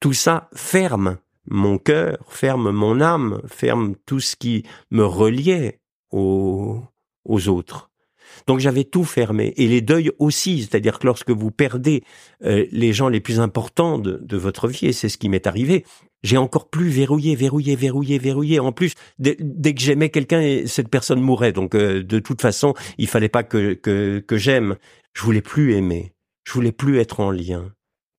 tout 0.00 0.12
ça 0.12 0.48
ferme 0.54 1.18
mon 1.48 1.78
cœur, 1.78 2.18
ferme 2.28 2.70
mon 2.70 3.00
âme, 3.00 3.40
ferme 3.46 3.94
tout 4.04 4.20
ce 4.20 4.36
qui 4.36 4.64
me 4.90 5.04
reliait 5.04 5.80
aux, 6.10 6.82
aux 7.24 7.48
autres. 7.48 7.90
Donc 8.46 8.60
j'avais 8.60 8.84
tout 8.84 9.04
fermé 9.04 9.52
et 9.56 9.66
les 9.66 9.80
deuils 9.80 10.12
aussi, 10.18 10.60
c'est-à-dire 10.60 10.98
que 10.98 11.06
lorsque 11.06 11.30
vous 11.30 11.50
perdez 11.50 12.04
euh, 12.44 12.64
les 12.70 12.92
gens 12.92 13.08
les 13.08 13.20
plus 13.20 13.40
importants 13.40 13.98
de, 13.98 14.20
de 14.22 14.36
votre 14.36 14.68
vie, 14.68 14.86
et 14.86 14.92
c'est 14.92 15.08
ce 15.08 15.18
qui 15.18 15.28
m'est 15.28 15.46
arrivé, 15.46 15.84
j'ai 16.22 16.36
encore 16.36 16.68
plus 16.68 16.88
verrouillé, 16.88 17.36
verrouillé, 17.36 17.76
verrouillé, 17.76 18.18
verrouillé. 18.18 18.58
En 18.58 18.72
plus, 18.72 18.94
dès, 19.18 19.36
que 19.36 19.80
j'aimais 19.80 20.10
quelqu'un, 20.10 20.62
cette 20.66 20.88
personne 20.88 21.20
mourait. 21.20 21.52
Donc 21.52 21.74
euh, 21.74 22.02
de 22.02 22.18
toute 22.18 22.42
façon, 22.42 22.74
il 22.98 23.06
fallait 23.06 23.28
pas 23.28 23.42
que, 23.42 23.74
que, 23.74 24.18
que 24.18 24.36
j'aime. 24.36 24.76
Je 25.14 25.22
voulais 25.22 25.42
plus 25.42 25.74
aimer. 25.74 26.12
Je 26.44 26.52
voulais 26.52 26.72
plus 26.72 26.98
être 26.98 27.20
en 27.20 27.30
lien. 27.30 27.72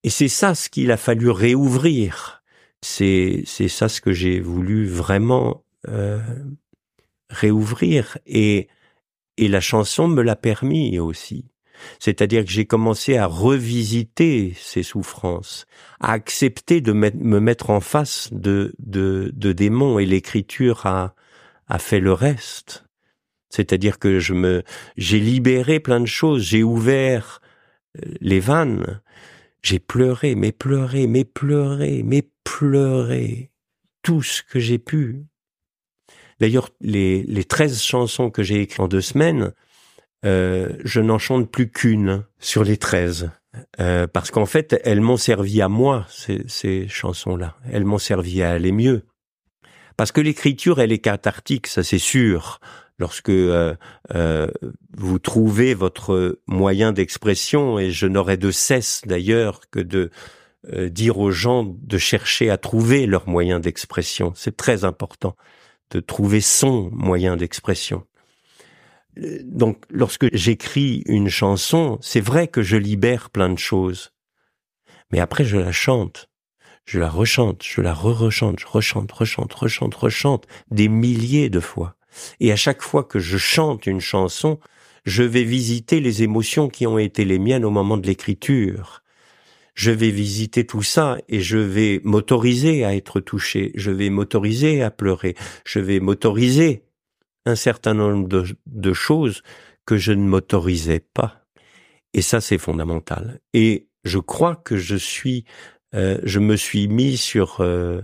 Et 0.03 0.09
c'est 0.09 0.27
ça 0.27 0.55
ce 0.55 0.69
qu'il 0.69 0.91
a 0.91 0.97
fallu 0.97 1.29
réouvrir. 1.29 2.43
C'est 2.81 3.43
c'est 3.45 3.67
ça 3.67 3.89
ce 3.89 3.99
que 3.99 4.13
j'ai 4.13 4.39
voulu 4.39 4.87
vraiment 4.87 5.63
euh, 5.87 6.19
réouvrir. 7.29 8.17
Et 8.25 8.67
et 9.37 9.47
la 9.47 9.61
chanson 9.61 10.07
me 10.07 10.21
l'a 10.21 10.35
permis 10.35 10.99
aussi. 10.99 11.45
C'est-à-dire 11.99 12.43
que 12.43 12.51
j'ai 12.51 12.65
commencé 12.65 13.17
à 13.17 13.27
revisiter 13.27 14.55
ces 14.59 14.83
souffrances, 14.83 15.65
à 15.99 16.13
accepter 16.13 16.81
de 16.81 16.91
me 16.91 17.39
mettre 17.39 17.69
en 17.69 17.81
face 17.81 18.29
de, 18.31 18.73
de, 18.79 19.31
de 19.35 19.51
démons 19.51 19.99
et 19.99 20.05
l'écriture 20.05 20.85
a, 20.85 21.13
a 21.67 21.79
fait 21.79 21.99
le 21.99 22.13
reste. 22.13 22.85
C'est-à-dire 23.49 23.99
que 23.99 24.19
je 24.19 24.33
me, 24.33 24.63
j'ai 24.97 25.19
libéré 25.19 25.79
plein 25.79 25.99
de 25.99 26.05
choses, 26.07 26.43
j'ai 26.43 26.63
ouvert 26.63 27.41
euh, 27.97 28.13
les 28.19 28.39
vannes, 28.39 29.01
j'ai 29.61 29.79
pleuré, 29.79 30.35
mais 30.35 30.51
pleuré, 30.51 31.07
mais 31.07 31.23
pleuré, 31.23 32.03
mais 32.03 32.29
pleuré, 32.43 33.51
tout 34.01 34.21
ce 34.21 34.43
que 34.43 34.59
j'ai 34.59 34.79
pu. 34.79 35.25
D'ailleurs, 36.39 36.69
les, 36.81 37.23
les 37.23 37.43
13 37.43 37.81
chansons 37.81 38.29
que 38.29 38.43
j'ai 38.43 38.61
écrites 38.61 38.79
en 38.79 38.87
deux 38.87 39.01
semaines, 39.01 39.53
euh, 40.25 40.69
je 40.83 40.99
n'en 40.99 41.19
chante 41.19 41.49
plus 41.49 41.69
qu'une 41.69 42.23
sur 42.39 42.63
les 42.63 42.77
13. 42.77 43.31
Euh, 43.79 44.07
parce 44.07 44.31
qu'en 44.31 44.45
fait, 44.45 44.79
elles 44.83 45.01
m'ont 45.01 45.17
servi 45.17 45.61
à 45.61 45.67
moi, 45.67 46.05
ces, 46.09 46.87
chansons-là. 46.87 47.55
Elles 47.71 47.85
m'ont 47.85 47.97
servi 47.97 48.41
à 48.41 48.51
aller 48.51 48.71
mieux. 48.71 49.03
Parce 49.95 50.11
que 50.11 50.21
l'écriture, 50.21 50.79
elle 50.79 50.91
est 50.91 50.99
cathartique, 50.99 51.67
ça 51.67 51.83
c'est 51.83 51.97
sûr. 51.97 52.59
Lorsque 52.99 53.29
euh, 53.29 53.75
vous 54.95 55.19
trouvez 55.19 55.73
votre 55.73 56.39
moyen 56.47 56.91
d'expression, 56.91 57.79
et 57.79 57.91
je 57.91 58.05
n'aurai 58.05 58.37
de 58.37 58.51
cesse 58.51 59.01
d'ailleurs 59.05 59.61
que 59.71 59.79
de 59.79 60.11
dire 60.89 61.19
aux 61.19 61.31
gens 61.31 61.63
de 61.63 61.97
chercher 61.97 62.49
à 62.49 62.57
trouver 62.57 63.05
leur 63.05 63.29
moyen 63.29 63.59
d'expression. 63.59 64.33
C'est 64.35 64.57
très 64.57 64.83
important 64.83 65.35
de 65.91 65.99
trouver 65.99 66.41
son 66.41 66.89
moyen 66.91 67.37
d'expression. 67.37 68.05
Donc, 69.43 69.83
lorsque 69.89 70.33
j'écris 70.35 71.03
une 71.07 71.29
chanson, 71.29 71.97
c'est 72.01 72.21
vrai 72.21 72.47
que 72.47 72.61
je 72.61 72.77
libère 72.77 73.29
plein 73.29 73.49
de 73.49 73.57
choses. 73.57 74.11
Mais 75.11 75.19
après, 75.19 75.45
je 75.45 75.57
la 75.57 75.71
chante. 75.71 76.29
Je 76.85 76.99
la 76.99 77.09
rechante, 77.09 77.63
je 77.63 77.81
la 77.81 77.93
re-rechante, 77.93 78.59
je 78.59 78.67
rechante, 78.67 79.11
rechante, 79.11 79.53
rechante, 79.53 79.93
rechante 79.93 80.47
des 80.71 80.87
milliers 80.87 81.49
de 81.49 81.59
fois. 81.59 81.95
Et 82.39 82.51
à 82.51 82.55
chaque 82.55 82.81
fois 82.81 83.03
que 83.03 83.19
je 83.19 83.37
chante 83.37 83.87
une 83.87 83.99
chanson, 83.99 84.59
je 85.05 85.23
vais 85.23 85.43
visiter 85.43 85.99
les 85.99 86.23
émotions 86.23 86.69
qui 86.69 86.87
ont 86.87 86.97
été 86.97 87.25
les 87.25 87.39
miennes 87.39 87.65
au 87.65 87.71
moment 87.71 87.97
de 87.97 88.07
l'écriture 88.07 89.03
je 89.77 89.91
vais 89.91 90.09
visiter 90.09 90.65
tout 90.65 90.81
ça 90.81 91.17
et 91.29 91.39
je 91.39 91.59
vais 91.59 92.01
m'autoriser 92.03 92.83
à 92.83 92.95
être 92.95 93.19
touché, 93.19 93.71
je 93.75 93.91
vais 93.91 94.09
m'autoriser 94.09 94.81
à 94.81 94.89
pleurer, 94.89 95.35
je 95.65 95.79
vais 95.79 95.99
m'autoriser 95.99 96.83
un 97.45 97.55
certain 97.55 97.93
nombre 97.93 98.27
de, 98.65 98.93
choses 98.93 99.43
que 99.85 99.95
je 99.95 100.13
ne 100.13 100.27
m'autorisais 100.27 100.99
pas. 100.99 101.45
Et 102.13 102.23
ça, 102.23 102.41
c'est 102.41 102.57
fondamental. 102.57 103.39
Et 103.53 103.87
je 104.03 104.17
crois 104.17 104.55
que 104.55 104.77
je 104.77 104.95
suis, 104.95 105.45
euh, 105.93 106.17
je 106.23 106.39
me 106.39 106.55
suis 106.55 106.87
mis 106.87 107.15
sur 107.15 107.61
euh, 107.61 108.01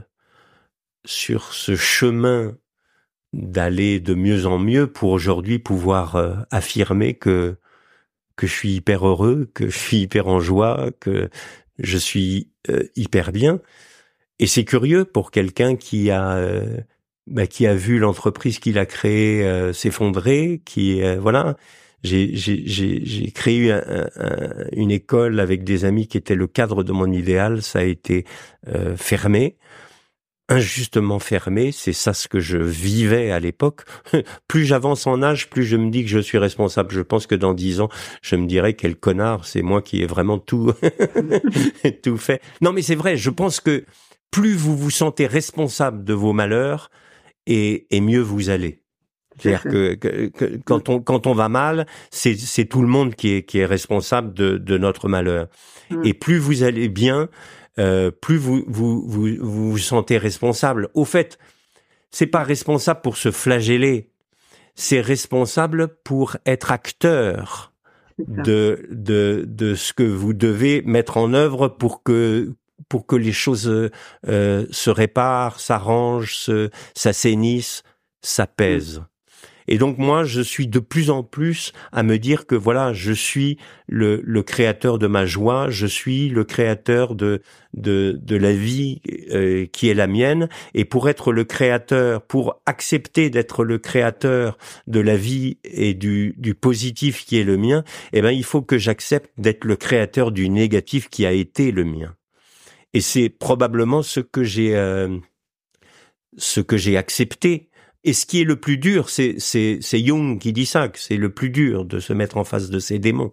sur 1.05 1.53
ce 1.53 1.75
chemin 1.75 2.55
d'aller 3.33 3.99
de 3.99 4.13
mieux 4.13 4.45
en 4.45 4.59
mieux 4.59 4.85
pour 4.85 5.09
aujourd'hui 5.09 5.57
pouvoir 5.57 6.17
euh, 6.17 6.35
affirmer 6.51 7.15
que 7.15 7.57
que 8.35 8.47
je 8.47 8.53
suis 8.53 8.73
hyper 8.75 9.07
heureux, 9.07 9.49
que 9.53 9.69
je 9.69 9.77
suis 9.77 9.97
hyper 9.97 10.27
en 10.27 10.39
joie, 10.39 10.89
que 10.99 11.29
je 11.83 11.97
suis 11.97 12.49
euh, 12.69 12.83
hyper 12.95 13.31
bien. 13.31 13.59
Et 14.39 14.47
c'est 14.47 14.65
curieux 14.65 15.05
pour 15.05 15.31
quelqu'un 15.31 15.75
qui 15.75 16.09
a 16.09 16.35
euh, 16.37 16.79
bah, 17.27 17.45
qui 17.47 17.67
a 17.67 17.75
vu 17.75 17.99
l'entreprise 17.99 18.59
qu'il 18.59 18.79
a 18.79 18.85
créée 18.85 19.43
euh, 19.43 19.73
s'effondrer, 19.73 20.61
qui 20.65 21.01
voilà. 21.17 21.55
J'ai 22.03 22.35
j'ai 22.35 23.31
créé 23.31 23.71
une 24.73 24.91
école 24.91 25.39
avec 25.39 25.63
des 25.63 25.85
amis 25.85 26.07
qui 26.07 26.17
étaient 26.17 26.35
le 26.35 26.47
cadre 26.47 26.83
de 26.83 26.91
mon 26.91 27.09
idéal. 27.09 27.61
Ça 27.61 27.79
a 27.79 27.83
été 27.83 28.25
fermé 28.97 29.55
injustement 30.49 31.19
fermé, 31.19 31.71
c'est 31.71 31.93
ça 31.93 32.13
ce 32.13 32.27
que 32.27 32.39
je 32.39 32.57
vivais 32.57 33.31
à 33.31 33.39
l'époque. 33.39 33.81
plus 34.47 34.65
j'avance 34.65 35.07
en 35.07 35.21
âge, 35.23 35.49
plus 35.49 35.63
je 35.63 35.77
me 35.77 35.89
dis 35.89 36.03
que 36.03 36.09
je 36.09 36.19
suis 36.19 36.37
responsable. 36.37 36.91
Je 36.91 37.01
pense 37.01 37.27
que 37.27 37.35
dans 37.35 37.53
dix 37.53 37.79
ans, 37.81 37.89
je 38.21 38.35
me 38.35 38.45
dirais 38.45 38.73
quel 38.73 38.95
connard, 38.95 39.45
c'est 39.45 39.61
moi 39.61 39.81
qui 39.81 40.01
ai 40.01 40.05
vraiment 40.05 40.39
tout 40.39 40.73
tout 42.03 42.17
fait. 42.17 42.41
Non 42.61 42.73
mais 42.73 42.81
c'est 42.81 42.95
vrai, 42.95 43.17
je 43.17 43.29
pense 43.29 43.59
que 43.59 43.85
plus 44.31 44.55
vous 44.55 44.75
vous 44.75 44.91
sentez 44.91 45.27
responsable 45.27 46.03
de 46.03 46.13
vos 46.13 46.33
malheurs 46.33 46.89
et, 47.45 47.87
et 47.95 48.01
mieux 48.01 48.21
vous 48.21 48.49
allez. 48.49 48.83
C'est-à-dire 49.39 49.63
que, 49.63 50.59
quand 50.65 50.89
on 50.89 51.01
quand 51.01 51.25
on 51.25 51.33
va 51.33 51.49
mal, 51.49 51.87
c'est 52.11 52.35
c'est 52.35 52.65
tout 52.65 52.81
le 52.81 52.87
monde 52.87 53.15
qui 53.15 53.33
est 53.33 53.43
qui 53.43 53.59
est 53.59 53.65
responsable 53.65 54.33
de 54.33 54.57
de 54.57 54.77
notre 54.77 55.07
malheur. 55.07 55.47
Mm. 55.89 56.05
Et 56.05 56.13
plus 56.13 56.37
vous 56.37 56.63
allez 56.63 56.87
bien, 56.87 57.29
euh, 57.79 58.11
plus 58.11 58.37
vous, 58.37 58.63
vous, 58.67 59.03
vous, 59.07 59.37
vous 59.39 59.77
sentez 59.77 60.17
responsable. 60.17 60.89
Au 60.93 61.05
fait, 61.05 61.37
c'est 62.11 62.27
pas 62.27 62.43
responsable 62.43 63.01
pour 63.01 63.17
se 63.17 63.31
flageller, 63.31 64.11
c'est 64.75 65.01
responsable 65.01 65.87
pour 66.03 66.37
être 66.45 66.71
acteur 66.71 67.73
de, 68.19 68.87
de, 68.91 69.45
de 69.47 69.75
ce 69.75 69.93
que 69.93 70.03
vous 70.03 70.33
devez 70.33 70.81
mettre 70.83 71.17
en 71.17 71.33
œuvre 71.33 71.67
pour 71.67 72.03
que 72.03 72.53
pour 72.89 73.07
que 73.07 73.15
les 73.15 73.31
choses 73.31 73.67
euh, 74.27 74.67
se 74.69 74.89
réparent, 74.89 75.59
s'arrangent, 75.59 76.49
s'assainissent, 76.93 77.83
s'apaisent. 78.21 79.03
Et 79.67 79.77
donc 79.77 79.97
moi, 79.97 80.23
je 80.23 80.41
suis 80.41 80.67
de 80.67 80.79
plus 80.79 81.09
en 81.09 81.23
plus 81.23 81.73
à 81.91 82.03
me 82.03 82.17
dire 82.17 82.45
que 82.45 82.55
voilà, 82.55 82.93
je 82.93 83.11
suis 83.11 83.57
le, 83.87 84.21
le 84.23 84.43
créateur 84.43 84.99
de 84.99 85.07
ma 85.07 85.25
joie, 85.25 85.69
je 85.69 85.87
suis 85.87 86.29
le 86.29 86.43
créateur 86.43 87.15
de 87.15 87.41
de, 87.73 88.19
de 88.21 88.35
la 88.35 88.53
vie 88.53 89.01
euh, 89.31 89.65
qui 89.65 89.89
est 89.89 89.93
la 89.93 90.07
mienne. 90.07 90.47
Et 90.73 90.85
pour 90.85 91.09
être 91.09 91.31
le 91.31 91.43
créateur, 91.43 92.21
pour 92.21 92.61
accepter 92.65 93.29
d'être 93.29 93.63
le 93.63 93.79
créateur 93.79 94.57
de 94.87 94.99
la 94.99 95.15
vie 95.15 95.57
et 95.63 95.93
du, 95.93 96.35
du 96.37 96.53
positif 96.55 97.25
qui 97.25 97.39
est 97.39 97.43
le 97.43 97.57
mien, 97.57 97.83
eh 98.13 98.21
ben 98.21 98.31
il 98.31 98.43
faut 98.43 98.61
que 98.61 98.77
j'accepte 98.77 99.31
d'être 99.37 99.65
le 99.65 99.75
créateur 99.75 100.31
du 100.31 100.49
négatif 100.49 101.09
qui 101.09 101.25
a 101.25 101.31
été 101.31 101.71
le 101.71 101.83
mien. 101.83 102.15
Et 102.93 103.01
c'est 103.01 103.29
probablement 103.29 104.03
ce 104.03 104.19
que 104.19 104.43
j'ai 104.43 104.75
euh, 104.75 105.17
ce 106.37 106.61
que 106.61 106.77
j'ai 106.77 106.97
accepté 106.97 107.69
et 108.03 108.13
ce 108.13 108.25
qui 108.25 108.41
est 108.41 108.45
le 108.45 108.57
plus 108.57 108.77
dur, 108.77 109.09
c'est 109.09 109.37
Jung 109.91 110.39
qui 110.39 110.53
dit 110.53 110.65
ça, 110.65 110.89
que 110.89 110.99
c'est 110.99 111.17
le 111.17 111.33
plus 111.33 111.49
dur 111.49 111.85
de 111.85 111.99
se 111.99 112.13
mettre 112.13 112.37
en 112.37 112.43
face 112.43 112.69
de 112.69 112.79
ces 112.79 112.99
démons. 112.99 113.31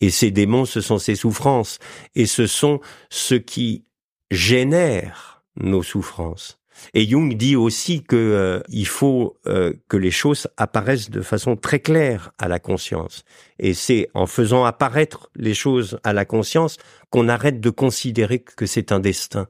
Et 0.00 0.10
ces 0.10 0.30
démons, 0.30 0.64
ce 0.64 0.80
sont 0.80 0.98
ces 0.98 1.14
souffrances, 1.14 1.78
et 2.14 2.26
ce 2.26 2.46
sont 2.46 2.80
ce 3.10 3.34
qui 3.34 3.84
génère 4.30 5.42
nos 5.56 5.82
souffrances. 5.82 6.58
Et 6.92 7.06
Jung 7.08 7.34
dit 7.34 7.56
aussi 7.56 8.02
que 8.02 8.16
euh, 8.16 8.60
il 8.68 8.86
faut 8.86 9.38
euh, 9.46 9.72
que 9.88 9.96
les 9.96 10.10
choses 10.10 10.46
apparaissent 10.56 11.10
de 11.10 11.22
façon 11.22 11.56
très 11.56 11.80
claire 11.80 12.32
à 12.38 12.48
la 12.48 12.58
conscience. 12.58 13.24
Et 13.58 13.72
c'est 13.72 14.08
en 14.14 14.26
faisant 14.26 14.64
apparaître 14.64 15.30
les 15.36 15.54
choses 15.54 15.98
à 16.04 16.12
la 16.12 16.24
conscience 16.24 16.76
qu'on 17.10 17.28
arrête 17.28 17.60
de 17.60 17.70
considérer 17.70 18.40
que 18.40 18.66
c'est 18.66 18.92
un 18.92 19.00
destin 19.00 19.48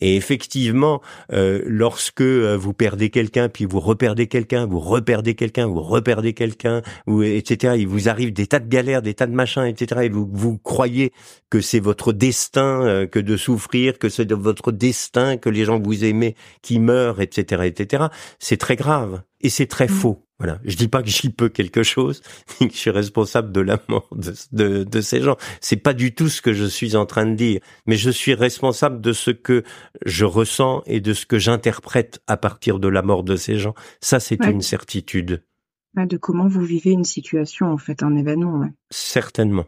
Et 0.00 0.16
effectivement, 0.16 1.00
euh, 1.32 1.62
lorsque 1.66 2.20
euh, 2.20 2.56
vous 2.56 2.72
perdez 2.72 3.10
quelqu'un, 3.10 3.48
puis 3.48 3.64
vous 3.64 3.80
reperdez 3.80 4.26
quelqu'un, 4.26 4.66
vous 4.66 4.80
reperdez 4.80 5.34
quelqu'un, 5.34 5.66
vous 5.66 5.82
reperdez 5.82 6.32
quelqu'un, 6.32 6.82
ou 7.06 7.22
etc. 7.22 7.74
Il 7.78 7.88
vous 7.88 8.08
arrive 8.08 8.32
des 8.32 8.46
tas 8.46 8.58
de 8.58 8.68
galères, 8.68 9.02
des 9.02 9.14
tas 9.14 9.26
de 9.26 9.32
machins, 9.32 9.64
etc. 9.64 10.02
Et 10.04 10.08
vous, 10.08 10.28
vous 10.32 10.58
croyez 10.58 11.12
que 11.48 11.60
c'est 11.60 11.80
votre 11.80 12.12
destin 12.12 12.82
euh, 12.82 13.06
que 13.06 13.20
de 13.20 13.36
souffrir, 13.36 13.98
que 13.98 14.08
c'est 14.08 14.32
votre 14.32 14.72
destin 14.72 15.36
que 15.36 15.48
les 15.48 15.64
gens 15.64 15.80
que 15.80 15.86
vous 15.86 16.04
aimez 16.04 16.34
qui 16.62 16.80
meurent, 16.80 17.20
etc., 17.20 17.62
etc. 17.64 18.06
C'est 18.38 18.56
très 18.56 18.76
grave 18.76 19.22
et 19.40 19.48
c'est 19.48 19.66
très 19.66 19.86
mmh. 19.86 19.90
faux. 19.90 20.23
Voilà, 20.38 20.58
je 20.64 20.76
dis 20.76 20.88
pas 20.88 21.02
que 21.02 21.08
j'y 21.08 21.30
peux 21.30 21.48
quelque 21.48 21.84
chose, 21.84 22.20
que 22.58 22.68
je 22.68 22.76
suis 22.76 22.90
responsable 22.90 23.52
de 23.52 23.60
la 23.60 23.78
mort 23.88 24.08
de, 24.16 24.34
de, 24.52 24.82
de 24.82 25.00
ces 25.00 25.22
gens. 25.22 25.36
C'est 25.60 25.76
pas 25.76 25.94
du 25.94 26.12
tout 26.14 26.28
ce 26.28 26.42
que 26.42 26.52
je 26.52 26.64
suis 26.64 26.96
en 26.96 27.06
train 27.06 27.26
de 27.26 27.34
dire, 27.34 27.60
mais 27.86 27.96
je 27.96 28.10
suis 28.10 28.34
responsable 28.34 29.00
de 29.00 29.12
ce 29.12 29.30
que 29.30 29.62
je 30.04 30.24
ressens 30.24 30.82
et 30.86 31.00
de 31.00 31.14
ce 31.14 31.24
que 31.24 31.38
j'interprète 31.38 32.20
à 32.26 32.36
partir 32.36 32.80
de 32.80 32.88
la 32.88 33.02
mort 33.02 33.22
de 33.22 33.36
ces 33.36 33.58
gens. 33.58 33.74
Ça, 34.00 34.18
c'est 34.18 34.44
une 34.44 34.60
certitude. 34.60 35.44
De 35.96 36.16
comment 36.16 36.48
vous 36.48 36.64
vivez 36.64 36.90
une 36.90 37.04
situation, 37.04 37.66
en 37.72 37.78
fait, 37.78 38.02
un 38.02 38.16
événement. 38.16 38.58
Ouais. 38.58 38.72
Certainement. 38.90 39.66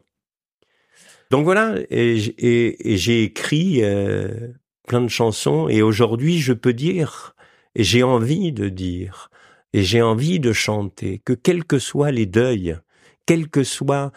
Donc 1.30 1.44
voilà, 1.44 1.76
et, 1.90 2.16
j'ai 2.18 3.22
écrit 3.22 3.82
euh, 3.82 4.48
plein 4.86 5.00
de 5.00 5.08
chansons, 5.08 5.68
et 5.68 5.82
aujourd'hui, 5.82 6.38
je 6.38 6.52
peux 6.52 6.72
dire, 6.72 7.34
et 7.74 7.84
j'ai 7.84 8.02
envie 8.02 8.52
de 8.52 8.68
dire, 8.68 9.30
et 9.76 9.82
j'ai 9.82 10.00
envie 10.00 10.40
de 10.40 10.54
chanter 10.54 11.18
que 11.18 11.34
quels 11.34 11.64
que 11.64 11.78
soient 11.78 12.10
les 12.10 12.24
deuils, 12.24 12.78
quels 13.26 13.50
que 13.50 13.62
soient 13.62 14.10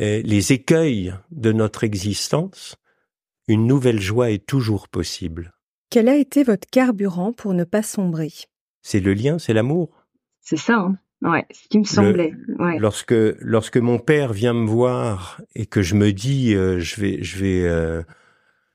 euh, 0.00 0.20
les 0.24 0.52
écueils 0.52 1.14
de 1.30 1.52
notre 1.52 1.84
existence, 1.84 2.74
une 3.46 3.64
nouvelle 3.68 4.00
joie 4.00 4.32
est 4.32 4.44
toujours 4.44 4.88
possible. 4.88 5.54
Quel 5.88 6.08
a 6.08 6.16
été 6.16 6.42
votre 6.42 6.68
carburant 6.68 7.32
pour 7.32 7.54
ne 7.54 7.62
pas 7.62 7.84
sombrer? 7.84 8.32
C'est 8.82 8.98
le 8.98 9.14
lien, 9.14 9.38
c'est 9.38 9.52
l'amour? 9.52 10.04
C'est 10.40 10.56
ça, 10.56 10.78
hein 10.78 10.98
ouais, 11.22 11.46
ce 11.52 11.68
qui 11.68 11.78
me 11.78 11.84
semblait. 11.84 12.32
ouais. 12.58 12.80
Lorsque 12.80 13.14
lorsque 13.38 13.76
mon 13.76 14.00
père 14.00 14.32
vient 14.32 14.52
me 14.52 14.66
voir 14.66 15.40
et 15.54 15.66
que 15.66 15.80
je 15.80 15.94
me 15.94 16.12
dis 16.12 16.56
euh, 16.56 16.80
je 16.80 17.00
vais 17.00 17.22
je 17.22 17.38
vais 17.38 17.62
euh, 17.62 18.02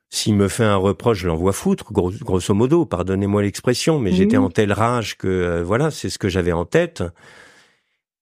s'il 0.09 0.35
me 0.35 0.47
fait 0.47 0.63
un 0.63 0.75
reproche, 0.75 1.19
je 1.19 1.27
l'envoie 1.27 1.53
foutre, 1.53 1.93
grosso 1.93 2.53
modo, 2.53 2.85
pardonnez-moi 2.85 3.43
l'expression, 3.43 3.99
mais 3.99 4.11
j'étais 4.11 4.37
en 4.37 4.49
telle 4.49 4.73
rage 4.73 5.17
que 5.17 5.27
euh, 5.27 5.63
voilà, 5.63 5.91
c'est 5.91 6.09
ce 6.09 6.17
que 6.17 6.29
j'avais 6.29 6.51
en 6.51 6.65
tête, 6.65 7.03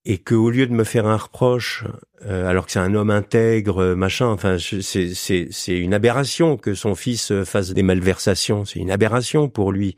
et 0.03 0.17
que 0.17 0.35
au 0.35 0.49
lieu 0.49 0.67
de 0.67 0.73
me 0.73 0.83
faire 0.83 1.07
un 1.07 1.15
reproche, 1.15 1.85
euh, 2.25 2.47
alors 2.47 2.65
que 2.65 2.73
c'est 2.73 2.79
un 2.79 2.93
homme 2.93 3.09
intègre, 3.09 3.95
machin, 3.95 4.27
enfin, 4.27 4.57
c'est 4.59 5.79
une 5.79 5.93
aberration 5.93 6.57
que 6.57 6.73
son 6.73 6.93
fils 6.93 7.31
fasse 7.45 7.71
des 7.71 7.83
malversations, 7.83 8.65
c'est 8.65 8.79
une 8.79 8.91
aberration 8.91 9.47
pour 9.47 9.71
lui, 9.71 9.95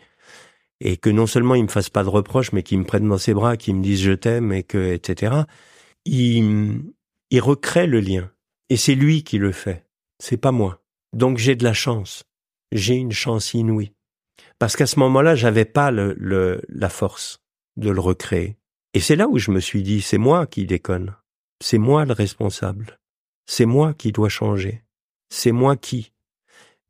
et 0.82 0.96
que 0.96 1.10
non 1.10 1.26
seulement 1.26 1.56
il 1.56 1.64
me 1.64 1.70
fasse 1.70 1.90
pas 1.90 2.04
de 2.04 2.10
reproche, 2.10 2.52
mais 2.54 2.62
qu'il 2.62 2.78
me 2.78 2.86
prenne 2.86 3.10
dans 3.10 3.18
ses 3.18 3.34
bras, 3.34 3.58
qu'il 3.58 3.76
me 3.76 3.84
dise 3.84 4.02
je 4.02 4.14
t'aime, 4.14 4.54
et 4.54 4.62
que 4.62 4.94
etc. 4.94 5.34
Il 6.06 6.84
il 7.32 7.42
recrée 7.42 7.88
le 7.88 8.00
lien, 8.00 8.30
et 8.70 8.78
c'est 8.78 8.96
lui 8.96 9.24
qui 9.24 9.40
le 9.40 9.52
fait, 9.52 9.86
c'est 10.20 10.38
pas 10.38 10.52
moi. 10.52 10.82
Donc 11.14 11.38
j'ai 11.38 11.56
de 11.56 11.64
la 11.64 11.74
chance. 11.74 12.24
J'ai 12.72 12.96
une 12.96 13.12
chance 13.12 13.54
inouïe. 13.54 13.94
Parce 14.60 14.76
qu'à 14.76 14.86
ce 14.86 15.00
moment-là, 15.00 15.36
j'avais 15.36 15.66
pas 15.66 15.92
le, 15.92 16.62
la 16.68 16.90
force 16.90 17.42
de 17.78 17.90
le 17.90 18.00
recréer. 18.00 18.58
Et 18.94 19.00
c'est 19.00 19.16
là 19.16 19.28
où 19.28 19.38
je 19.38 19.52
me 19.52 19.60
suis 19.60 19.84
dit, 19.84 20.02
c'est 20.02 20.18
moi 20.18 20.46
qui 20.48 20.66
déconne. 20.66 21.16
C'est 21.62 21.78
moi 21.78 22.06
le 22.06 22.14
responsable. 22.14 23.00
C'est 23.46 23.66
moi 23.66 23.94
qui 23.94 24.12
dois 24.12 24.30
changer. 24.30 24.84
C'est 25.30 25.52
moi 25.52 25.78
qui. 25.78 26.12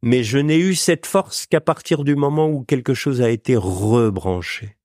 Mais 0.01 0.23
je 0.23 0.37
n'ai 0.37 0.57
eu 0.57 0.75
cette 0.75 1.05
force 1.05 1.45
qu'à 1.45 1.61
partir 1.61 2.03
du 2.03 2.15
moment 2.15 2.49
où 2.49 2.63
quelque 2.63 2.93
chose 2.93 3.21
a 3.21 3.29
été 3.29 3.55
rebranché. 3.55 4.77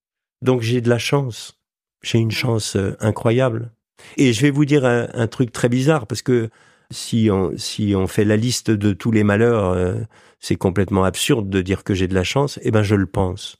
Donc 0.43 0.61
j'ai 0.61 0.81
de 0.81 0.89
la 0.89 0.99
chance. 0.99 1.59
J'ai 2.03 2.19
une 2.19 2.33
chance 2.33 2.77
euh, 2.77 2.97
incroyable. 3.01 3.73
Et 4.17 4.33
je 4.33 4.43
vais 4.43 4.51
vous 4.51 4.65
dire 4.65 4.85
un 4.85 5.27
truc 5.29 5.53
très 5.53 5.69
bizarre 5.69 6.07
parce 6.07 6.21
que 6.21 6.51
si 6.91 7.31
on, 7.31 8.07
fait 8.07 8.25
la 8.25 8.37
liste 8.37 8.71
de 8.71 8.93
tous 8.93 9.11
les 9.11 9.25
malheurs, 9.25 9.71
euh, 9.71 9.95
c'est 10.41 10.57
complètement 10.57 11.05
absurde 11.05 11.49
de 11.49 11.61
dire 11.63 11.85
que 11.85 11.95
j'ai 11.95 12.09
de 12.09 12.15
la 12.15 12.25
chance, 12.25 12.59
eh 12.63 12.71
ben 12.71 12.83
je 12.83 12.95
le 12.95 13.07
pense. 13.07 13.57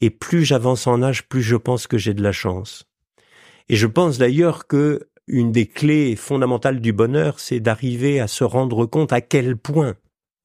Et 0.00 0.10
plus 0.10 0.44
j'avance 0.44 0.86
en 0.86 1.02
âge, 1.02 1.28
plus 1.28 1.42
je 1.42 1.56
pense 1.56 1.86
que 1.86 1.98
j'ai 1.98 2.14
de 2.14 2.22
la 2.22 2.32
chance. 2.32 2.84
Et 3.68 3.76
je 3.76 3.86
pense 3.86 4.18
d'ailleurs 4.18 4.66
que 4.66 5.08
une 5.26 5.52
des 5.52 5.66
clés 5.66 6.16
fondamentales 6.16 6.80
du 6.80 6.92
bonheur, 6.92 7.38
c'est 7.38 7.60
d'arriver 7.60 8.18
à 8.20 8.26
se 8.26 8.42
rendre 8.42 8.84
compte 8.86 9.12
à 9.12 9.20
quel 9.20 9.56
point 9.56 9.94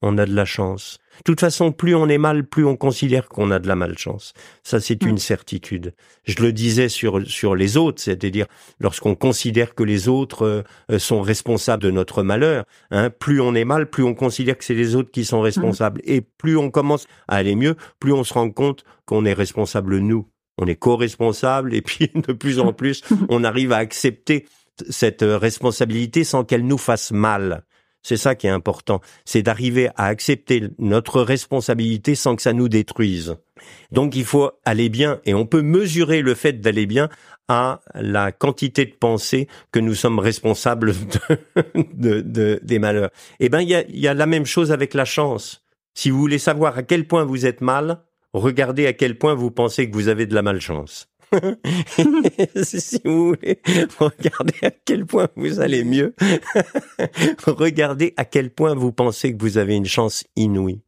on 0.00 0.18
a 0.18 0.26
de 0.26 0.34
la 0.34 0.44
chance. 0.44 0.98
De 1.18 1.22
toute 1.24 1.40
façon, 1.40 1.72
plus 1.72 1.94
on 1.94 2.08
est 2.08 2.18
mal, 2.18 2.44
plus 2.44 2.64
on 2.64 2.76
considère 2.76 3.28
qu'on 3.28 3.50
a 3.50 3.58
de 3.58 3.68
la 3.68 3.76
malchance. 3.76 4.32
Ça, 4.62 4.80
c'est 4.80 5.02
une 5.04 5.18
certitude. 5.18 5.94
Je 6.24 6.42
le 6.42 6.52
disais 6.52 6.88
sur 6.88 7.26
sur 7.26 7.54
les 7.54 7.76
autres, 7.76 8.02
c'est-à-dire 8.02 8.46
lorsqu'on 8.80 9.14
considère 9.14 9.74
que 9.74 9.82
les 9.82 10.08
autres 10.08 10.64
euh, 10.90 10.98
sont 10.98 11.22
responsables 11.22 11.82
de 11.82 11.90
notre 11.90 12.22
malheur, 12.22 12.64
hein, 12.90 13.10
plus 13.10 13.40
on 13.40 13.54
est 13.54 13.64
mal, 13.64 13.88
plus 13.88 14.04
on 14.04 14.14
considère 14.14 14.58
que 14.58 14.64
c'est 14.64 14.74
les 14.74 14.94
autres 14.94 15.10
qui 15.10 15.24
sont 15.24 15.40
responsables, 15.40 16.00
et 16.04 16.20
plus 16.20 16.56
on 16.56 16.70
commence 16.70 17.06
à 17.28 17.36
aller 17.36 17.54
mieux, 17.54 17.76
plus 18.00 18.12
on 18.12 18.24
se 18.24 18.34
rend 18.34 18.50
compte 18.50 18.84
qu'on 19.04 19.24
est 19.24 19.32
responsable 19.32 19.98
nous. 19.98 20.28
On 20.58 20.66
est 20.66 20.76
co-responsable, 20.76 21.74
et 21.74 21.82
puis 21.82 22.10
de 22.14 22.32
plus 22.32 22.58
en 22.58 22.72
plus, 22.72 23.02
on 23.28 23.44
arrive 23.44 23.72
à 23.72 23.76
accepter 23.76 24.46
cette 24.90 25.22
responsabilité 25.22 26.24
sans 26.24 26.44
qu'elle 26.44 26.66
nous 26.66 26.78
fasse 26.78 27.10
mal. 27.10 27.64
C'est 28.06 28.16
ça 28.16 28.36
qui 28.36 28.46
est 28.46 28.50
important, 28.50 29.00
c'est 29.24 29.42
d'arriver 29.42 29.88
à 29.96 30.04
accepter 30.06 30.68
notre 30.78 31.22
responsabilité 31.22 32.14
sans 32.14 32.36
que 32.36 32.42
ça 32.42 32.52
nous 32.52 32.68
détruise. 32.68 33.34
Donc 33.90 34.14
il 34.14 34.24
faut 34.24 34.52
aller 34.64 34.88
bien 34.88 35.20
et 35.24 35.34
on 35.34 35.44
peut 35.44 35.60
mesurer 35.60 36.22
le 36.22 36.36
fait 36.36 36.60
d'aller 36.60 36.86
bien 36.86 37.08
à 37.48 37.80
la 37.94 38.30
quantité 38.30 38.84
de 38.86 38.94
pensée 38.94 39.48
que 39.72 39.80
nous 39.80 39.96
sommes 39.96 40.20
responsables 40.20 40.92
de, 41.74 42.60
des 42.62 42.78
malheurs. 42.78 43.10
Eh 43.40 43.48
ben 43.48 43.62
il 43.62 43.70
y 43.70 44.06
a 44.06 44.14
la 44.14 44.26
même 44.26 44.46
chose 44.46 44.70
avec 44.70 44.94
la 44.94 45.04
chance. 45.04 45.64
Si 45.92 46.08
vous 46.10 46.20
voulez 46.20 46.38
savoir 46.38 46.78
à 46.78 46.84
quel 46.84 47.08
point 47.08 47.24
vous 47.24 47.44
êtes 47.44 47.60
mal, 47.60 48.04
regardez 48.32 48.86
à 48.86 48.92
quel 48.92 49.18
point 49.18 49.34
vous 49.34 49.50
pensez 49.50 49.90
que 49.90 49.94
vous 49.96 50.06
avez 50.06 50.26
de 50.26 50.34
la 50.36 50.42
malchance. 50.42 51.08
si 52.62 53.00
vous 53.04 53.28
voulez 53.28 53.60
regarder 53.98 54.54
à 54.62 54.70
quel 54.70 55.06
point 55.06 55.28
vous 55.36 55.60
allez 55.60 55.84
mieux, 55.84 56.14
regardez 57.46 58.14
à 58.16 58.24
quel 58.24 58.50
point 58.50 58.74
vous 58.74 58.92
pensez 58.92 59.34
que 59.34 59.42
vous 59.42 59.58
avez 59.58 59.74
une 59.74 59.86
chance 59.86 60.24
inouïe. 60.36 60.80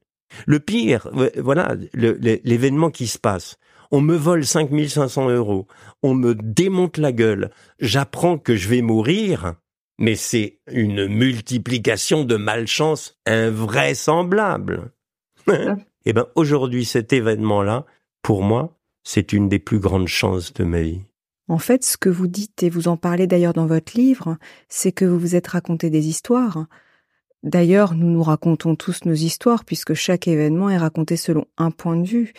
Le 0.46 0.60
pire, 0.60 1.08
voilà, 1.36 1.74
l'événement 1.94 2.90
qui 2.90 3.06
se 3.06 3.18
passe. 3.18 3.56
On 3.90 4.00
me 4.00 4.16
vole 4.16 4.44
5500 4.44 5.30
euros. 5.30 5.66
On 6.02 6.14
me 6.14 6.34
démonte 6.34 6.98
la 6.98 7.12
gueule. 7.12 7.50
J'apprends 7.80 8.36
que 8.38 8.54
je 8.54 8.68
vais 8.68 8.82
mourir. 8.82 9.54
Mais 9.98 10.14
c'est 10.14 10.60
une 10.70 11.08
multiplication 11.08 12.24
de 12.24 12.36
malchance 12.36 13.18
invraisemblable. 13.26 14.92
Eh 16.04 16.12
ben, 16.12 16.26
aujourd'hui, 16.36 16.84
cet 16.84 17.12
événement-là, 17.12 17.84
pour 18.22 18.42
moi, 18.42 18.77
c'est 19.04 19.32
une 19.32 19.48
des 19.48 19.58
plus 19.58 19.78
grandes 19.78 20.08
chances 20.08 20.52
de 20.52 20.64
ma 20.64 20.82
vie. 20.82 21.00
En 21.48 21.58
fait, 21.58 21.84
ce 21.84 21.96
que 21.96 22.10
vous 22.10 22.26
dites, 22.26 22.62
et 22.62 22.68
vous 22.68 22.88
en 22.88 22.96
parlez 22.96 23.26
d'ailleurs 23.26 23.54
dans 23.54 23.66
votre 23.66 23.96
livre, 23.96 24.36
c'est 24.68 24.92
que 24.92 25.06
vous 25.06 25.18
vous 25.18 25.34
êtes 25.34 25.46
raconté 25.48 25.88
des 25.88 26.06
histoires. 26.06 26.66
D'ailleurs, 27.42 27.94
nous 27.94 28.10
nous 28.10 28.22
racontons 28.22 28.74
tous 28.74 29.04
nos 29.06 29.14
histoires, 29.14 29.64
puisque 29.64 29.94
chaque 29.94 30.28
événement 30.28 30.68
est 30.68 30.76
raconté 30.76 31.16
selon 31.16 31.46
un 31.56 31.70
point 31.70 31.96
de 31.96 32.06
vue. 32.06 32.34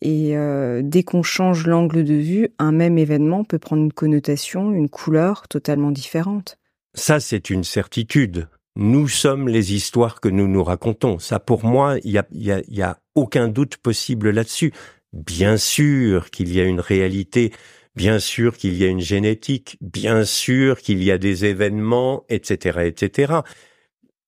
Et 0.00 0.36
euh, 0.36 0.82
dès 0.82 1.02
qu'on 1.02 1.22
change 1.22 1.66
l'angle 1.66 2.04
de 2.04 2.14
vue, 2.14 2.48
un 2.58 2.72
même 2.72 2.96
événement 2.96 3.44
peut 3.44 3.58
prendre 3.58 3.82
une 3.82 3.92
connotation, 3.92 4.72
une 4.72 4.88
couleur 4.88 5.48
totalement 5.48 5.90
différente. 5.90 6.58
Ça, 6.94 7.20
c'est 7.20 7.50
une 7.50 7.64
certitude. 7.64 8.48
Nous 8.76 9.08
sommes 9.08 9.48
les 9.48 9.74
histoires 9.74 10.20
que 10.20 10.28
nous 10.28 10.48
nous 10.48 10.62
racontons. 10.62 11.18
Ça, 11.18 11.40
pour 11.40 11.64
moi, 11.64 11.96
il 12.04 12.10
y 12.10 12.18
a, 12.18 12.26
y, 12.32 12.50
a, 12.50 12.62
y 12.68 12.82
a 12.82 12.98
aucun 13.14 13.48
doute 13.48 13.78
possible 13.78 14.30
là-dessus. 14.30 14.72
Bien 15.16 15.56
sûr 15.56 16.30
qu'il 16.30 16.52
y 16.52 16.60
a 16.60 16.64
une 16.64 16.80
réalité, 16.80 17.50
bien 17.94 18.18
sûr 18.18 18.54
qu'il 18.58 18.76
y 18.76 18.84
a 18.84 18.88
une 18.88 19.00
génétique, 19.00 19.78
bien 19.80 20.26
sûr 20.26 20.78
qu'il 20.78 21.02
y 21.02 21.10
a 21.10 21.16
des 21.16 21.46
événements, 21.46 22.24
etc., 22.28 22.80
etc. 22.84 23.40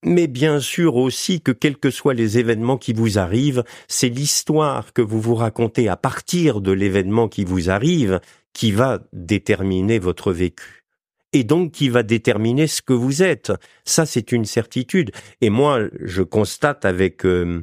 Mais 0.03 0.29
bien 0.29 0.61
sûr 0.61 0.97
aussi 0.97 1.43
que 1.43 1.53
quels 1.53 1.77
que 1.77 1.91
soient 1.91 2.15
les 2.15 2.39
événements 2.39 2.79
qui 2.79 2.95
vous 2.95 3.19
arrivent, 3.19 3.65
c'est 3.87 4.09
l'histoire 4.09 4.95
que 4.95 5.03
vous 5.03 5.21
vous 5.21 5.35
racontez 5.35 5.91
à 5.91 5.97
partir 5.99 6.63
de 6.63 6.73
l'événement 6.73 7.29
qui 7.29 7.45
vous 7.45 7.69
arrive 7.69 8.19
qui 8.55 8.73
va 8.73 9.01
déterminer 9.13 9.99
votre 9.99 10.33
vécu. 10.33 10.87
Et 11.35 11.45
donc 11.45 11.73
qui 11.73 11.91
va 11.91 12.03
déterminer 12.03 12.67
ce 12.67 12.81
que 12.81 12.95
vous 12.95 13.23
êtes. 13.23 13.53
Ça, 13.85 14.07
c'est 14.07 14.33
une 14.33 14.47
certitude. 14.47 15.11
Et 15.43 15.51
moi, 15.51 15.81
je 16.01 16.23
constate 16.23 16.87
avec 16.87 17.27
euh, 17.27 17.63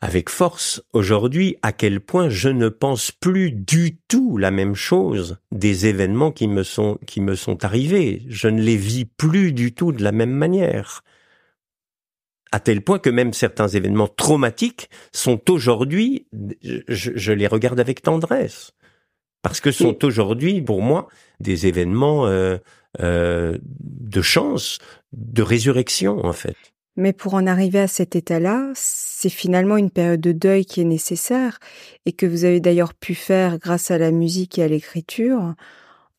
avec 0.00 0.30
force 0.30 0.82
aujourd'hui 0.92 1.56
à 1.62 1.72
quel 1.72 2.00
point 2.00 2.28
je 2.28 2.48
ne 2.48 2.68
pense 2.68 3.12
plus 3.12 3.52
du 3.52 3.98
tout 4.08 4.38
la 4.38 4.50
même 4.50 4.74
chose 4.74 5.38
des 5.52 5.86
événements 5.86 6.32
qui 6.32 6.48
me 6.48 6.62
sont 6.62 6.98
qui 7.06 7.20
me 7.20 7.34
sont 7.34 7.64
arrivés. 7.64 8.22
Je 8.28 8.48
ne 8.48 8.62
les 8.62 8.76
vis 8.76 9.04
plus 9.04 9.52
du 9.52 9.74
tout 9.74 9.92
de 9.92 10.02
la 10.02 10.12
même 10.12 10.32
manière. 10.32 11.02
à 12.52 12.58
tel 12.58 12.82
point 12.82 12.98
que 12.98 13.10
même 13.10 13.32
certains 13.32 13.68
événements 13.68 14.08
traumatiques 14.08 14.90
sont 15.12 15.50
aujourd'hui, 15.50 16.26
je, 16.88 17.32
les 17.32 17.46
regarde 17.46 17.78
avec 17.78 18.02
tendresse, 18.02 18.72
parce 19.42 19.60
que 19.60 19.70
sont 19.70 20.04
aujourd'hui, 20.04 20.60
pour 20.60 20.82
moi, 20.82 21.06
des 21.38 21.68
événements 21.68 22.26
euh, 22.26 22.58
euh, 23.00 23.56
de 23.62 24.20
chance, 24.20 24.78
de 25.12 25.42
résurrection, 25.42 26.24
en 26.24 26.32
fait. 26.32 26.56
Mais 27.00 27.14
pour 27.14 27.32
en 27.32 27.46
arriver 27.46 27.80
à 27.80 27.88
cet 27.88 28.14
état-là, 28.14 28.70
c'est 28.74 29.30
finalement 29.30 29.78
une 29.78 29.90
période 29.90 30.20
de 30.20 30.32
deuil 30.32 30.66
qui 30.66 30.82
est 30.82 30.84
nécessaire 30.84 31.58
et 32.04 32.12
que 32.12 32.26
vous 32.26 32.44
avez 32.44 32.60
d'ailleurs 32.60 32.92
pu 32.92 33.14
faire 33.14 33.58
grâce 33.58 33.90
à 33.90 33.96
la 33.96 34.10
musique 34.10 34.58
et 34.58 34.62
à 34.64 34.68
l'écriture. 34.68 35.54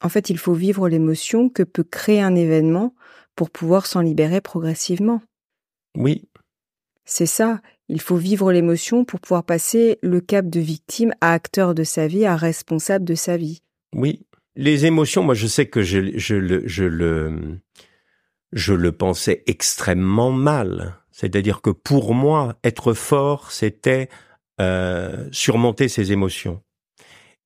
En 0.02 0.10
fait, 0.10 0.32
il 0.32 0.40
faut 0.40 0.56
vivre 0.56 0.90
l'émotion 0.90 1.50
que 1.50 1.62
peut 1.62 1.84
créer 1.84 2.20
un 2.20 2.34
événement 2.34 2.96
pour 3.36 3.52
pouvoir 3.52 3.86
s'en 3.86 4.02
libérer 4.02 4.42
progressivement. 4.42 5.22
Oui. 5.96 6.28
C'est 7.06 7.28
ça. 7.28 7.62
Il 7.88 8.02
faut 8.02 8.18
vivre 8.18 8.52
l'émotion 8.52 9.06
pour 9.06 9.20
pouvoir 9.20 9.44
passer 9.44 10.00
le 10.02 10.20
cap 10.20 10.50
de 10.50 10.60
victime 10.60 11.14
à 11.22 11.34
acteur 11.34 11.76
de 11.76 11.84
sa 11.84 12.08
vie, 12.08 12.26
à 12.26 12.36
responsable 12.36 13.06
de 13.06 13.14
sa 13.14 13.38
vie. 13.38 13.62
Oui. 13.96 14.26
Les 14.56 14.88
émotions, 14.88 15.22
moi 15.22 15.36
je 15.36 15.46
sais 15.46 15.68
que 15.68 15.84
je, 15.84 16.18
je, 16.18 16.36
le, 16.36 16.68
je, 16.68 16.86
le, 16.86 17.60
je 18.54 18.74
le 18.74 18.92
pensais 18.92 19.44
extrêmement 19.48 20.32
mal. 20.32 20.96
C'est-à-dire 21.12 21.62
que 21.62 21.70
pour 21.70 22.14
moi, 22.14 22.56
être 22.64 22.94
fort, 22.94 23.52
c'était 23.52 24.10
euh, 24.60 25.28
surmonter 25.32 25.88
ses 25.88 26.12
émotions. 26.12 26.62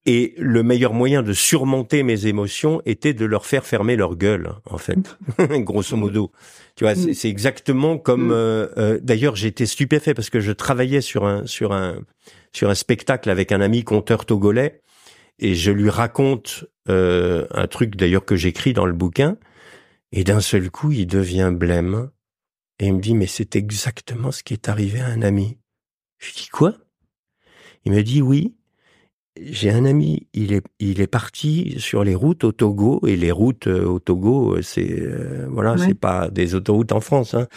Et 0.07 0.35
le 0.37 0.61
meilleur 0.61 0.93
moyen 0.93 1.23
de 1.23 1.33
surmonter 1.33 2.03
mes 2.03 2.27
émotions 2.27 2.79
était 2.85 3.13
de 3.13 3.25
leur 3.25 3.47
faire 3.47 3.65
fermer 3.65 3.95
leur 3.95 4.15
gueule, 4.15 4.51
en 4.69 4.77
fait, 4.77 5.17
grosso 5.63 5.97
modo. 5.97 6.31
Tu 6.75 6.83
vois, 6.83 6.93
c'est 6.93 7.29
exactement 7.29 7.97
comme. 7.97 8.27
Mm. 8.27 8.31
Euh, 8.31 8.67
euh, 8.77 8.99
D'ailleurs, 9.01 9.35
j'étais 9.35 9.65
stupéfait 9.65 10.13
parce 10.13 10.29
que 10.29 10.39
je 10.39 10.51
travaillais 10.51 11.01
sur 11.01 11.25
un 11.25 11.47
sur 11.47 11.73
un 11.73 11.95
sur 12.53 12.69
un 12.69 12.75
spectacle 12.75 13.31
avec 13.31 13.51
un 13.51 13.61
ami 13.61 13.83
conteur 13.83 14.25
togolais 14.25 14.81
et 15.39 15.55
je 15.55 15.71
lui 15.71 15.89
raconte 15.89 16.65
euh, 16.87 17.45
un 17.51 17.67
truc 17.67 17.95
d'ailleurs 17.95 18.25
que 18.25 18.35
j'écris 18.35 18.73
dans 18.73 18.85
le 18.85 18.93
bouquin 18.93 19.37
et 20.15 20.23
d'un 20.23 20.39
seul 20.39 20.71
coup, 20.71 20.91
il 20.91 21.07
devient 21.07 21.51
blême 21.53 22.09
et 22.79 22.87
il 22.87 22.93
me 22.93 23.01
dit 23.01 23.13
mais 23.13 23.27
c'est 23.27 23.55
exactement 23.55 24.31
ce 24.31 24.43
qui 24.43 24.53
est 24.53 24.69
arrivé 24.69 25.01
à 25.01 25.07
un 25.07 25.21
ami. 25.21 25.57
Je 26.17 26.33
dis 26.33 26.47
quoi? 26.47 26.73
Il 27.83 27.91
me 27.91 28.01
dit 28.01 28.21
oui 28.21 28.55
j'ai 29.37 29.69
un 29.69 29.83
ami, 29.83 30.27
il 30.33 30.53
est, 30.53 30.65
il 30.79 31.01
est 31.01 31.07
parti 31.07 31.75
sur 31.77 32.05
les 32.05 32.15
routes 32.15 32.45
au 32.45 32.53
Togo 32.53 33.01
et 33.05 33.17
les 33.17 33.31
routes 33.31 33.67
euh, 33.67 33.83
au 33.83 33.99
Togo, 33.99 34.55
euh, 34.55 34.61
c'est 34.61 34.89
euh, 34.89 35.45
voilà, 35.49 35.77
c'est 35.77 35.93
pas 35.93 36.29
des 36.29 36.55
autoroutes 36.55 36.93
en 36.93 37.01
France. 37.01 37.33
Hein. 37.33 37.47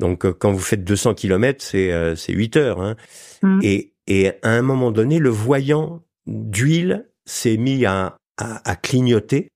Donc 0.00 0.28
quand 0.38 0.50
vous 0.50 0.58
faites 0.58 0.82
200 0.82 1.14
kilomètres, 1.14 1.62
c'est 1.64 2.16
c'est 2.16 2.32
8 2.32 2.56
heures. 2.56 2.80
Hein. 2.80 2.96
Mmh. 3.42 3.60
Et 3.62 3.92
et 4.08 4.32
à 4.42 4.50
un 4.50 4.62
moment 4.62 4.90
donné, 4.90 5.20
le 5.20 5.28
voyant 5.28 6.02
d'huile 6.26 7.06
s'est 7.26 7.58
mis 7.58 7.84
à, 7.86 8.18
à, 8.36 8.68
à 8.68 8.74
clignoter. 8.74 9.52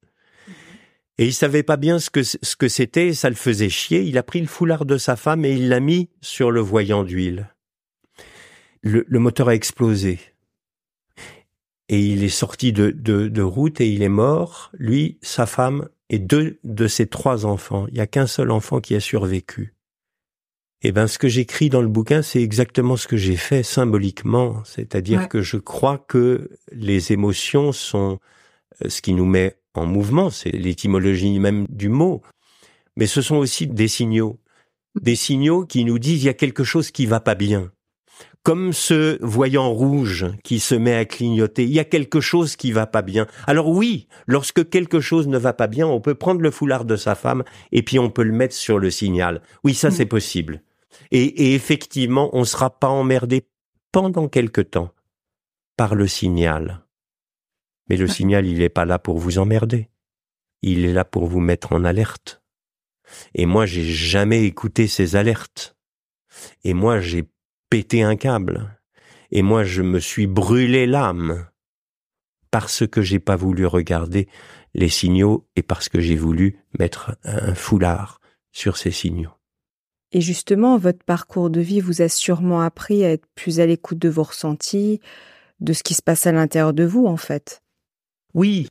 Et 1.19 1.27
il 1.27 1.33
savait 1.33 1.62
pas 1.62 1.77
bien 1.77 1.99
ce 1.99 2.11
que 2.11 2.23
ce 2.23 2.57
que 2.57 2.69
c'était, 2.69 3.12
ça 3.12 3.29
le 3.29 3.37
faisait 3.37 3.69
chier. 3.69 4.03
Il 4.03 4.19
a 4.19 4.23
pris 4.23 4.41
le 4.41 4.47
foulard 4.47 4.85
de 4.85 4.99
sa 4.99 5.17
femme 5.17 5.45
et 5.45 5.53
il 5.53 5.69
l'a 5.69 5.81
mis 5.81 6.09
sur 6.21 6.51
le 6.51 6.61
voyant 6.61 7.05
d'huile. 7.05 7.55
Le, 8.83 9.05
le 9.07 9.19
moteur 9.19 9.49
a 9.49 9.55
explosé 9.55 10.19
et 11.89 12.01
il 12.01 12.25
est 12.25 12.29
sorti 12.29 12.73
de, 12.73 12.91
de, 12.91 13.43
route 13.43 13.81
et 13.81 13.89
il 13.89 14.03
est 14.03 14.09
mort, 14.09 14.71
lui, 14.75 15.19
sa 15.23 15.47
femme 15.47 15.89
et 16.09 16.19
deux 16.19 16.59
de 16.65 16.87
ses 16.87 17.07
trois 17.07 17.47
enfants. 17.47 17.87
Il 17.89 17.95
n'y 17.95 18.01
a 18.01 18.07
qu'un 18.07 18.27
seul 18.27 18.51
enfant 18.51 18.81
qui 18.81 18.95
a 18.95 19.01
survécu. 19.01 19.75
Eh 20.83 20.93
ben, 20.93 21.07
ce 21.07 21.19
que 21.19 21.29
j'écris 21.29 21.71
dans 21.71 21.81
le 21.81 21.89
bouquin, 21.89 22.23
c'est 22.23 22.43
exactement 22.43 22.97
ce 22.97 23.09
que 23.09 23.17
j'ai 23.17 23.37
fait 23.37 23.62
symboliquement. 23.62 24.62
C'est-à-dire 24.65 25.29
que 25.29 25.41
je 25.41 25.57
crois 25.57 25.99
que 25.99 26.51
les 26.73 27.12
émotions 27.12 27.73
sont 27.73 28.19
euh, 28.83 28.89
ce 28.89 29.01
qui 29.01 29.15
nous 29.15 29.25
met 29.25 29.57
en 29.75 29.87
mouvement. 29.87 30.31
C'est 30.31 30.51
l'étymologie 30.51 31.39
même 31.39 31.66
du 31.68 31.89
mot. 31.89 32.22
Mais 32.97 33.07
ce 33.07 33.22
sont 33.22 33.37
aussi 33.37 33.66
des 33.66 33.89
signaux. 33.89 34.39
Des 35.01 35.16
signaux 35.16 35.66
qui 35.66 35.85
nous 35.85 35.99
disent 35.99 36.22
il 36.22 36.27
y 36.27 36.31
a 36.31 36.35
quelque 36.35 36.64
chose 36.64 36.91
qui 36.91 37.07
va 37.07 37.20
pas 37.20 37.35
bien 37.35 37.70
comme 38.45 38.75
ce 38.75 39.18
voyant 39.25 39.72
rouge 39.72 40.27
qui 40.45 40.61
se 40.61 40.75
met 40.75 40.95
à 40.95 41.07
clignoter, 41.07 41.64
il 41.64 41.70
y 41.70 41.81
a 41.81 41.85
quelque 41.85 42.20
chose 42.20 42.57
qui 42.57 42.72
va 42.72 42.87
pas 42.87 43.01
bien. 43.01 43.27
Alors 43.47 43.68
oui, 43.68 44.07
lorsque 44.27 44.68
quelque 44.68 45.01
chose 45.01 45.27
ne 45.27 45.39
va 45.39 45.55
pas 45.55 45.66
bien, 45.66 45.87
on 45.87 46.01
peut 46.01 46.14
prendre 46.14 46.43
le 46.43 46.51
foulard 46.51 46.85
de 46.85 46.95
sa 46.95 47.14
femme 47.14 47.43
et 47.72 47.83
puis 47.83 47.99
on 47.99 48.11
peut 48.11 48.22
le 48.22 48.33
mettre 48.33 48.55
sur 48.55 48.79
le 48.79 48.91
signal. 48.91 49.41
Oui, 49.64 49.72
ça 49.75 49.89
mm. 49.89 49.93
c'est 49.93 50.07
possible. 50.07 50.62
Et, 51.11 51.55
effectivement, 51.55 52.31
on 52.35 52.45
sera 52.45 52.70
pas 52.70 52.89
emmerdé 52.89 53.49
pendant 53.93 54.29
quelque 54.29 54.61
temps 54.61 54.91
par 55.77 55.95
le 55.95 56.07
signal. 56.07 56.84
Mais 57.89 57.97
le 57.97 58.07
signal, 58.07 58.47
il 58.47 58.59
n'est 58.59 58.68
pas 58.68 58.85
là 58.85 58.99
pour 58.99 59.18
vous 59.18 59.39
emmerder. 59.39 59.91
Il 60.62 60.85
est 60.85 60.93
là 60.93 61.05
pour 61.05 61.26
vous 61.26 61.41
mettre 61.41 61.72
en 61.72 61.85
alerte. 61.85 62.43
Et 63.35 63.47
moi, 63.47 63.66
j'ai 63.66 63.85
jamais 63.85 64.45
écouté 64.45 64.87
ces 64.87 65.16
alertes. 65.16 65.76
Et 66.64 66.74
moi, 66.74 67.01
j'ai 67.01 67.24
pété 67.70 68.03
un 68.03 68.16
câble. 68.16 68.78
Et 69.30 69.43
moi, 69.43 69.64
je 69.64 69.82
me 69.82 70.01
suis 70.01 70.26
brûlé 70.26 70.87
l'âme 70.87 71.47
parce 72.51 72.87
que 72.87 73.03
j'ai 73.03 73.18
pas 73.18 73.37
voulu 73.37 73.66
regarder 73.66 74.28
les 74.74 74.89
signaux 74.89 75.47
et 75.57 75.62
parce 75.62 75.89
que 75.89 76.01
j'ai 76.01 76.16
voulu 76.16 76.59
mettre 76.78 77.16
un 77.24 77.55
foulard 77.55 78.20
sur 78.53 78.76
ces 78.76 78.93
signaux. 78.93 79.32
Et 80.12 80.20
justement, 80.20 80.78
votre 80.78 81.05
parcours 81.05 81.51
de 81.51 81.61
vie 81.61 81.80
vous 81.80 82.01
a 82.01 82.09
sûrement 82.09 82.61
appris 82.61 83.05
à 83.05 83.11
être 83.11 83.26
plus 83.35 83.59
à 83.59 83.66
l'écoute 83.66 83.99
de 83.99 84.09
vos 84.09 84.22
ressentis, 84.22 85.01
de 85.59 85.72
ce 85.72 85.82
qui 85.82 85.95
se 85.95 86.03
passe 86.03 86.26
à 86.26 86.32
l'intérieur 86.32 86.72
de 86.72 86.85
vous, 86.85 87.07
en 87.07 87.16
fait. 87.16 87.64
Oui, 88.35 88.66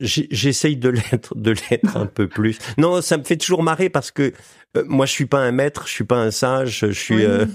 j'essaye 0.00 0.76
de 0.76 0.90
l'être, 0.90 1.36
de 1.36 1.50
l'être 1.50 1.96
un 1.96 2.06
peu 2.06 2.28
plus. 2.28 2.58
Non, 2.78 3.02
ça 3.02 3.18
me 3.18 3.24
fait 3.24 3.36
toujours 3.36 3.64
marrer 3.64 3.90
parce 3.90 4.12
que 4.12 4.32
euh, 4.76 4.84
moi, 4.86 5.06
je 5.06 5.12
suis 5.12 5.26
pas 5.26 5.38
un 5.38 5.50
maître, 5.50 5.88
je 5.88 5.92
suis 5.92 6.04
pas 6.04 6.18
un 6.18 6.30
sage, 6.30 6.80
je 6.80 6.92
suis, 6.92 7.24
euh, 7.24 7.46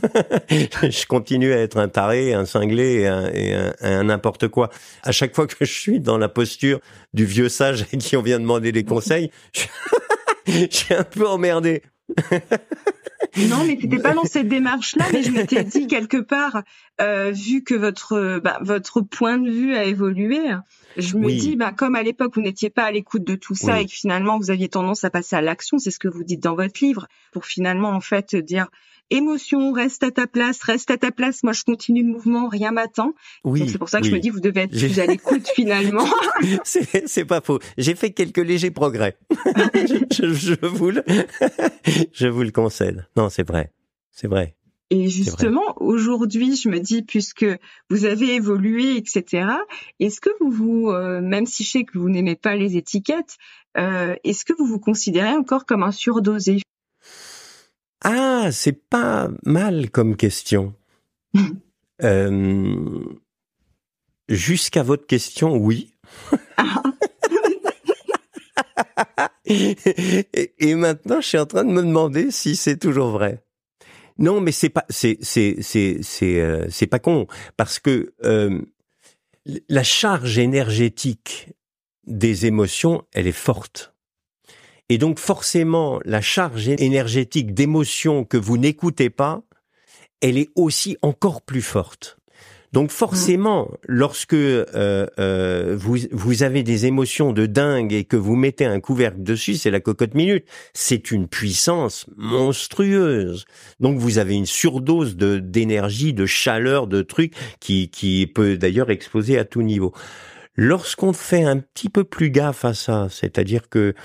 je 0.50 1.06
continue 1.06 1.54
à 1.54 1.60
être 1.60 1.78
un 1.78 1.88
taré, 1.88 2.34
un 2.34 2.46
cinglé 2.46 3.10
et 3.34 3.54
un, 3.82 4.04
n'importe 4.04 4.50
quoi. 4.50 4.70
À 5.04 5.14
chaque 5.14 5.34
fois 5.34 5.48
que 5.48 5.64
je 5.64 5.72
suis 5.72 6.02
dans 6.02 6.18
la 6.18 6.28
posture 6.28 6.82
du 7.14 7.24
vieux 7.26 7.50
sage 7.50 7.84
à 7.84 7.98
qui 7.98 8.18
on 8.18 8.22
vient 8.22 8.40
demander 8.40 8.74
des 8.74 8.84
conseils, 8.84 9.32
je, 9.54 10.68
suis 10.70 10.94
un 10.94 11.04
peu 11.04 11.26
emmerdé. 11.28 11.82
non, 13.38 13.66
mais 13.66 13.78
c'était 13.82 14.00
pas 14.00 14.14
dans 14.14 14.26
cette 14.26 14.48
démarche-là, 14.48 15.06
mais 15.12 15.24
je 15.24 15.32
m'étais 15.32 15.64
dit 15.64 15.88
quelque 15.88 16.18
part, 16.18 16.62
euh, 17.02 17.32
vu 17.32 17.64
que 17.64 17.74
votre 17.74 18.40
bah, 18.40 18.60
votre 18.62 19.02
point 19.02 19.38
de 19.38 19.50
vue 19.50 19.76
a 19.76 19.86
évolué, 19.86 20.40
je 20.98 21.18
me 21.18 21.30
dis, 21.30 21.56
bah, 21.56 21.72
comme 21.72 21.96
à 21.96 22.04
l'époque, 22.04 22.36
vous 22.36 22.42
n'étiez 22.42 22.70
pas 22.70 22.84
à 22.84 22.92
l'écoute 22.92 23.24
de 23.24 23.36
tout 23.36 23.56
ça 23.56 23.82
et 23.82 23.86
que 23.86 23.92
finalement, 23.92 24.38
vous 24.38 24.52
aviez 24.52 24.70
tendance 24.70 25.04
à 25.04 25.10
passer 25.10 25.36
à 25.36 25.42
l'action, 25.42 25.80
c'est 25.80 25.92
ce 25.92 26.00
que 26.00 26.08
vous 26.08 26.24
dites 26.24 26.42
dans 26.42 26.56
votre 26.56 26.84
livre, 26.84 27.08
pour 27.32 27.46
finalement, 27.46 27.90
en 27.90 28.02
fait, 28.02 28.36
dire, 28.36 28.68
émotion, 29.10 29.72
reste 29.72 30.04
à 30.04 30.12
ta 30.12 30.28
place, 30.28 30.62
reste 30.62 30.92
à 30.92 30.98
ta 30.98 31.12
place, 31.12 31.44
moi 31.44 31.54
je 31.54 31.64
continue 31.64 32.04
le 32.04 32.10
mouvement, 32.10 32.48
rien 32.48 32.72
m'attend. 32.72 33.14
Oui, 33.44 33.68
c'est 33.70 33.78
pour 33.78 33.90
ça 33.90 34.02
que 34.02 34.08
je 34.08 34.12
me 34.12 34.20
dis, 34.20 34.30
vous 34.30 34.40
devez 34.40 34.62
être 34.62 34.78
plus 34.78 35.00
à 35.00 35.06
l'écoute 35.06 35.48
finalement. 35.56 36.06
c'est 36.64 37.26
pas 37.26 37.42
faux. 37.42 37.60
J'ai 37.78 37.96
fait 37.96 38.12
quelques 38.12 38.38
légers 38.38 38.72
progrès. 38.72 39.18
je, 40.12 40.34
je, 40.34 40.66
vous 40.66 40.92
le, 40.92 41.04
je 42.12 42.28
vous 42.28 42.44
le 42.44 42.52
concède. 42.52 43.08
Non, 43.16 43.30
c'est 43.30 43.48
vrai. 43.48 43.72
C'est 44.12 44.28
vrai. 44.28 44.56
Et 44.90 45.10
justement, 45.10 45.74
aujourd'hui, 45.78 46.56
je 46.56 46.70
me 46.70 46.80
dis, 46.80 47.02
puisque 47.02 47.48
vous 47.90 48.06
avez 48.06 48.36
évolué, 48.36 48.96
etc., 48.96 49.48
est-ce 50.00 50.22
que 50.22 50.30
vous 50.40 50.52
vous, 50.52 50.92
euh, 50.92 51.20
même 51.20 51.48
si 51.48 51.64
je 51.64 51.70
sais 51.72 51.84
que 51.84 51.98
vous 51.98 52.10
n'aimez 52.10 52.36
pas 52.36 52.56
les 52.56 52.78
étiquettes, 52.78 53.38
euh, 53.76 54.16
est-ce 54.24 54.46
que 54.46 54.54
vous 54.54 54.68
vous 54.68 54.80
considérez 54.80 55.32
encore 55.32 55.66
comme 55.66 55.82
un 55.82 55.92
surdosé? 55.92 56.60
Ah, 58.04 58.50
c'est 58.52 58.88
pas 58.90 59.30
mal 59.46 59.90
comme 59.90 60.16
question. 60.16 60.74
euh, 62.04 63.00
Jusqu'à 64.30 64.84
votre 64.84 65.06
question, 65.06 65.56
oui. 65.56 65.94
et 69.46 70.76
maintenant, 70.76 71.20
je 71.22 71.28
suis 71.28 71.38
en 71.38 71.46
train 71.46 71.66
de 71.66 71.72
me 71.72 71.82
demander 71.82 72.32
si 72.32 72.56
c'est 72.56 72.78
toujours 72.78 73.12
vrai. 73.12 73.44
Non, 74.18 74.40
mais 74.42 74.52
c'est 74.52 74.70
pas 74.70 74.86
c'est 74.90 75.18
c'est 75.22 75.58
c'est 75.62 76.00
c'est 76.02 76.40
euh, 76.40 76.88
pas 76.90 77.00
con 77.00 77.28
parce 77.58 77.80
que 77.80 78.14
euh, 78.24 78.62
la 79.68 79.84
charge 79.84 80.38
énergétique 80.38 81.50
des 82.06 82.46
émotions, 82.46 83.04
elle 83.14 83.28
est 83.28 83.32
forte. 83.32 83.93
Et 84.90 84.98
donc 84.98 85.20
forcément, 85.20 86.00
la 86.06 86.22
charge 86.22 86.68
énergétique 86.68 87.54
d'émotions 87.54 88.26
que 88.26 88.38
vous 88.38 88.58
n'écoutez 88.58 89.10
pas, 89.10 89.42
elle 90.22 90.38
est 90.38 90.50
aussi 90.56 90.98
encore 91.02 91.42
plus 91.42 91.62
forte. 91.62 92.18
Donc 92.74 92.90
forcément, 92.90 93.70
lorsque 93.88 94.34
euh, 94.34 94.66
euh, 95.20 95.76
vous, 95.78 95.98
vous 96.12 96.42
avez 96.42 96.64
des 96.64 96.88
émotions 96.88 97.32
de 97.32 97.46
dingue 97.46 97.94
et 97.94 98.04
que 98.04 98.18
vous 98.18 98.36
mettez 98.36 98.66
un 98.66 98.80
couvercle 98.80 99.22
dessus, 99.22 99.54
c'est 99.54 99.70
la 99.70 99.80
cocotte 99.80 100.16
minute. 100.16 100.46
C'est 100.74 101.12
une 101.12 101.28
puissance 101.28 102.08
monstrueuse. 102.18 103.46
Donc 103.80 104.00
vous 104.00 104.18
avez 104.18 104.34
une 104.34 104.48
surdose 104.48 105.16
de 105.16 105.38
d'énergie, 105.38 106.14
de 106.14 106.26
chaleur, 106.26 106.88
de 106.88 107.04
trucs 107.04 107.36
qui, 107.60 107.90
qui 107.90 108.26
peut 108.26 108.58
d'ailleurs 108.58 108.90
exploser 108.90 109.38
à 109.38 109.46
tout 109.46 109.62
niveau. 109.62 109.94
Lorsqu'on 110.56 111.14
fait 111.14 111.44
un 111.44 111.58
petit 111.58 111.90
peu 111.90 112.04
plus 112.04 112.30
gaffe 112.30 112.64
à 112.64 112.76
ça, 112.76 113.08
c'est-à-dire 113.10 113.70
que 113.70 113.96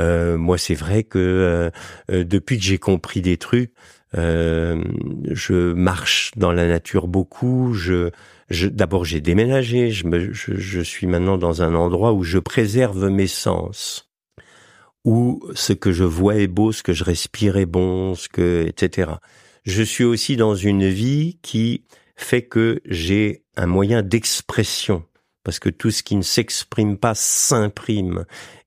euh, 0.00 0.36
moi 0.36 0.58
c'est 0.58 0.74
vrai 0.74 1.04
que 1.04 1.18
euh, 1.18 1.70
euh, 2.10 2.24
depuis 2.24 2.58
que 2.58 2.64
j'ai 2.64 2.78
compris 2.78 3.20
des 3.20 3.36
trucs, 3.36 3.72
je 4.16 5.72
marche 5.72 6.32
dans 6.36 6.52
la 6.52 6.68
nature 6.68 7.08
beaucoup. 7.08 7.74
Je, 7.74 8.10
je 8.48 8.68
d'abord 8.68 9.04
j'ai 9.04 9.20
déménagé. 9.20 9.90
Je, 9.90 10.06
me, 10.06 10.32
je, 10.32 10.54
je 10.56 10.80
suis 10.80 11.06
maintenant 11.06 11.36
dans 11.36 11.62
un 11.62 11.74
endroit 11.74 12.12
où 12.12 12.22
je 12.22 12.38
préserve 12.38 13.08
mes 13.08 13.26
sens, 13.26 14.10
où 15.04 15.44
ce 15.54 15.72
que 15.72 15.92
je 15.92 16.04
vois 16.04 16.36
est 16.36 16.46
beau, 16.48 16.72
ce 16.72 16.82
que 16.82 16.92
je 16.92 17.04
respire 17.04 17.56
est 17.56 17.66
bon, 17.66 18.14
ce 18.14 18.28
que 18.28 18.64
etc. 18.66 19.12
Je 19.64 19.82
suis 19.82 20.04
aussi 20.04 20.36
dans 20.36 20.54
une 20.54 20.88
vie 20.88 21.38
qui 21.42 21.84
fait 22.16 22.42
que 22.42 22.80
j'ai 22.86 23.44
un 23.56 23.66
moyen 23.66 24.02
d'expression 24.02 25.04
parce 25.44 25.58
que 25.58 25.68
tout 25.68 25.90
ce 25.90 26.02
qui 26.02 26.16
ne 26.16 26.22
s'exprime 26.22 26.96
pas 26.96 27.14
s'imprime 27.14 28.24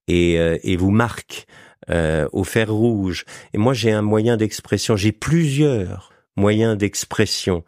et, 0.07 0.39
euh, 0.39 0.57
et 0.63 0.77
vous 0.77 0.91
marque 0.91 1.47
euh, 1.89 2.27
au 2.31 2.43
fer 2.43 2.71
rouge. 2.71 3.25
Et 3.53 3.57
moi, 3.57 3.73
j'ai 3.73 3.91
un 3.91 4.01
moyen 4.01 4.37
d'expression, 4.37 4.95
j'ai 4.95 5.11
plusieurs 5.11 6.11
moyens 6.35 6.77
d'expression 6.77 7.63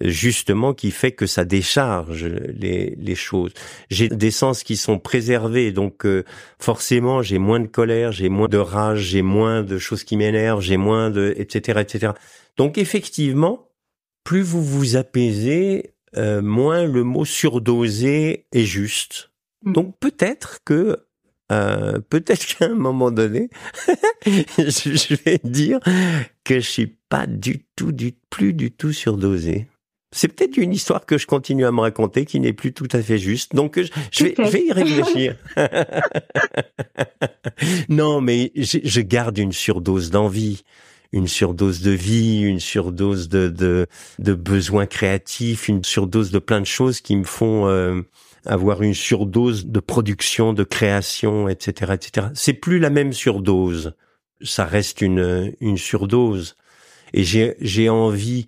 justement 0.00 0.72
qui 0.72 0.90
fait 0.90 1.12
que 1.12 1.26
ça 1.26 1.44
décharge 1.44 2.24
les, 2.24 2.94
les 2.96 3.14
choses. 3.14 3.52
J'ai 3.90 4.08
des 4.08 4.30
sens 4.30 4.62
qui 4.62 4.76
sont 4.76 4.98
préservés, 4.98 5.72
donc 5.72 6.06
euh, 6.06 6.24
forcément 6.58 7.22
j'ai 7.22 7.38
moins 7.38 7.60
de 7.60 7.66
colère, 7.66 8.12
j'ai 8.12 8.28
moins 8.28 8.48
de 8.48 8.58
rage, 8.58 9.00
j'ai 9.00 9.22
moins 9.22 9.62
de 9.62 9.78
choses 9.78 10.04
qui 10.04 10.16
m'énervent, 10.16 10.60
j'ai 10.60 10.76
moins 10.76 11.10
de 11.10 11.34
etc 11.36 11.80
etc. 11.80 12.12
Donc 12.56 12.78
effectivement, 12.78 13.68
plus 14.24 14.42
vous 14.42 14.62
vous 14.62 14.96
apaisez, 14.96 15.94
euh, 16.16 16.42
moins 16.42 16.84
le 16.84 17.04
mot 17.04 17.24
surdosé 17.24 18.46
est 18.52 18.64
juste. 18.64 19.30
Mm. 19.64 19.72
Donc 19.72 19.94
peut-être 20.00 20.58
que 20.64 21.06
euh, 21.52 21.98
peut-être 22.08 22.46
qu'à 22.58 22.66
un 22.66 22.74
moment 22.74 23.10
donné, 23.10 23.50
je, 24.26 25.14
vais 25.24 25.40
dire 25.44 25.80
que 26.44 26.60
je 26.60 26.68
suis 26.68 26.98
pas 27.08 27.26
du 27.26 27.64
tout, 27.76 27.92
du 27.92 28.14
plus 28.30 28.52
du 28.52 28.70
tout 28.70 28.92
surdosé. 28.92 29.66
C'est 30.12 30.26
peut-être 30.26 30.56
une 30.56 30.72
histoire 30.72 31.06
que 31.06 31.18
je 31.18 31.26
continue 31.28 31.64
à 31.64 31.70
me 31.70 31.80
raconter 31.80 32.24
qui 32.24 32.40
n'est 32.40 32.52
plus 32.52 32.72
tout 32.72 32.88
à 32.90 33.00
fait 33.00 33.18
juste. 33.18 33.54
Donc 33.54 33.78
je, 33.78 34.24
vais, 34.24 34.34
je 34.36 34.42
vais, 34.42 34.66
y 34.66 34.72
réfléchir. 34.72 35.36
non, 37.88 38.20
mais 38.20 38.50
je, 38.56 38.78
je 38.82 39.00
garde 39.02 39.38
une 39.38 39.52
surdose 39.52 40.10
d'envie 40.10 40.64
une 41.12 41.26
surdose 41.26 41.80
de 41.80 41.90
vie, 41.90 42.40
une 42.42 42.60
surdose 42.60 43.28
de, 43.28 43.48
de, 43.48 43.86
de 44.18 44.34
besoins 44.34 44.86
créatifs, 44.86 45.68
une 45.68 45.84
surdose 45.84 46.30
de 46.30 46.38
plein 46.38 46.60
de 46.60 46.66
choses 46.66 47.00
qui 47.00 47.16
me 47.16 47.24
font 47.24 47.66
euh, 47.66 48.02
avoir 48.46 48.82
une 48.82 48.94
surdose 48.94 49.66
de 49.66 49.80
production, 49.80 50.52
de 50.52 50.64
création, 50.64 51.48
etc., 51.48 51.92
etc. 51.94 52.28
C'est 52.34 52.54
plus 52.54 52.78
la 52.78 52.90
même 52.90 53.12
surdose. 53.12 53.94
Ça 54.42 54.64
reste 54.64 55.00
une, 55.00 55.52
une 55.60 55.76
surdose. 55.76 56.56
Et 57.12 57.24
j'ai, 57.24 57.88
envie 57.88 58.46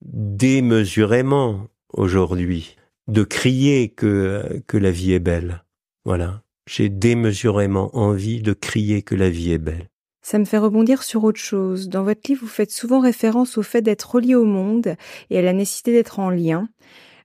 démesurément 0.00 1.68
aujourd'hui 1.92 2.76
de 3.06 3.22
crier 3.22 3.90
que, 3.90 4.62
que 4.66 4.76
la 4.76 4.90
vie 4.90 5.12
est 5.12 5.18
belle. 5.18 5.64
Voilà. 6.04 6.42
J'ai 6.66 6.88
démesurément 6.88 7.94
envie 7.96 8.42
de 8.42 8.52
crier 8.52 9.02
que 9.02 9.14
la 9.14 9.30
vie 9.30 9.52
est 9.52 9.58
belle. 9.58 9.88
Ça 10.20 10.38
me 10.38 10.44
fait 10.44 10.58
rebondir 10.58 11.02
sur 11.02 11.24
autre 11.24 11.40
chose. 11.40 11.88
Dans 11.88 12.02
votre 12.02 12.28
livre, 12.28 12.42
vous 12.42 12.48
faites 12.48 12.70
souvent 12.70 13.00
référence 13.00 13.56
au 13.56 13.62
fait 13.62 13.82
d'être 13.82 14.14
relié 14.14 14.34
au 14.34 14.44
monde 14.44 14.96
et 15.30 15.38
à 15.38 15.42
la 15.42 15.52
nécessité 15.52 15.92
d'être 15.92 16.18
en 16.18 16.30
lien. 16.30 16.68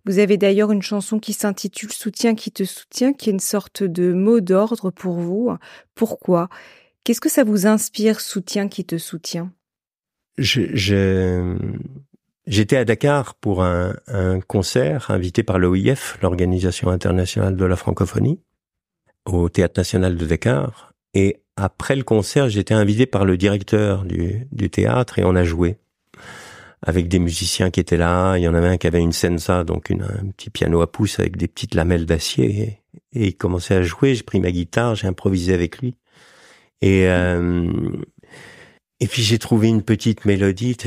Vous 0.05 0.19
avez 0.19 0.37
d'ailleurs 0.37 0.71
une 0.71 0.81
chanson 0.81 1.17
qui 1.17 1.33
s'intitule 1.33 1.91
Soutien 1.91 2.35
qui 2.35 2.51
te 2.51 2.63
soutient, 2.63 3.13
qui 3.13 3.29
est 3.29 3.33
une 3.33 3.39
sorte 3.39 3.83
de 3.83 4.13
mot 4.13 4.41
d'ordre 4.41 4.91
pour 4.91 5.13
vous. 5.13 5.55
Pourquoi? 5.95 6.49
Qu'est-ce 7.03 7.21
que 7.21 7.29
ça 7.29 7.43
vous 7.43 7.67
inspire, 7.67 8.21
Soutien 8.21 8.67
qui 8.67 8.85
te 8.85 8.97
soutient? 8.97 9.51
J'étais 12.45 12.75
à 12.75 12.83
Dakar 12.83 13.35
pour 13.35 13.63
un, 13.63 13.95
un 14.07 14.41
concert 14.41 15.09
invité 15.09 15.43
par 15.43 15.59
l'OIF, 15.59 16.17
l'Organisation 16.21 16.89
internationale 16.89 17.55
de 17.55 17.65
la 17.65 17.77
francophonie, 17.77 18.41
au 19.25 19.47
Théâtre 19.47 19.79
national 19.79 20.17
de 20.17 20.25
Dakar. 20.25 20.93
Et 21.13 21.42
après 21.56 21.95
le 21.95 22.04
concert, 22.04 22.49
j'étais 22.49 22.74
invité 22.74 23.06
par 23.06 23.26
le 23.26 23.38
directeur 23.38 24.06
du, 24.06 24.47
du, 24.51 24.70
théâtre 24.70 25.20
et 25.20 25.24
on 25.24 25.36
a 25.36 25.43
joué 25.43 25.78
avec 26.82 27.08
des 27.08 27.20
musiciens 27.20 27.70
qui 27.70 27.80
étaient 27.80 27.97
là. 27.97 28.38
Il 28.38 28.43
y 28.43 28.47
en 28.47 28.54
avait 28.54 28.68
un 28.68 28.78
qui 28.78 28.88
avait 28.88 28.99
une 28.99 29.12
senza, 29.12 29.64
donc 29.64 29.89
une, 29.89 30.04
un 30.04 30.32
petit 30.36 30.49
piano 30.49 30.82
à 30.82 30.91
pouce 30.91 31.20
avec 31.20 31.38
des 31.38 31.47
petites 31.47 31.76
lamelles 31.76 32.06
d'acier. 32.06 32.80
Et, 33.14 33.28
il 33.28 33.36
commençait 33.36 33.76
à 33.76 33.84
jouer. 33.84 34.16
J'ai 34.16 34.24
pris 34.24 34.39
ma 34.39 34.51
guitare, 34.51 34.95
j'ai 34.95 35.08
improvisé 35.08 35.54
avec 35.54 35.80
lui. 35.80 35.95
Et 36.82 37.08
euh, 37.08 37.72
et 38.99 39.08
puis 39.08 39.22
j'ai 39.22 39.38
trouvé 39.38 39.68
une 39.68 39.84
petite 39.84 40.26
mélodie. 40.26 40.78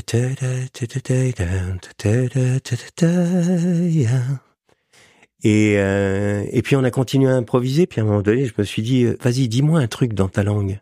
Et, 5.47 5.74
euh, 5.78 6.44
et 6.51 6.61
puis 6.61 6.74
on 6.74 6.82
a 6.82 6.90
continué 6.90 7.30
à 7.30 7.36
improviser, 7.36 7.86
puis 7.86 8.01
à 8.01 8.03
un 8.03 8.07
moment 8.09 8.20
donné, 8.20 8.47
je 8.47 8.55
me 8.59 8.64
suis 8.64 8.82
dit, 8.82 9.05
euh, 9.05 9.16
vas-y, 9.20 9.47
dis-moi 9.47 9.78
un 9.78 9.86
truc 9.86 10.12
dans 10.12 10.28
ta 10.28 10.42
langue. 10.42 10.80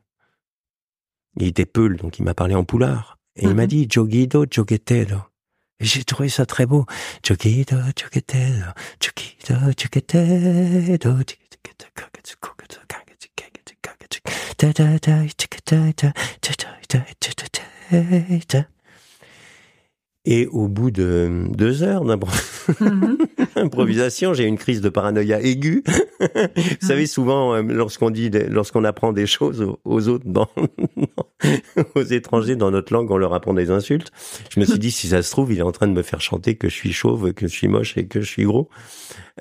Il 1.39 1.47
était 1.47 1.67
Peul, 1.67 1.99
donc 1.99 2.19
il 2.19 2.23
m'a 2.23 2.33
parlé 2.33 2.55
en 2.55 2.65
poulard. 2.65 3.19
Et 3.37 3.43
il 3.43 3.55
m'a 3.55 3.65
mhm. 3.65 3.69
dit, 3.69 3.87
Joguido, 3.91 4.47
joguetelo. 4.51 5.19
Et 5.81 5.85
j'ai 5.85 6.03
trouvé 6.05 6.31
ça 6.31 6.47
très 6.47 6.65
beau. 6.65 6.87
Joguido, 7.23 7.77
joguetelo, 7.95 8.69
joguido, 9.03 9.71
joguetelo, 9.77 11.21
et 20.25 20.47
au 20.47 20.69
bout 20.69 20.91
de 20.91 21.45
deux 21.51 21.83
heures 21.83 22.05
d'improvisation, 23.57 24.31
mhm. 24.31 24.37
j'ai 24.37 24.45
une 24.45 24.57
crise 24.57 24.81
de 24.81 24.89
paranoïa 24.89 25.41
aiguë. 25.41 25.85
Vous 26.21 26.87
savez, 26.87 27.07
souvent, 27.07 27.55
euh, 27.55 27.63
lorsqu'on 27.63 28.11
dit, 28.11 28.31
lorsqu'on 28.31 28.85
apprend 28.85 29.13
des 29.13 29.27
choses 29.27 29.67
aux 29.85 30.09
autres, 30.09 30.25
dans, 30.27 30.49
aux 31.95 32.03
étrangers 32.03 32.57
dans 32.57 32.71
notre 32.71 32.93
langue, 32.93 33.11
on 33.11 33.19
leur 33.19 33.35
apprend 33.35 33.53
des 33.53 33.71
insultes. 33.71 34.11
Je 34.51 34.61
me 34.61 34.65
suis 34.65 34.79
dit, 34.79 34.91
si 34.91 35.09
ça 35.09 35.23
se 35.23 35.31
trouve, 35.31 35.53
il 35.53 35.59
est 35.59 35.63
en 35.63 35.73
train 35.73 35.89
de 35.89 35.93
me 35.93 36.03
faire 36.03 36.21
chanter 36.21 36.57
que 36.57 36.69
je 36.69 36.75
suis 36.75 36.93
chauve, 36.93 37.33
que 37.35 37.47
je 37.47 37.53
suis 37.53 37.69
moche 37.69 37.97
et 37.99 38.07
que 38.07 38.21
je 38.21 38.27
suis 38.27 38.45
gros 38.45 38.69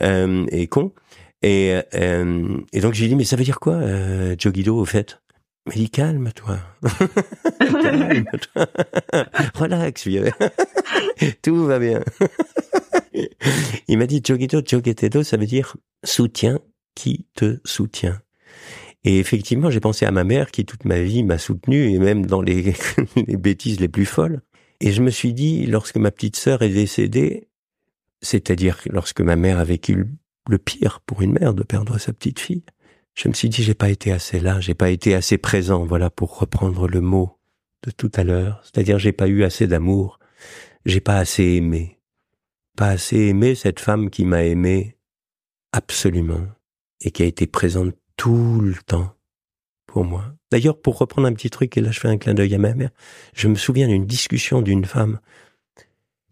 euh, 0.02 0.46
et 0.50 0.68
con. 0.68 0.92
Et, 1.44 1.78
euh, 1.94 2.58
et 2.72 2.80
donc 2.80 2.94
j'ai 2.94 3.08
dit, 3.08 3.16
mais 3.16 3.26
ça 3.26 3.36
veut 3.36 3.44
dire 3.44 3.60
quoi, 3.60 3.74
euh, 3.74 4.36
Jogido, 4.40 4.78
au 4.78 4.86
fait? 4.86 5.20
Mais 5.68 5.76
dis 5.76 5.90
calme-toi. 5.90 6.60
calme-toi. 7.60 8.68
Relax, 9.56 10.08
vieux. 10.08 10.30
Tout 11.42 11.66
va 11.66 11.80
bien. 11.80 12.04
Il 13.88 13.98
m'a 13.98 14.08
dit 14.08 14.22
Jogito 14.26 14.62
Jogetedo, 14.66 15.24
ça 15.24 15.38
veut 15.38 15.46
dire 15.46 15.78
soutien 16.04 16.60
qui 16.96 17.26
te 17.34 17.60
soutient. 17.64 18.22
Et 19.06 19.20
effectivement, 19.20 19.70
j'ai 19.70 19.80
pensé 19.80 20.06
à 20.06 20.12
ma 20.12 20.24
mère 20.24 20.52
qui 20.52 20.66
toute 20.66 20.86
ma 20.86 21.02
vie 21.02 21.24
m'a 21.24 21.38
soutenu 21.38 21.92
et 21.92 22.00
même 22.00 22.26
dans 22.26 22.42
les, 22.42 22.74
les 23.16 23.38
bêtises 23.38 23.80
les 23.80 23.90
plus 23.90 24.06
folles. 24.06 24.42
Et 24.80 24.92
je 24.92 25.02
me 25.02 25.12
suis 25.12 25.34
dit, 25.34 25.66
lorsque 25.66 25.98
ma 25.98 26.12
petite 26.12 26.36
sœur 26.36 26.62
est 26.62 26.70
décédée, 26.70 27.48
c'est-à-dire 28.22 28.80
lorsque 28.90 29.22
ma 29.22 29.36
mère 29.36 29.60
a 29.60 29.64
vécu 29.64 30.08
le 30.50 30.58
pire 30.58 31.00
pour 31.06 31.22
une 31.22 31.34
mère 31.34 31.54
de 31.54 31.64
perdre 31.64 31.98
sa 31.98 32.14
petite 32.14 32.40
fille, 32.40 32.64
je 33.14 33.28
me 33.28 33.34
suis 33.34 33.50
dit 33.50 33.64
j'ai 33.64 33.74
pas 33.74 33.90
été 33.90 34.12
assez 34.12 34.40
là, 34.40 34.60
j'ai 34.60 34.74
pas 34.74 34.90
été 34.90 35.14
assez 35.14 35.38
présent, 35.38 35.86
voilà 35.86 36.10
pour 36.10 36.40
reprendre 36.40 36.88
le 36.88 37.02
mot 37.02 37.38
de 37.84 37.92
tout 37.92 38.12
à 38.16 38.24
l'heure, 38.24 38.62
c'est-à-dire 38.64 39.00
j'ai 39.00 39.12
pas 39.12 39.28
eu 39.28 39.44
assez 39.44 39.68
d'amour, 39.68 40.20
j'ai 40.86 41.02
pas 41.02 41.18
assez 41.18 41.44
aimé, 41.44 42.00
pas 42.76 42.90
assez 42.90 43.18
aimé 43.18 43.56
cette 43.56 43.80
femme 43.80 44.10
qui 44.10 44.26
m'a 44.26 44.44
aimé 44.44 44.98
absolument 45.72 46.48
et 47.02 47.12
qui 47.12 47.24
a 47.24 47.26
été 47.26 47.48
présente 47.48 47.94
tout 48.16 48.62
le 48.62 48.76
temps 48.86 49.14
pour 49.86 50.06
moi. 50.06 50.34
D'ailleurs, 50.52 50.80
pour 50.80 50.98
reprendre 50.98 51.28
un 51.28 51.34
petit 51.34 51.50
truc, 51.50 51.78
et 51.78 51.82
là 51.82 51.92
je 51.92 52.00
fais 52.00 52.08
un 52.08 52.18
clin 52.18 52.34
d'œil 52.34 52.56
à 52.56 52.58
ma 52.58 52.74
mère, 52.74 52.92
je 53.34 53.48
me 53.48 53.56
souviens 53.56 53.88
d'une 53.88 54.06
discussion 54.06 54.62
d'une 54.62 54.86
femme 54.86 55.20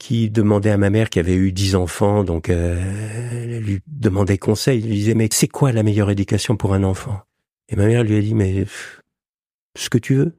qui 0.01 0.31
demandait 0.31 0.71
à 0.71 0.77
ma 0.77 0.89
mère 0.89 1.11
qui 1.11 1.19
avait 1.19 1.35
eu 1.35 1.51
dix 1.51 1.75
enfants, 1.75 2.23
donc 2.23 2.49
euh, 2.49 3.59
lui 3.59 3.81
demandait 3.85 4.39
conseil, 4.39 4.79
il 4.79 4.87
lui 4.87 4.95
disait 4.95 5.13
mais 5.13 5.29
c'est 5.31 5.47
quoi 5.47 5.71
la 5.71 5.83
meilleure 5.83 6.09
éducation 6.09 6.57
pour 6.57 6.73
un 6.73 6.81
enfant? 6.81 7.21
Et 7.69 7.75
ma 7.75 7.85
mère 7.85 8.03
lui 8.03 8.17
a 8.17 8.21
dit 8.21 8.33
mais 8.33 8.65
ce 9.77 9.89
que 9.91 9.99
tu 9.99 10.15
veux, 10.15 10.33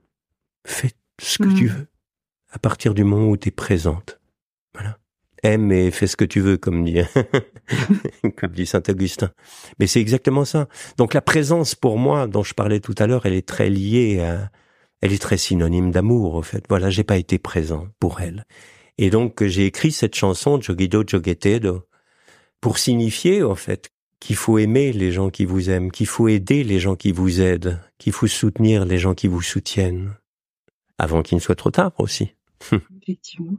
fais 0.66 0.90
ce 1.20 1.38
que 1.38 1.56
tu 1.56 1.66
hmm. 1.66 1.74
veux, 1.74 1.86
à 2.50 2.58
partir 2.58 2.92
du 2.92 3.04
moment 3.04 3.28
où 3.28 3.36
tu 3.36 3.48
es 3.48 3.50
présente. 3.52 4.18
Voilà. 4.74 4.98
aime 5.44 5.70
et 5.70 5.92
fais 5.92 6.08
ce 6.08 6.16
que 6.16 6.24
tu 6.24 6.40
veux, 6.40 6.56
comme 6.56 6.84
dit, 6.84 6.98
comme 8.36 8.50
dit 8.50 8.66
Saint 8.66 8.82
Augustin. 8.88 9.30
Mais 9.78 9.86
c'est 9.86 10.00
exactement 10.00 10.44
ça. 10.44 10.66
Donc 10.96 11.14
la 11.14 11.22
présence 11.22 11.76
pour 11.76 11.98
moi, 11.98 12.26
dont 12.26 12.42
je 12.42 12.54
parlais 12.54 12.80
tout 12.80 12.96
à 12.98 13.06
l'heure, 13.06 13.26
elle 13.26 13.34
est 13.34 13.46
très 13.46 13.70
liée 13.70 14.18
à, 14.18 14.50
elle 15.02 15.12
est 15.12 15.22
très 15.22 15.36
synonyme 15.36 15.92
d'amour, 15.92 16.34
au 16.34 16.42
fait. 16.42 16.64
Voilà, 16.68 16.90
j'ai 16.90 17.04
pas 17.04 17.16
été 17.16 17.38
présent 17.38 17.86
pour 18.00 18.20
elle. 18.20 18.44
Et 19.03 19.11
donc 19.11 19.42
j'ai 19.42 19.66
écrit 19.66 19.90
cette 19.90 20.14
chanson 20.14 20.61
Jogido 20.61 21.03
Jogetedo 21.05 21.88
pour 22.61 22.78
signifier, 22.78 23.42
en 23.42 23.57
fait, 23.57 23.90
qu'il 24.20 24.36
faut 24.36 24.59
aimer 24.59 24.92
les 24.92 25.11
gens 25.11 25.28
qui 25.28 25.44
vous 25.44 25.70
aiment, 25.70 25.90
qu'il 25.90 26.07
faut 26.07 26.28
aider 26.28 26.62
les 26.62 26.78
gens 26.78 26.94
qui 26.94 27.11
vous 27.11 27.40
aident, 27.40 27.80
qu'il 27.98 28.12
faut 28.12 28.28
soutenir 28.28 28.84
les 28.84 28.98
gens 28.98 29.14
qui 29.14 29.26
vous 29.26 29.42
soutiennent, 29.42 30.14
avant 30.98 31.22
qu'il 31.22 31.34
ne 31.34 31.40
soit 31.40 31.57
trop 31.57 31.72
tard 31.72 31.90
aussi. 31.98 32.36
Effectivement. 33.03 33.59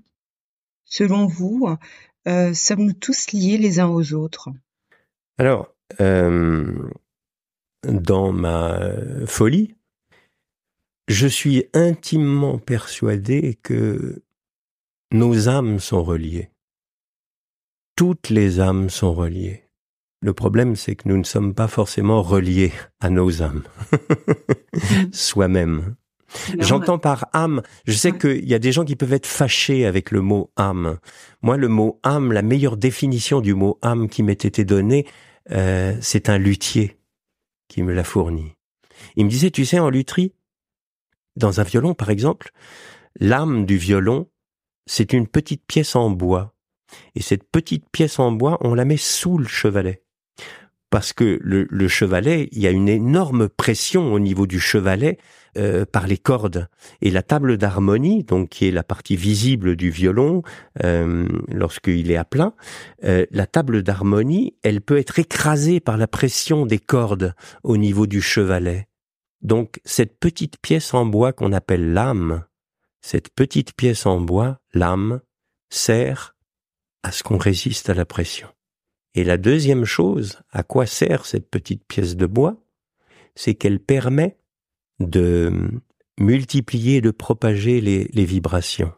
Selon 0.86 1.28
vous, 1.28 1.68
euh, 2.26 2.54
sommes-nous 2.54 2.94
tous 2.94 3.34
liés 3.34 3.58
les 3.58 3.82
uns 3.82 3.90
aux 3.90 4.14
autres? 4.14 4.48
Alors, 5.38 5.76
euh, 6.00 6.90
dans 7.84 8.32
ma 8.32 8.80
folie, 9.26 9.76
je 11.10 11.28
suis 11.28 11.66
intimement 11.74 12.60
persuadé 12.60 13.60
que 13.62 14.23
nos 15.14 15.48
âmes 15.48 15.80
sont 15.80 16.04
reliées. 16.04 16.50
Toutes 17.96 18.30
les 18.30 18.60
âmes 18.60 18.90
sont 18.90 19.14
reliées. 19.14 19.64
Le 20.22 20.34
problème, 20.34 20.76
c'est 20.76 20.96
que 20.96 21.08
nous 21.08 21.18
ne 21.18 21.24
sommes 21.24 21.54
pas 21.54 21.68
forcément 21.68 22.24
reliés 22.24 22.72
à 23.00 23.12
nos 23.12 23.44
âmes, 23.44 23.64
soi-même. 25.12 25.96
J'entends 26.58 26.98
par 26.98 27.28
âme, 27.34 27.62
je 27.86 27.94
sais 27.94 28.12
qu'il 28.12 28.50
y 28.50 28.56
a 28.56 28.60
des 28.60 28.72
gens 28.72 28.86
qui 28.86 28.96
peuvent 28.96 29.14
être 29.14 29.28
fâchés 29.28 29.86
avec 29.86 30.10
le 30.10 30.22
mot 30.22 30.52
âme. 30.56 30.98
Moi, 31.44 31.58
le 31.58 31.68
mot 31.68 32.00
âme, 32.02 32.32
la 32.32 32.42
meilleure 32.42 32.78
définition 32.78 33.40
du 33.40 33.54
mot 33.54 33.78
âme 33.84 34.10
qui 34.10 34.24
m'ait 34.24 34.34
été 34.34 34.66
donnée, 34.66 35.06
euh, 35.52 35.96
c'est 36.02 36.30
un 36.30 36.40
luthier 36.40 36.98
qui 37.68 37.84
me 37.84 37.94
l'a 37.94 38.04
fourni. 38.04 38.54
Il 39.16 39.26
me 39.26 39.30
disait, 39.30 39.52
tu 39.52 39.64
sais, 39.66 39.78
en 39.78 39.92
lutherie, 39.92 40.34
dans 41.36 41.60
un 41.60 41.64
violon, 41.64 41.94
par 41.94 42.10
exemple, 42.10 42.50
l'âme 43.20 43.68
du 43.68 43.78
violon, 43.78 44.28
c'est 44.86 45.14
une 45.14 45.28
petite 45.28 45.66
pièce 45.66 45.96
en 45.96 46.10
bois. 46.10 46.54
Et 47.16 47.22
cette 47.22 47.50
petite 47.50 47.90
pièce 47.92 48.20
en 48.20 48.32
bois, 48.32 48.58
on 48.62 48.76
la 48.76 48.86
met 48.86 48.98
sous 48.98 49.38
le 49.38 49.48
chevalet 49.48 50.04
parce 50.94 51.12
que 51.12 51.40
le, 51.42 51.88
chevalet, 51.88 52.50
il 52.52 52.62
y 52.62 52.68
a 52.68 52.70
une 52.70 52.88
énorme 52.88 53.50
pression 53.50 54.14
au 54.14 54.20
niveau 54.20 54.46
du 54.46 54.60
chevalet 54.60 55.18
euh, 55.58 55.86
par 55.92 56.06
les 56.06 56.20
cordes 56.20 56.68
et 57.02 57.10
la 57.10 57.24
table 57.24 57.58
d'harmonie, 57.58 58.24
donc 58.24 58.50
qui 58.50 58.68
est 58.68 58.72
la 58.72 58.84
partie 58.84 59.16
visible 59.16 59.76
du 59.76 59.90
violon 59.90 60.44
euh, 60.84 61.28
lorsqu'il 61.48 62.12
est 62.12 62.16
à 62.16 62.26
plein, 62.26 62.54
euh, 63.06 63.26
la 63.32 63.48
table 63.48 63.82
d'harmonie, 63.82 64.54
elle 64.62 64.82
peut 64.82 65.00
être 65.00 65.18
écrasée 65.18 65.80
par 65.80 65.98
la 65.98 66.06
pression 66.06 66.68
des 66.68 66.78
cordes 66.78 67.34
au 67.64 67.76
niveau 67.76 68.06
du 68.06 68.22
chevalet. 68.22 68.88
Donc 69.42 69.82
cette 69.86 70.20
petite 70.20 70.58
pièce 70.62 70.94
en 70.94 71.08
bois 71.08 71.34
qu'on 71.34 71.54
appelle 71.54 71.94
l'âme, 71.94 72.44
cette 73.04 73.30
petite 73.30 73.74
pièce 73.74 74.06
en 74.06 74.20
bois, 74.20 74.60
l'âme, 74.74 75.22
sert 75.70 76.36
à 77.04 77.12
ce 77.12 77.22
qu'on 77.22 77.38
résiste 77.38 77.90
à 77.90 77.94
la 77.94 78.06
pression. 78.06 78.48
Et 79.14 79.24
la 79.24 79.38
deuxième 79.38 79.86
chose, 79.86 80.40
à 80.50 80.64
quoi 80.64 80.86
sert 80.86 81.26
cette 81.26 81.50
petite 81.50 81.86
pièce 81.86 82.16
de 82.16 82.26
bois, 82.26 82.64
c'est 83.36 83.56
qu'elle 83.56 83.80
permet 83.80 84.38
de 85.00 85.82
multiplier, 86.18 87.02
de 87.02 87.12
propager 87.12 87.82
les, 87.82 88.26
vibrations. 88.26 88.94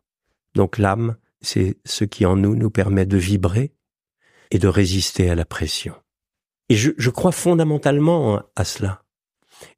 Donc 0.54 0.78
l'âme, 0.78 1.18
c'est 1.42 1.78
ce 1.84 2.06
qui 2.06 2.26
en 2.26 2.36
nous 2.36 2.56
nous 2.56 2.70
permet 2.70 3.06
de 3.06 3.18
vibrer 3.18 3.74
et 4.52 4.60
de 4.60 4.68
résister 4.68 5.30
à 5.30 5.36
la 5.36 5.46
pression. 5.46 5.96
Et 6.70 6.76
je 6.76 7.10
crois 7.10 7.32
fondamentalement 7.32 8.42
à 8.56 8.66
cela. 8.66 9.04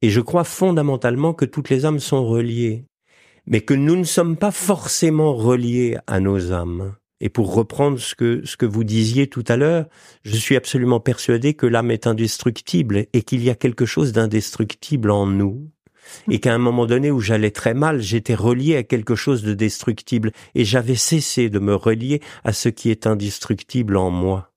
Et 0.01 0.09
je 0.09 0.21
crois 0.21 0.43
fondamentalement 0.43 1.33
que 1.33 1.45
toutes 1.45 1.69
les 1.69 1.85
âmes 1.85 1.99
sont 1.99 2.25
reliées, 2.25 2.85
mais 3.47 3.61
que 3.61 3.73
nous 3.73 3.95
ne 3.95 4.03
sommes 4.03 4.37
pas 4.37 4.51
forcément 4.51 5.33
reliés 5.33 5.97
à 6.05 6.19
nos 6.19 6.51
âmes. 6.51 6.95
Et 7.19 7.29
pour 7.29 7.55
reprendre 7.55 7.97
ce 7.97 8.13
que, 8.13 8.45
ce 8.45 8.57
que 8.57 8.65
vous 8.65 8.83
disiez 8.83 9.27
tout 9.27 9.43
à 9.47 9.57
l'heure, 9.57 9.87
je 10.23 10.35
suis 10.35 10.55
absolument 10.55 10.99
persuadé 10.99 11.55
que 11.55 11.65
l'âme 11.65 11.89
est 11.89 12.05
indestructible 12.05 13.07
et 13.11 13.23
qu'il 13.23 13.43
y 13.43 13.49
a 13.49 13.55
quelque 13.55 13.85
chose 13.85 14.11
d'indestructible 14.11 15.09
en 15.09 15.25
nous. 15.25 15.71
Et 16.29 16.39
qu'à 16.39 16.53
un 16.53 16.59
moment 16.59 16.85
donné 16.85 17.09
où 17.09 17.19
j'allais 17.19 17.51
très 17.51 17.73
mal, 17.73 18.01
j'étais 18.01 18.35
relié 18.35 18.75
à 18.77 18.83
quelque 18.83 19.15
chose 19.15 19.43
de 19.43 19.53
destructible 19.53 20.31
et 20.55 20.63
j'avais 20.63 20.95
cessé 20.95 21.49
de 21.49 21.59
me 21.59 21.75
relier 21.75 22.21
à 22.43 22.53
ce 22.53 22.69
qui 22.69 22.91
est 22.91 23.07
indestructible 23.07 23.97
en 23.97 24.09
moi. 24.09 24.53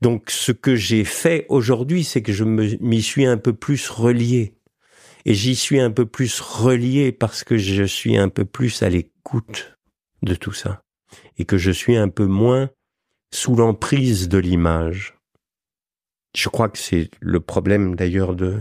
Donc 0.00 0.30
ce 0.30 0.52
que 0.52 0.76
j'ai 0.76 1.04
fait 1.04 1.46
aujourd'hui, 1.48 2.04
c'est 2.04 2.22
que 2.22 2.32
je 2.32 2.44
m'y 2.44 3.02
suis 3.02 3.26
un 3.26 3.38
peu 3.38 3.52
plus 3.52 3.88
relié. 3.88 4.54
Et 5.28 5.34
j'y 5.34 5.56
suis 5.56 5.78
un 5.78 5.90
peu 5.90 6.06
plus 6.06 6.40
relié 6.40 7.12
parce 7.12 7.44
que 7.44 7.58
je 7.58 7.84
suis 7.84 8.16
un 8.16 8.30
peu 8.30 8.46
plus 8.46 8.82
à 8.82 8.88
l'écoute 8.88 9.76
de 10.22 10.34
tout 10.34 10.54
ça 10.54 10.80
et 11.36 11.44
que 11.44 11.58
je 11.58 11.70
suis 11.70 11.98
un 11.98 12.08
peu 12.08 12.24
moins 12.24 12.70
sous 13.30 13.54
l'emprise 13.54 14.30
de 14.30 14.38
l'image. 14.38 15.18
Je 16.34 16.48
crois 16.48 16.70
que 16.70 16.78
c'est 16.78 17.10
le 17.20 17.40
problème 17.40 17.94
d'ailleurs 17.94 18.34
de, 18.34 18.58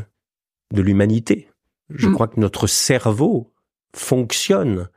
de 0.74 0.82
l'humanité. 0.82 1.50
Je 1.90 2.10
mm. 2.10 2.14
crois 2.14 2.28
que 2.28 2.42
notre 2.42 2.68
cerveau 2.68 3.54
fonctionne 3.96 4.90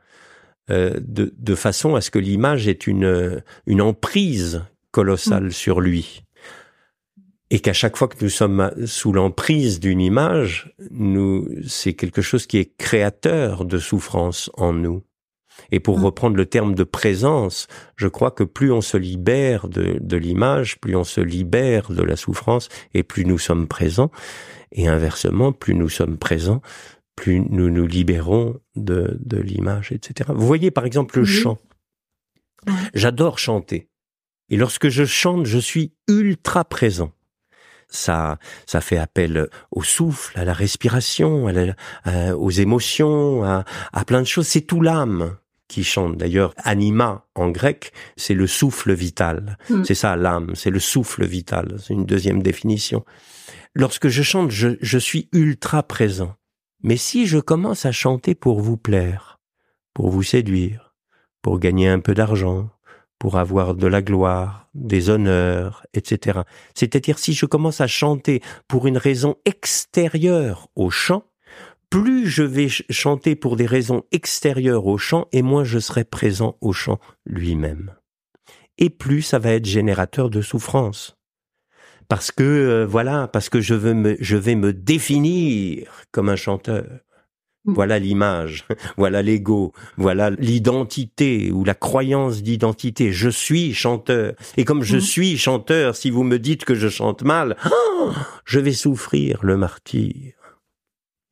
euh, 0.69 0.99
de, 0.99 1.33
de, 1.37 1.55
façon 1.55 1.95
à 1.95 2.01
ce 2.01 2.11
que 2.11 2.19
l'image 2.19 2.67
ait 2.67 2.73
une, 2.73 3.41
une 3.65 3.81
emprise 3.81 4.65
colossale 4.91 5.45
mm. 5.45 5.51
sur 5.51 5.79
lui. 5.79 6.23
Et 7.53 7.59
qu'à 7.59 7.73
chaque 7.73 7.97
fois 7.97 8.07
que 8.07 8.23
nous 8.23 8.29
sommes 8.29 8.71
sous 8.85 9.11
l'emprise 9.11 9.81
d'une 9.81 9.99
image, 9.99 10.73
nous, 10.89 11.49
c'est 11.67 11.93
quelque 11.93 12.21
chose 12.21 12.47
qui 12.47 12.57
est 12.57 12.77
créateur 12.77 13.65
de 13.65 13.77
souffrance 13.77 14.49
en 14.53 14.71
nous. 14.71 15.03
Et 15.69 15.81
pour 15.81 15.99
mm. 15.99 16.05
reprendre 16.05 16.37
le 16.37 16.45
terme 16.45 16.75
de 16.75 16.85
présence, 16.85 17.67
je 17.97 18.07
crois 18.07 18.31
que 18.31 18.45
plus 18.45 18.71
on 18.71 18.79
se 18.79 18.95
libère 18.95 19.67
de, 19.67 19.97
de 19.99 20.15
l'image, 20.17 20.79
plus 20.79 20.95
on 20.95 21.03
se 21.03 21.19
libère 21.19 21.91
de 21.91 22.01
la 22.01 22.15
souffrance, 22.15 22.69
et 22.93 23.03
plus 23.03 23.25
nous 23.25 23.37
sommes 23.37 23.67
présents. 23.67 24.11
Et 24.71 24.87
inversement, 24.87 25.51
plus 25.51 25.75
nous 25.75 25.89
sommes 25.89 26.17
présents, 26.17 26.61
plus 27.17 27.41
nous 27.41 27.69
nous 27.69 27.85
libérons 27.85 28.61
de, 28.77 29.19
de 29.19 29.37
l'image, 29.37 29.91
etc. 29.91 30.31
Vous 30.33 30.47
voyez 30.47 30.71
par 30.71 30.85
exemple 30.85 31.19
le 31.19 31.25
chant. 31.25 31.57
J'adore 32.93 33.39
chanter. 33.39 33.89
Et 34.47 34.55
lorsque 34.55 34.87
je 34.87 35.03
chante, 35.03 35.45
je 35.45 35.57
suis 35.57 35.91
ultra 36.07 36.63
présent 36.63 37.11
ça, 37.91 38.39
ça 38.65 38.81
fait 38.81 38.97
appel 38.97 39.49
au 39.69 39.83
souffle, 39.83 40.39
à 40.39 40.45
la 40.45 40.53
respiration, 40.53 41.47
aux 42.35 42.49
émotions, 42.49 43.43
à, 43.43 43.65
à, 43.93 44.05
plein 44.05 44.21
de 44.21 44.27
choses. 44.27 44.47
C'est 44.47 44.61
tout 44.61 44.81
l'âme 44.81 45.35
qui 45.67 45.83
chante. 45.83 46.17
D'ailleurs, 46.17 46.53
anima 46.57 47.25
en 47.35 47.49
grec, 47.49 47.93
c'est 48.17 48.33
le 48.33 48.47
souffle 48.47 48.93
vital. 48.93 49.57
Hmm. 49.69 49.83
C'est 49.83 49.95
ça 49.95 50.15
l'âme, 50.15 50.55
c'est 50.55 50.69
le 50.69 50.79
souffle 50.79 51.25
vital. 51.25 51.77
C'est 51.79 51.93
une 51.93 52.05
deuxième 52.05 52.41
définition. 52.41 53.05
Lorsque 53.73 54.09
je 54.09 54.21
chante, 54.21 54.51
je, 54.51 54.69
je 54.81 54.97
suis 54.97 55.29
ultra 55.31 55.83
présent. 55.83 56.35
Mais 56.83 56.97
si 56.97 57.25
je 57.25 57.37
commence 57.37 57.85
à 57.85 57.91
chanter 57.91 58.35
pour 58.35 58.59
vous 58.59 58.77
plaire, 58.77 59.39
pour 59.93 60.09
vous 60.09 60.23
séduire, 60.23 60.93
pour 61.41 61.59
gagner 61.59 61.87
un 61.87 61.99
peu 61.99 62.13
d'argent, 62.13 62.69
pour 63.21 63.37
avoir 63.37 63.75
de 63.75 63.85
la 63.85 64.01
gloire, 64.01 64.67
des 64.73 65.11
honneurs, 65.11 65.85
etc. 65.93 66.39
C'est-à-dire 66.73 67.19
si 67.19 67.33
je 67.33 67.45
commence 67.45 67.79
à 67.79 67.85
chanter 67.85 68.41
pour 68.67 68.87
une 68.87 68.97
raison 68.97 69.35
extérieure 69.45 70.69
au 70.75 70.89
chant, 70.89 71.25
plus 71.91 72.27
je 72.27 72.41
vais 72.41 72.67
chanter 72.67 73.35
pour 73.35 73.57
des 73.57 73.67
raisons 73.67 74.01
extérieures 74.11 74.87
au 74.87 74.97
chant, 74.97 75.27
et 75.33 75.43
moins 75.43 75.63
je 75.63 75.77
serai 75.77 76.03
présent 76.03 76.57
au 76.61 76.73
chant 76.73 76.99
lui-même. 77.27 77.93
Et 78.79 78.89
plus 78.89 79.21
ça 79.21 79.37
va 79.37 79.51
être 79.51 79.67
générateur 79.67 80.31
de 80.31 80.41
souffrance. 80.41 81.15
Parce 82.07 82.31
que, 82.31 82.41
euh, 82.41 82.87
voilà, 82.87 83.27
parce 83.27 83.49
que 83.49 83.61
je, 83.61 83.75
veux 83.75 84.17
je 84.19 84.35
vais 84.35 84.55
me 84.55 84.73
définir 84.73 85.91
comme 86.11 86.29
un 86.29 86.35
chanteur. 86.35 86.87
Mm. 87.65 87.73
Voilà 87.73 87.99
l'image, 87.99 88.65
voilà 88.97 89.21
l'ego, 89.21 89.73
voilà 89.97 90.29
l'identité 90.31 91.51
ou 91.51 91.63
la 91.63 91.75
croyance 91.75 92.41
d'identité. 92.41 93.11
Je 93.11 93.29
suis 93.29 93.73
chanteur. 93.73 94.33
Et 94.57 94.65
comme 94.65 94.83
je 94.83 94.97
mm. 94.97 95.01
suis 95.01 95.37
chanteur, 95.37 95.95
si 95.95 96.09
vous 96.09 96.23
me 96.23 96.39
dites 96.39 96.65
que 96.65 96.75
je 96.75 96.89
chante 96.89 97.23
mal, 97.23 97.57
je 98.45 98.59
vais 98.59 98.73
souffrir 98.73 99.39
le 99.43 99.57
martyr. 99.57 100.33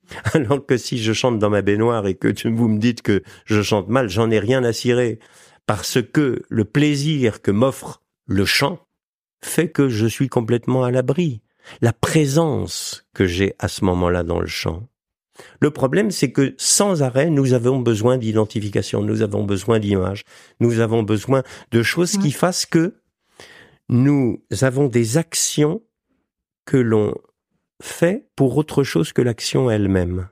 Alors 0.33 0.65
que 0.65 0.77
si 0.77 0.97
je 0.97 1.13
chante 1.13 1.39
dans 1.39 1.49
ma 1.49 1.61
baignoire 1.61 2.07
et 2.07 2.15
que 2.15 2.47
vous 2.47 2.67
me 2.67 2.79
dites 2.79 3.01
que 3.01 3.23
je 3.45 3.61
chante 3.61 3.89
mal, 3.89 4.09
j'en 4.09 4.29
ai 4.31 4.39
rien 4.39 4.63
à 4.63 4.73
cirer. 4.73 5.19
Parce 5.65 6.01
que 6.01 6.41
le 6.49 6.65
plaisir 6.65 7.41
que 7.41 7.51
m'offre 7.51 8.01
le 8.25 8.45
chant 8.45 8.79
fait 9.43 9.69
que 9.69 9.87
je 9.87 10.07
suis 10.07 10.27
complètement 10.27 10.83
à 10.83 10.91
l'abri. 10.91 11.41
La 11.81 11.93
présence 11.93 13.05
que 13.13 13.25
j'ai 13.25 13.53
à 13.59 13.67
ce 13.67 13.85
moment-là 13.85 14.23
dans 14.23 14.39
le 14.39 14.47
chant. 14.47 14.88
Le 15.59 15.71
problème, 15.71 16.11
c'est 16.11 16.31
que 16.31 16.53
sans 16.57 17.03
arrêt, 17.03 17.29
nous 17.29 17.53
avons 17.53 17.79
besoin 17.79 18.17
d'identification, 18.17 19.01
nous 19.01 19.21
avons 19.21 19.43
besoin 19.43 19.79
d'images, 19.79 20.23
nous 20.59 20.79
avons 20.79 21.03
besoin 21.03 21.43
de 21.71 21.83
choses 21.83 22.17
qui 22.17 22.31
fassent 22.31 22.65
que 22.65 22.95
nous 23.89 24.41
avons 24.61 24.87
des 24.87 25.17
actions 25.17 25.81
que 26.65 26.77
l'on 26.77 27.15
fait 27.81 28.27
pour 28.35 28.57
autre 28.57 28.83
chose 28.83 29.13
que 29.13 29.21
l'action 29.21 29.71
elle-même. 29.71 30.29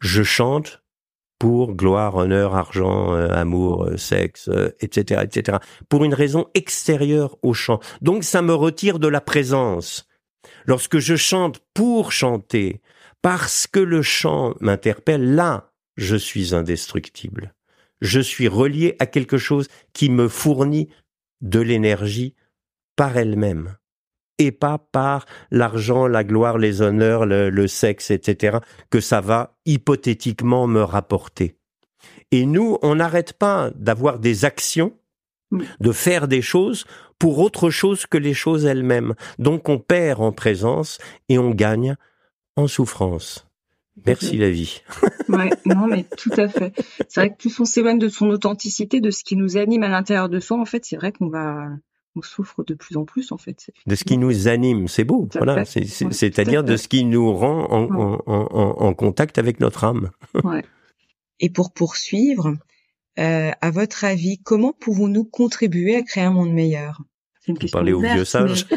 Je 0.00 0.22
chante 0.22 0.82
pour 1.38 1.74
gloire, 1.74 2.16
honneur, 2.16 2.56
argent, 2.56 3.14
euh, 3.14 3.28
amour, 3.32 3.84
euh, 3.84 3.96
sexe, 3.96 4.50
etc., 4.80 5.20
euh, 5.20 5.24
etc. 5.24 5.58
Pour 5.88 6.04
une 6.04 6.14
raison 6.14 6.46
extérieure 6.54 7.36
au 7.42 7.54
chant. 7.54 7.80
Donc 8.02 8.24
ça 8.24 8.42
me 8.42 8.54
retire 8.54 8.98
de 8.98 9.08
la 9.08 9.20
présence. 9.20 10.08
Lorsque 10.66 10.98
je 10.98 11.16
chante 11.16 11.60
pour 11.74 12.12
chanter, 12.12 12.80
parce 13.22 13.66
que 13.66 13.80
le 13.80 14.02
chant 14.02 14.54
m'interpelle, 14.60 15.34
là, 15.34 15.72
je 15.96 16.16
suis 16.16 16.54
indestructible. 16.54 17.54
Je 18.00 18.20
suis 18.20 18.48
relié 18.48 18.96
à 19.00 19.06
quelque 19.06 19.38
chose 19.38 19.68
qui 19.92 20.10
me 20.10 20.28
fournit 20.28 20.88
de 21.40 21.60
l'énergie 21.60 22.34
par 22.96 23.16
elle-même 23.16 23.76
et 24.38 24.52
pas 24.52 24.78
par 24.78 25.26
l'argent, 25.50 26.06
la 26.06 26.24
gloire, 26.24 26.58
les 26.58 26.80
honneurs, 26.80 27.26
le, 27.26 27.66
sexe, 27.66 28.10
etc., 28.10 28.58
que 28.90 29.00
ça 29.00 29.20
va 29.20 29.58
hypothétiquement 29.66 30.66
me 30.66 30.82
rapporter. 30.82 31.56
Et 32.30 32.46
nous, 32.46 32.78
on 32.82 32.94
n'arrête 32.94 33.32
pas 33.32 33.70
d'avoir 33.74 34.20
des 34.20 34.44
actions, 34.44 34.96
de 35.80 35.92
faire 35.92 36.28
des 36.28 36.42
choses 36.42 36.84
pour 37.18 37.38
autre 37.38 37.70
chose 37.70 38.06
que 38.06 38.18
les 38.18 38.34
choses 38.34 38.64
elles-mêmes. 38.64 39.14
Donc 39.38 39.68
on 39.68 39.78
perd 39.78 40.20
en 40.20 40.30
présence 40.30 40.98
et 41.28 41.38
on 41.38 41.50
gagne 41.50 41.96
en 42.58 42.66
souffrance. 42.66 43.46
Merci 44.06 44.36
la 44.36 44.50
vie. 44.50 44.82
ouais, 45.28 45.50
non 45.64 45.86
mais 45.86 46.04
tout 46.16 46.32
à 46.36 46.48
fait. 46.48 46.72
C'est 47.08 47.20
vrai 47.20 47.30
que 47.30 47.36
plus 47.36 47.58
on 47.58 47.64
s'éloigne 47.64 47.98
de 47.98 48.08
son 48.08 48.28
authenticité, 48.28 49.00
de 49.00 49.10
ce 49.10 49.24
qui 49.24 49.36
nous 49.36 49.56
anime 49.56 49.82
à 49.82 49.88
l'intérieur 49.88 50.28
de 50.28 50.38
soi, 50.38 50.60
en 50.60 50.64
fait, 50.64 50.84
c'est 50.84 50.96
vrai 50.96 51.12
qu'on 51.12 51.28
va 51.28 51.68
on 52.16 52.22
souffre 52.22 52.64
de 52.64 52.74
plus 52.74 52.96
en 52.96 53.04
plus 53.04 53.32
en 53.32 53.38
fait. 53.38 53.70
De 53.86 53.94
ce 53.94 54.04
qui 54.04 54.18
nous 54.18 54.48
anime, 54.48 54.88
c'est 54.88 55.04
beau, 55.04 55.28
voilà. 55.34 55.64
C'est-à-dire 55.64 56.64
de 56.64 56.76
ce 56.76 56.88
qui 56.88 57.04
nous 57.04 57.32
rend 57.32 57.64
en, 58.26 58.94
contact 58.94 59.38
avec 59.38 59.60
notre 59.60 59.84
âme. 59.84 60.10
Et 61.40 61.50
pour 61.50 61.72
poursuivre, 61.72 62.56
euh, 63.20 63.50
à 63.60 63.70
votre 63.70 64.04
avis, 64.04 64.38
comment 64.38 64.72
pouvons-nous 64.72 65.24
contribuer 65.24 65.94
à 65.96 66.02
créer 66.02 66.24
un 66.24 66.32
monde 66.32 66.52
meilleur? 66.52 67.02
C'est 67.48 67.52
une 67.52 67.58
question 67.58 67.78
Parler 67.78 67.94
aux 67.94 68.02
vieux 68.02 68.26
sages. 68.26 68.66
Tout 68.66 68.76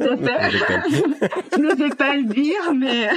à 0.00 0.16
fait. 0.16 0.50
Je 1.52 1.58
ne 1.58 1.74
vais 1.74 1.88
pas 1.98 2.16
le 2.16 2.24
dire, 2.24 2.72
mais 2.74 3.10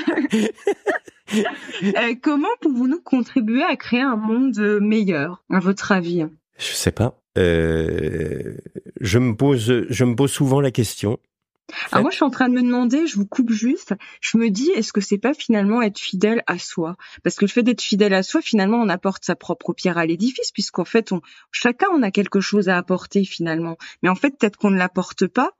euh, 1.84 2.16
comment 2.22 2.50
pouvons-nous 2.60 3.00
contribuer 3.00 3.64
à 3.64 3.78
créer 3.78 4.02
un 4.02 4.18
monde 4.18 4.60
meilleur, 4.82 5.41
à 5.50 5.60
votre 5.60 5.93
avis? 5.93 6.26
Je 6.58 6.74
sais 6.74 6.91
pas. 6.91 7.18
Euh, 7.38 8.56
je 9.00 9.20
me 9.20 9.38
pose, 9.38 9.86
je 9.89 10.04
me 10.04 10.16
pose 10.16 10.32
souvent 10.32 10.60
la 10.60 10.72
question. 10.72 11.18
Alors 11.91 12.03
moi, 12.03 12.11
je 12.11 12.15
suis 12.15 12.26
en 12.26 12.30
train 12.30 12.49
de 12.49 12.53
me 12.53 12.61
demander, 12.61 13.07
je 13.07 13.15
vous 13.15 13.26
coupe 13.26 13.51
juste, 13.51 13.93
je 14.22 14.38
me 14.38 14.49
dis, 14.49 14.70
est-ce 14.72 14.93
que 14.93 15.01
c'est 15.01 15.17
pas 15.17 15.34
finalement 15.34 15.82
être 15.82 15.99
fidèle 15.99 16.43
à 16.47 16.57
soi? 16.57 16.95
Parce 17.24 17.36
que 17.36 17.45
le 17.45 17.49
fait 17.49 17.63
d'être 17.63 17.82
fidèle 17.82 18.13
à 18.13 18.24
soi, 18.24 18.41
finalement, 18.41 18.78
on 18.78 18.89
apporte 18.89 19.26
sa 19.26 19.36
propre 19.36 19.74
pierre 19.74 19.97
à 19.97 20.05
l'édifice, 20.05 20.51
puisqu'en 20.51 20.86
fait, 20.86 21.11
on, 21.11 21.22
chacun, 21.51 21.88
on 21.93 22.01
a 22.01 22.11
quelque 22.11 22.39
chose 22.39 22.70
à 22.70 22.78
apporter 22.78 23.26
finalement. 23.26 23.78
Mais 24.01 24.09
en 24.09 24.15
fait, 24.15 24.32
peut-être 24.38 24.57
qu'on 24.57 24.72
ne 24.72 24.78
l'apporte 24.78 25.28
pas 25.28 25.51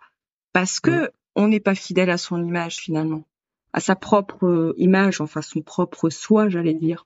parce 0.54 0.80
que 0.80 1.12
on 1.36 1.48
n'est 1.48 1.60
pas 1.60 1.76
fidèle 1.76 2.10
à 2.10 2.18
son 2.18 2.44
image 2.44 2.78
finalement, 2.78 3.26
à 3.74 3.80
sa 3.80 3.96
propre 3.96 4.46
euh, 4.46 4.74
image, 4.78 5.22
enfin 5.22 5.42
son 5.42 5.62
propre 5.62 6.10
soi, 6.10 6.50
j'allais 6.50 6.74
dire. 6.74 7.06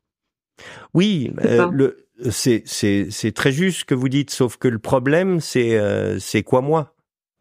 Oui, 0.93 1.31
euh, 1.43 1.69
le, 1.71 2.07
c'est 2.31 2.63
c'est 2.65 3.31
très 3.33 3.51
juste 3.51 3.79
ce 3.79 3.85
que 3.85 3.95
vous 3.95 4.09
dites, 4.09 4.29
sauf 4.29 4.57
que 4.57 4.67
le 4.67 4.79
problème 4.79 5.39
c'est 5.39 5.77
euh, 5.77 6.19
c'est 6.19 6.43
quoi 6.43 6.61
moi? 6.61 6.92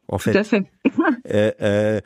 En 0.09 0.19
fait. 0.19 0.33
Tout 0.33 0.39
à 0.39 0.45
fait. 0.45 0.65
euh, 1.31 1.51
euh, 1.63 2.01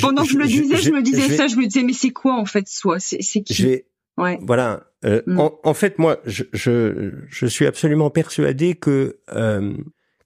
Pendant 0.00 0.22
que 0.22 0.28
je, 0.28 0.38
le 0.38 0.46
disais, 0.46 0.76
je, 0.76 0.90
me 0.90 1.02
disais 1.02 1.36
ça, 1.36 1.46
je 1.46 1.56
me 1.56 1.66
disais 1.66 1.82
mais 1.82 1.92
c'est 1.92 2.10
quoi 2.10 2.34
en 2.34 2.46
fait 2.46 2.68
soi 2.68 2.98
C'est 2.98 3.18
qui? 3.42 3.82
Ouais. 4.16 4.38
Voilà. 4.42 4.84
Euh, 5.04 5.22
mm. 5.26 5.40
en, 5.40 5.60
en, 5.64 5.74
fait, 5.74 5.98
moi, 5.98 6.18
je, 6.24 6.44
je, 6.52 7.10
je 7.28 7.46
suis 7.46 7.66
absolument 7.66 8.10
persuadé 8.10 8.74
que 8.74 9.18
euh, 9.32 9.74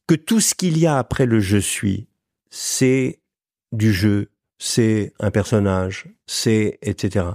que 0.06 0.14
tout 0.14 0.40
ce 0.40 0.54
qu'il 0.54 0.78
y 0.78 0.86
a 0.86 0.98
après 0.98 1.26
le 1.26 1.40
je 1.40 1.58
suis, 1.58 2.08
c'est 2.50 3.20
du 3.72 3.92
jeu, 3.92 4.30
c'est 4.58 5.12
un 5.20 5.30
personnage, 5.30 6.06
c'est 6.26 6.78
etc. 6.82 7.26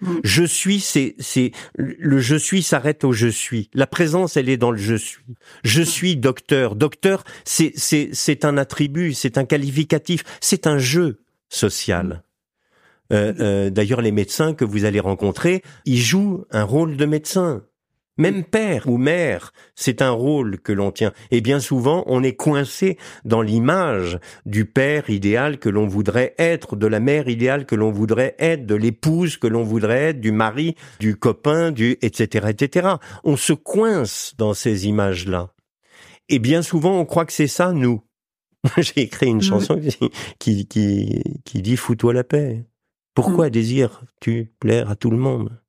Mm. 0.00 0.16
Je 0.24 0.44
suis, 0.44 0.80
c'est, 0.80 1.14
c'est, 1.18 1.52
le 1.76 2.18
je 2.18 2.36
suis 2.36 2.62
s'arrête 2.62 3.04
au 3.04 3.12
je 3.12 3.28
suis. 3.28 3.70
La 3.74 3.86
présence, 3.86 4.36
elle 4.36 4.48
est 4.48 4.56
dans 4.56 4.70
le 4.70 4.78
je 4.78 4.94
suis. 4.94 5.22
Je 5.64 5.82
mm. 5.82 5.84
suis 5.84 6.16
docteur. 6.16 6.76
Docteur, 6.76 7.24
c'est, 7.44 7.72
c'est, 7.76 8.10
c'est 8.12 8.44
un 8.44 8.58
attribut, 8.58 9.14
c'est 9.14 9.38
un 9.38 9.44
qualificatif, 9.44 10.24
c'est 10.40 10.66
un 10.66 10.78
jeu 10.78 11.20
social. 11.48 12.22
Euh, 13.12 13.32
euh, 13.40 13.70
D'ailleurs, 13.70 14.00
les 14.00 14.12
médecins 14.12 14.54
que 14.54 14.64
vous 14.64 14.84
allez 14.84 15.00
rencontrer, 15.00 15.62
ils 15.84 16.00
jouent 16.00 16.44
un 16.50 16.64
rôle 16.64 16.96
de 16.96 17.06
médecin. 17.06 17.62
Même 18.18 18.44
père 18.44 18.88
ou 18.88 18.96
mère, 18.96 19.52
c'est 19.74 20.00
un 20.00 20.10
rôle 20.10 20.58
que 20.58 20.72
l'on 20.72 20.90
tient. 20.90 21.12
Et 21.30 21.42
bien 21.42 21.60
souvent, 21.60 22.02
on 22.06 22.22
est 22.22 22.34
coincé 22.34 22.96
dans 23.24 23.42
l'image 23.42 24.18
du 24.46 24.64
père 24.64 25.10
idéal 25.10 25.58
que 25.58 25.68
l'on 25.68 25.86
voudrait 25.86 26.34
être, 26.38 26.76
de 26.76 26.86
la 26.86 27.00
mère 27.00 27.28
idéale 27.28 27.66
que 27.66 27.74
l'on 27.74 27.92
voudrait 27.92 28.34
être, 28.38 28.64
de 28.64 28.74
l'épouse 28.74 29.36
que 29.36 29.46
l'on 29.46 29.64
voudrait 29.64 30.10
être, 30.10 30.20
du 30.20 30.32
mari, 30.32 30.76
du 30.98 31.16
copain, 31.16 31.72
du 31.72 31.98
etc. 32.00 32.46
etc. 32.48 32.88
On 33.24 33.36
se 33.36 33.52
coince 33.52 34.34
dans 34.38 34.54
ces 34.54 34.86
images-là. 34.86 35.52
Et 36.28 36.38
bien 36.38 36.62
souvent, 36.62 36.98
on 36.98 37.04
croit 37.04 37.26
que 37.26 37.32
c'est 37.32 37.46
ça, 37.46 37.72
nous. 37.72 38.02
J'ai 38.78 39.02
écrit 39.02 39.26
une 39.28 39.42
chanson 39.42 39.78
qui, 40.38 40.66
qui, 40.66 41.22
qui 41.44 41.62
dit 41.62 41.76
Fous-toi 41.76 42.14
la 42.14 42.24
paix. 42.24 42.64
Pourquoi 43.14 43.48
mm. 43.48 43.50
désires-tu 43.50 44.52
plaire 44.58 44.90
à 44.90 44.96
tout 44.96 45.10
le 45.10 45.18
monde? 45.18 45.60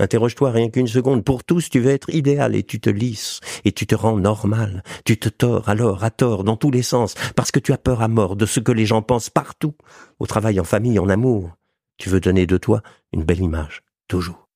Interroge-toi 0.00 0.50
rien 0.50 0.70
qu'une 0.70 0.86
seconde. 0.86 1.24
Pour 1.24 1.44
tous, 1.44 1.68
tu 1.68 1.78
veux 1.78 1.90
être 1.90 2.08
idéal 2.08 2.56
et 2.56 2.62
tu 2.62 2.80
te 2.80 2.88
lisses 2.88 3.40
et 3.64 3.72
tu 3.72 3.86
te 3.86 3.94
rends 3.94 4.16
normal. 4.16 4.82
Tu 5.04 5.18
te 5.18 5.28
tords 5.28 5.68
alors 5.68 6.02
à 6.04 6.10
tort 6.10 6.42
dans 6.42 6.56
tous 6.56 6.70
les 6.70 6.82
sens 6.82 7.14
parce 7.36 7.50
que 7.50 7.60
tu 7.60 7.72
as 7.72 7.78
peur 7.78 8.00
à 8.00 8.08
mort 8.08 8.34
de 8.34 8.46
ce 8.46 8.60
que 8.60 8.72
les 8.72 8.86
gens 8.86 9.02
pensent 9.02 9.28
partout. 9.28 9.74
Au 10.18 10.26
travail, 10.26 10.58
en 10.58 10.64
famille, 10.64 10.98
en 10.98 11.10
amour. 11.10 11.54
Tu 11.98 12.08
veux 12.08 12.20
donner 12.20 12.46
de 12.46 12.56
toi 12.56 12.82
une 13.12 13.24
belle 13.24 13.42
image. 13.42 13.82
Toujours. 14.08 14.48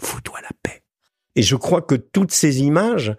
Fous-toi 0.00 0.40
la 0.42 0.50
paix. 0.62 0.84
Et 1.34 1.42
je 1.42 1.56
crois 1.56 1.82
que 1.82 1.96
toutes 1.96 2.32
ces 2.32 2.62
images, 2.62 3.16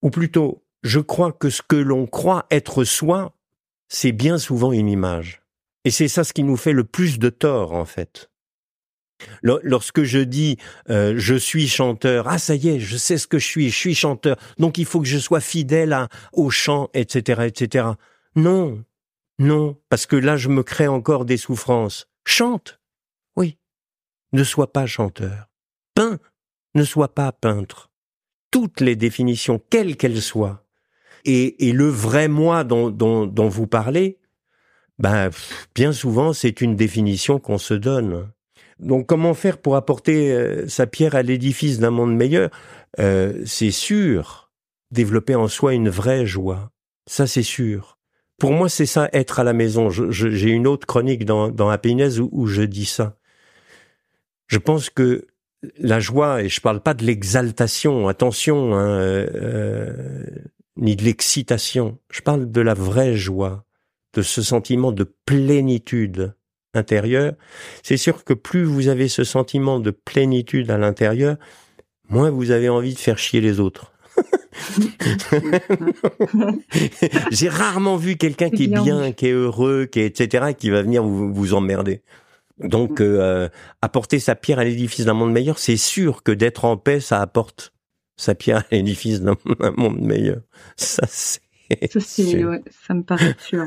ou 0.00 0.10
plutôt, 0.10 0.64
je 0.84 1.00
crois 1.00 1.32
que 1.32 1.50
ce 1.50 1.62
que 1.62 1.76
l'on 1.76 2.06
croit 2.06 2.46
être 2.52 2.84
soi, 2.84 3.34
c'est 3.88 4.12
bien 4.12 4.38
souvent 4.38 4.70
une 4.70 4.88
image. 4.88 5.42
Et 5.84 5.90
c'est 5.90 6.06
ça 6.06 6.22
ce 6.22 6.32
qui 6.32 6.44
nous 6.44 6.56
fait 6.56 6.72
le 6.72 6.84
plus 6.84 7.18
de 7.18 7.30
tort, 7.30 7.72
en 7.72 7.84
fait. 7.84 8.30
Lorsque 9.42 10.02
je 10.02 10.18
dis 10.18 10.58
euh, 10.90 11.14
je 11.16 11.34
suis 11.34 11.68
chanteur, 11.68 12.28
ah 12.28 12.38
ça 12.38 12.54
y 12.54 12.68
est, 12.68 12.80
je 12.80 12.96
sais 12.96 13.18
ce 13.18 13.26
que 13.26 13.38
je 13.38 13.46
suis, 13.46 13.70
je 13.70 13.76
suis 13.76 13.94
chanteur, 13.94 14.36
donc 14.58 14.78
il 14.78 14.84
faut 14.84 15.00
que 15.00 15.06
je 15.06 15.18
sois 15.18 15.40
fidèle 15.40 16.08
au 16.32 16.50
chant, 16.50 16.90
etc., 16.94 17.42
etc. 17.46 17.86
Non, 18.36 18.84
non, 19.38 19.76
parce 19.88 20.06
que 20.06 20.16
là 20.16 20.36
je 20.36 20.48
me 20.48 20.62
crée 20.62 20.88
encore 20.88 21.24
des 21.24 21.36
souffrances. 21.36 22.08
Chante, 22.24 22.80
oui, 23.36 23.58
ne 24.32 24.44
sois 24.44 24.72
pas 24.72 24.86
chanteur. 24.86 25.48
Peint, 25.94 26.18
ne 26.74 26.84
sois 26.84 27.14
pas 27.14 27.32
peintre. 27.32 27.90
Toutes 28.50 28.80
les 28.80 28.96
définitions, 28.96 29.60
quelles 29.70 29.96
qu'elles 29.96 30.22
soient, 30.22 30.64
et, 31.24 31.68
et 31.68 31.72
le 31.72 31.88
vrai 31.88 32.28
moi 32.28 32.64
dont 32.64 33.48
vous 33.48 33.66
parlez, 33.66 34.18
ben 34.98 35.30
bien 35.74 35.92
souvent 35.92 36.32
c'est 36.32 36.60
une 36.60 36.76
définition 36.76 37.38
qu'on 37.38 37.58
se 37.58 37.74
donne. 37.74 38.30
Donc 38.82 39.06
comment 39.06 39.32
faire 39.32 39.58
pour 39.58 39.76
apporter 39.76 40.32
euh, 40.32 40.68
sa 40.68 40.86
pierre 40.86 41.14
à 41.14 41.22
l'édifice 41.22 41.78
d'un 41.78 41.90
monde 41.90 42.14
meilleur? 42.14 42.50
Euh, 42.98 43.42
C'est 43.46 43.70
sûr, 43.70 44.50
développer 44.90 45.34
en 45.34 45.48
soi 45.48 45.72
une 45.74 45.88
vraie 45.88 46.26
joie. 46.26 46.72
Ça 47.06 47.26
c'est 47.26 47.42
sûr. 47.44 47.98
Pour 48.38 48.52
moi 48.52 48.68
c'est 48.68 48.86
ça 48.86 49.08
être 49.12 49.38
à 49.38 49.44
la 49.44 49.52
maison. 49.52 49.88
J'ai 49.90 50.50
une 50.50 50.66
autre 50.66 50.86
chronique 50.86 51.24
dans, 51.24 51.48
dans 51.48 51.70
Happiness 51.70 52.18
où, 52.18 52.46
je 52.46 52.62
dis 52.62 52.86
ça. 52.86 53.16
Je 54.48 54.58
pense 54.58 54.90
que 54.90 55.26
la 55.78 56.00
joie, 56.00 56.42
et 56.42 56.48
je 56.48 56.60
parle 56.60 56.80
pas 56.82 56.94
de 56.94 57.04
l'exaltation, 57.04 58.08
attention, 58.08 58.74
hein, 58.74 58.98
euh, 58.98 60.26
ni 60.76 60.96
de 60.96 61.04
l'excitation, 61.04 61.98
je 62.10 62.20
parle 62.20 62.50
de 62.50 62.60
la 62.60 62.74
vraie 62.74 63.16
joie, 63.16 63.64
de 64.14 64.22
ce 64.22 64.42
sentiment 64.42 64.90
de 64.90 65.04
plénitude 65.24 66.34
intérieur, 66.74 67.34
c'est 67.82 67.96
sûr 67.96 68.24
que 68.24 68.34
plus 68.34 68.64
vous 68.64 68.88
avez 68.88 69.08
ce 69.08 69.24
sentiment 69.24 69.80
de 69.80 69.90
plénitude 69.90 70.70
à 70.70 70.78
l'intérieur, 70.78 71.36
moins 72.08 72.30
vous 72.30 72.50
avez 72.50 72.68
envie 72.68 72.94
de 72.94 72.98
faire 72.98 73.18
chier 73.18 73.40
les 73.40 73.60
autres. 73.60 73.92
J'ai 77.30 77.48
rarement 77.48 77.96
vu 77.96 78.16
quelqu'un 78.16 78.50
qui 78.50 78.64
est 78.64 78.68
bien, 78.68 79.12
qui 79.12 79.28
est 79.28 79.32
heureux, 79.32 79.86
qui 79.86 80.00
est 80.00 80.20
etc., 80.20 80.52
qui 80.56 80.70
va 80.70 80.82
venir 80.82 81.02
vous, 81.02 81.32
vous 81.32 81.54
emmerder. 81.54 82.02
Donc, 82.58 83.00
euh, 83.00 83.48
apporter 83.80 84.18
sa 84.18 84.34
pierre 84.34 84.58
à 84.58 84.64
l'édifice 84.64 85.06
d'un 85.06 85.14
monde 85.14 85.32
meilleur, 85.32 85.58
c'est 85.58 85.78
sûr 85.78 86.22
que 86.22 86.32
d'être 86.32 86.64
en 86.64 86.76
paix, 86.76 87.00
ça 87.00 87.20
apporte 87.20 87.72
sa 88.16 88.34
pierre 88.34 88.58
à 88.58 88.64
l'édifice 88.72 89.20
d'un 89.20 89.36
monde 89.76 90.00
meilleur. 90.00 90.42
Ça, 90.76 91.04
c'est. 91.08 91.40
Ça, 91.90 92.00
ça 92.00 92.94
me 92.94 93.02
paraît 93.02 93.34
sûr. 93.38 93.64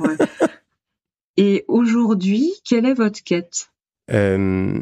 Et 1.37 1.65
aujourd'hui, 1.67 2.53
quelle 2.63 2.85
est 2.85 2.93
votre 2.93 3.23
quête? 3.23 3.69
Euh, 4.11 4.79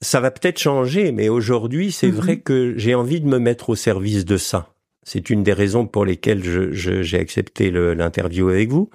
Ça 0.00 0.20
va 0.20 0.30
peut-être 0.30 0.58
changer, 0.58 1.12
mais 1.12 1.28
aujourd'hui, 1.28 1.92
c'est 1.92 2.10
vrai 2.10 2.36
mhm. 2.36 2.42
que 2.42 2.74
j'ai 2.76 2.94
envie 2.94 3.20
de 3.20 3.26
me 3.26 3.38
mettre 3.38 3.70
au 3.70 3.76
service 3.76 4.24
de 4.24 4.36
ça. 4.36 4.74
C'est 5.02 5.30
une 5.30 5.42
des 5.42 5.52
raisons 5.52 5.86
pour 5.86 6.04
lesquelles 6.04 6.42
j'ai 6.72 7.18
accepté 7.18 7.70
l'interview 7.70 8.48
avec 8.48 8.70
vous. 8.70 8.90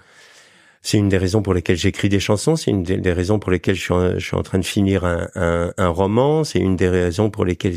C'est 0.81 0.99
une 0.99 1.09
des 1.09 1.17
raisons 1.17 1.41
pour 1.41 1.55
lesquelles 1.55 1.77
j'écris 1.77 2.09
des 2.09 2.19
chansons. 2.19 2.55
C'est 2.55 2.69
une 2.69 2.83
des, 2.83 3.11
raisons 3.11 3.39
pour 3.39 3.49
lesquelles 3.49 3.75
je 3.75 3.81
suis 3.81 3.93
en, 3.93 4.19
je 4.19 4.25
suis 4.25 4.35
en 4.35 4.43
train 4.43 4.59
de 4.59 4.65
finir 4.65 5.03
un, 5.03 5.27
un, 5.33 5.73
un 5.77 5.87
roman. 5.89 6.43
C'est 6.43 6.59
une 6.59 6.75
des 6.75 6.89
raisons 6.89 7.31
pour 7.31 7.43
lesquelles 7.43 7.75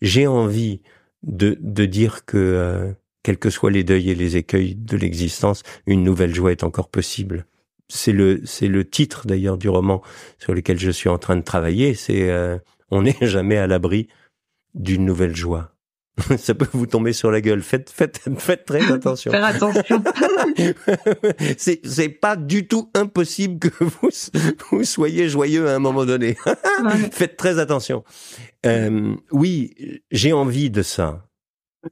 j'ai 0.00 0.26
envie 0.26 0.80
de, 1.22 1.58
de 1.60 1.84
dire 1.84 2.24
que, 2.24 2.38
euh, 2.38 2.92
quels 3.22 3.38
que 3.38 3.50
soient 3.50 3.70
les 3.70 3.84
deuils 3.84 4.10
et 4.10 4.14
les 4.14 4.38
écueils 4.38 4.74
de 4.74 4.96
l'existence, 4.96 5.62
une 5.86 6.02
nouvelle 6.02 6.34
joie 6.34 6.52
est 6.52 6.64
encore 6.64 6.88
possible 6.88 7.44
c'est 7.88 8.12
le 8.12 8.42
c'est 8.44 8.68
le 8.68 8.88
titre 8.88 9.26
d'ailleurs 9.26 9.58
du 9.58 9.68
roman 9.68 10.02
sur 10.38 10.54
lequel 10.54 10.78
je 10.78 10.90
suis 10.90 11.08
en 11.08 11.18
train 11.18 11.36
de 11.36 11.42
travailler. 11.42 11.94
C'est 11.94 12.30
euh, 12.30 12.58
on 12.90 13.02
n'est 13.02 13.16
jamais 13.22 13.56
à 13.56 13.66
l'abri 13.66 14.08
d'une 14.74 15.04
nouvelle 15.04 15.34
joie. 15.34 15.74
Ça 16.36 16.54
peut 16.54 16.68
vous 16.72 16.86
tomber 16.86 17.12
sur 17.12 17.30
la 17.30 17.40
gueule. 17.40 17.62
Faites 17.62 17.90
faites 17.90 18.20
faites 18.38 18.64
très 18.64 18.90
attention. 18.92 19.30
Faire 19.30 19.44
attention. 19.44 20.02
c'est 21.58 21.80
c'est 21.86 22.08
pas 22.08 22.36
du 22.36 22.66
tout 22.66 22.90
impossible 22.94 23.58
que 23.58 23.84
vous 23.84 24.10
vous 24.70 24.84
soyez 24.84 25.28
joyeux 25.28 25.68
à 25.68 25.74
un 25.74 25.78
moment 25.78 26.04
donné. 26.04 26.36
faites 27.12 27.36
très 27.36 27.58
attention. 27.58 28.04
Euh, 28.66 29.14
oui, 29.30 30.02
j'ai 30.10 30.32
envie 30.32 30.70
de 30.70 30.82
ça. 30.82 31.24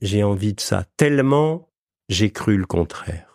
J'ai 0.03 0.25
envie 0.25 0.53
de 0.53 0.61
ça 0.61 0.85
tellement 0.97 1.71
j'ai 2.09 2.31
cru 2.31 2.57
le 2.57 2.67
contraire. 2.67 3.26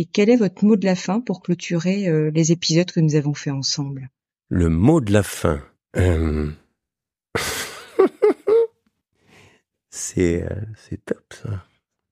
Et 0.00 0.04
quel 0.04 0.30
est 0.30 0.36
votre 0.36 0.64
mot 0.64 0.76
de 0.76 0.86
la 0.86 0.94
fin 0.94 1.20
pour 1.20 1.42
clôturer 1.42 2.08
euh, 2.08 2.30
les 2.32 2.52
épisodes 2.52 2.88
que 2.88 3.00
nous 3.00 3.16
avons 3.16 3.34
fait 3.34 3.50
ensemble? 3.50 4.10
Le 4.48 4.68
mot 4.68 5.00
de 5.00 5.12
la 5.12 5.24
fin. 5.24 5.60
Euh, 5.96 6.52
c'est 9.90 10.44
euh, 10.44 10.54
c'est 10.76 11.04
top 11.04 11.24
ça. 11.34 11.64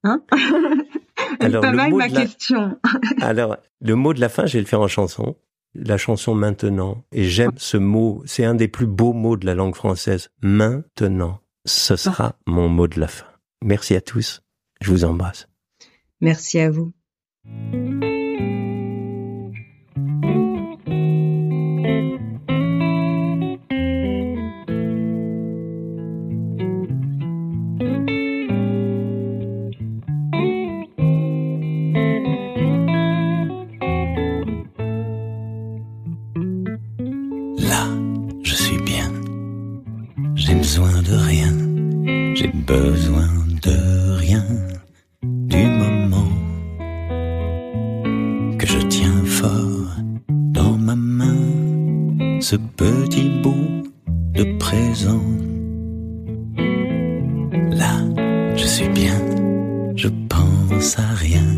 Hein? 0.03 0.21
Alors, 1.39 1.63
Pas 1.63 1.71
mal 1.71 1.95
ma 1.95 2.09
question. 2.09 2.77
Alors 3.21 3.57
le 3.81 3.95
mot 3.95 4.13
de 4.13 4.21
la 4.21 4.29
fin, 4.29 4.47
je 4.47 4.55
vais 4.55 4.63
le 4.63 4.67
faire 4.67 4.81
en 4.81 4.89
chanson. 4.89 5.37
La 5.77 5.97
chanson 5.97 6.35
maintenant. 6.35 7.05
Et 7.13 7.23
j'aime 7.23 7.53
ce 7.57 7.77
mot. 7.77 8.21
C'est 8.27 8.45
un 8.45 8.57
des 8.57 8.67
plus 8.67 8.89
beaux 8.89 9.13
mots 9.13 9.37
de 9.37 9.47
la 9.47 9.55
langue 9.55 9.77
française. 9.77 10.31
Maintenant. 10.43 11.41
Ce 11.67 11.95
sera 11.95 12.37
mon 12.49 12.69
mot 12.69 12.89
de 12.89 12.99
la 12.99 13.07
fin. 13.07 13.27
Merci 13.63 13.95
à 13.95 14.01
tous. 14.01 14.43
Je 14.81 14.91
vous 14.91 15.05
embrasse. 15.05 15.49
Merci 16.21 16.59
à 16.59 16.69
vous. 16.69 16.93
Là, 17.47 18.16
dans 50.29 50.77
ma 50.79 50.97
main 50.97 52.41
ce 52.41 52.57
petit 52.57 53.31
bout 53.43 53.83
de 54.35 54.57
présent. 54.59 55.23
Là, 57.71 57.95
je 58.57 58.65
suis 58.65 58.89
bien, 58.89 59.21
je 59.97 60.09
pense 60.29 60.99
à 60.99 61.09
rien, 61.15 61.49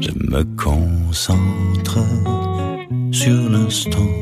je 0.00 0.10
me 0.30 0.44
concentre 0.56 1.98
sur 3.10 3.50
l'instant 3.50 4.12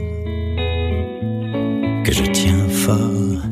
que 2.05 2.13
je 2.13 2.25
tiens 2.33 2.69
fort 2.69 3.52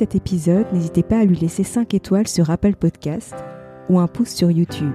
cet 0.00 0.14
épisode, 0.14 0.64
n'hésitez 0.72 1.02
pas 1.02 1.18
à 1.18 1.26
lui 1.26 1.36
laisser 1.36 1.62
5 1.62 1.92
étoiles 1.92 2.26
sur 2.26 2.48
Apple 2.48 2.74
Podcast 2.74 3.34
ou 3.90 4.00
un 4.00 4.06
pouce 4.06 4.30
sur 4.30 4.50
YouTube. 4.50 4.94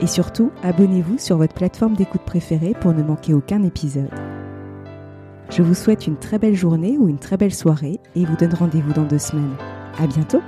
Et 0.00 0.08
surtout, 0.08 0.50
abonnez-vous 0.64 1.16
sur 1.18 1.36
votre 1.36 1.54
plateforme 1.54 1.94
d'écoute 1.94 2.22
préférée 2.22 2.74
pour 2.80 2.92
ne 2.92 3.04
manquer 3.04 3.34
aucun 3.34 3.62
épisode. 3.62 4.10
Je 5.48 5.62
vous 5.62 5.74
souhaite 5.74 6.08
une 6.08 6.16
très 6.16 6.40
belle 6.40 6.56
journée 6.56 6.98
ou 6.98 7.08
une 7.08 7.20
très 7.20 7.36
belle 7.36 7.54
soirée 7.54 8.00
et 8.16 8.24
vous 8.24 8.34
donne 8.34 8.54
rendez-vous 8.54 8.94
dans 8.94 9.04
deux 9.04 9.18
semaines. 9.18 9.54
À 9.96 10.08
bientôt! 10.08 10.40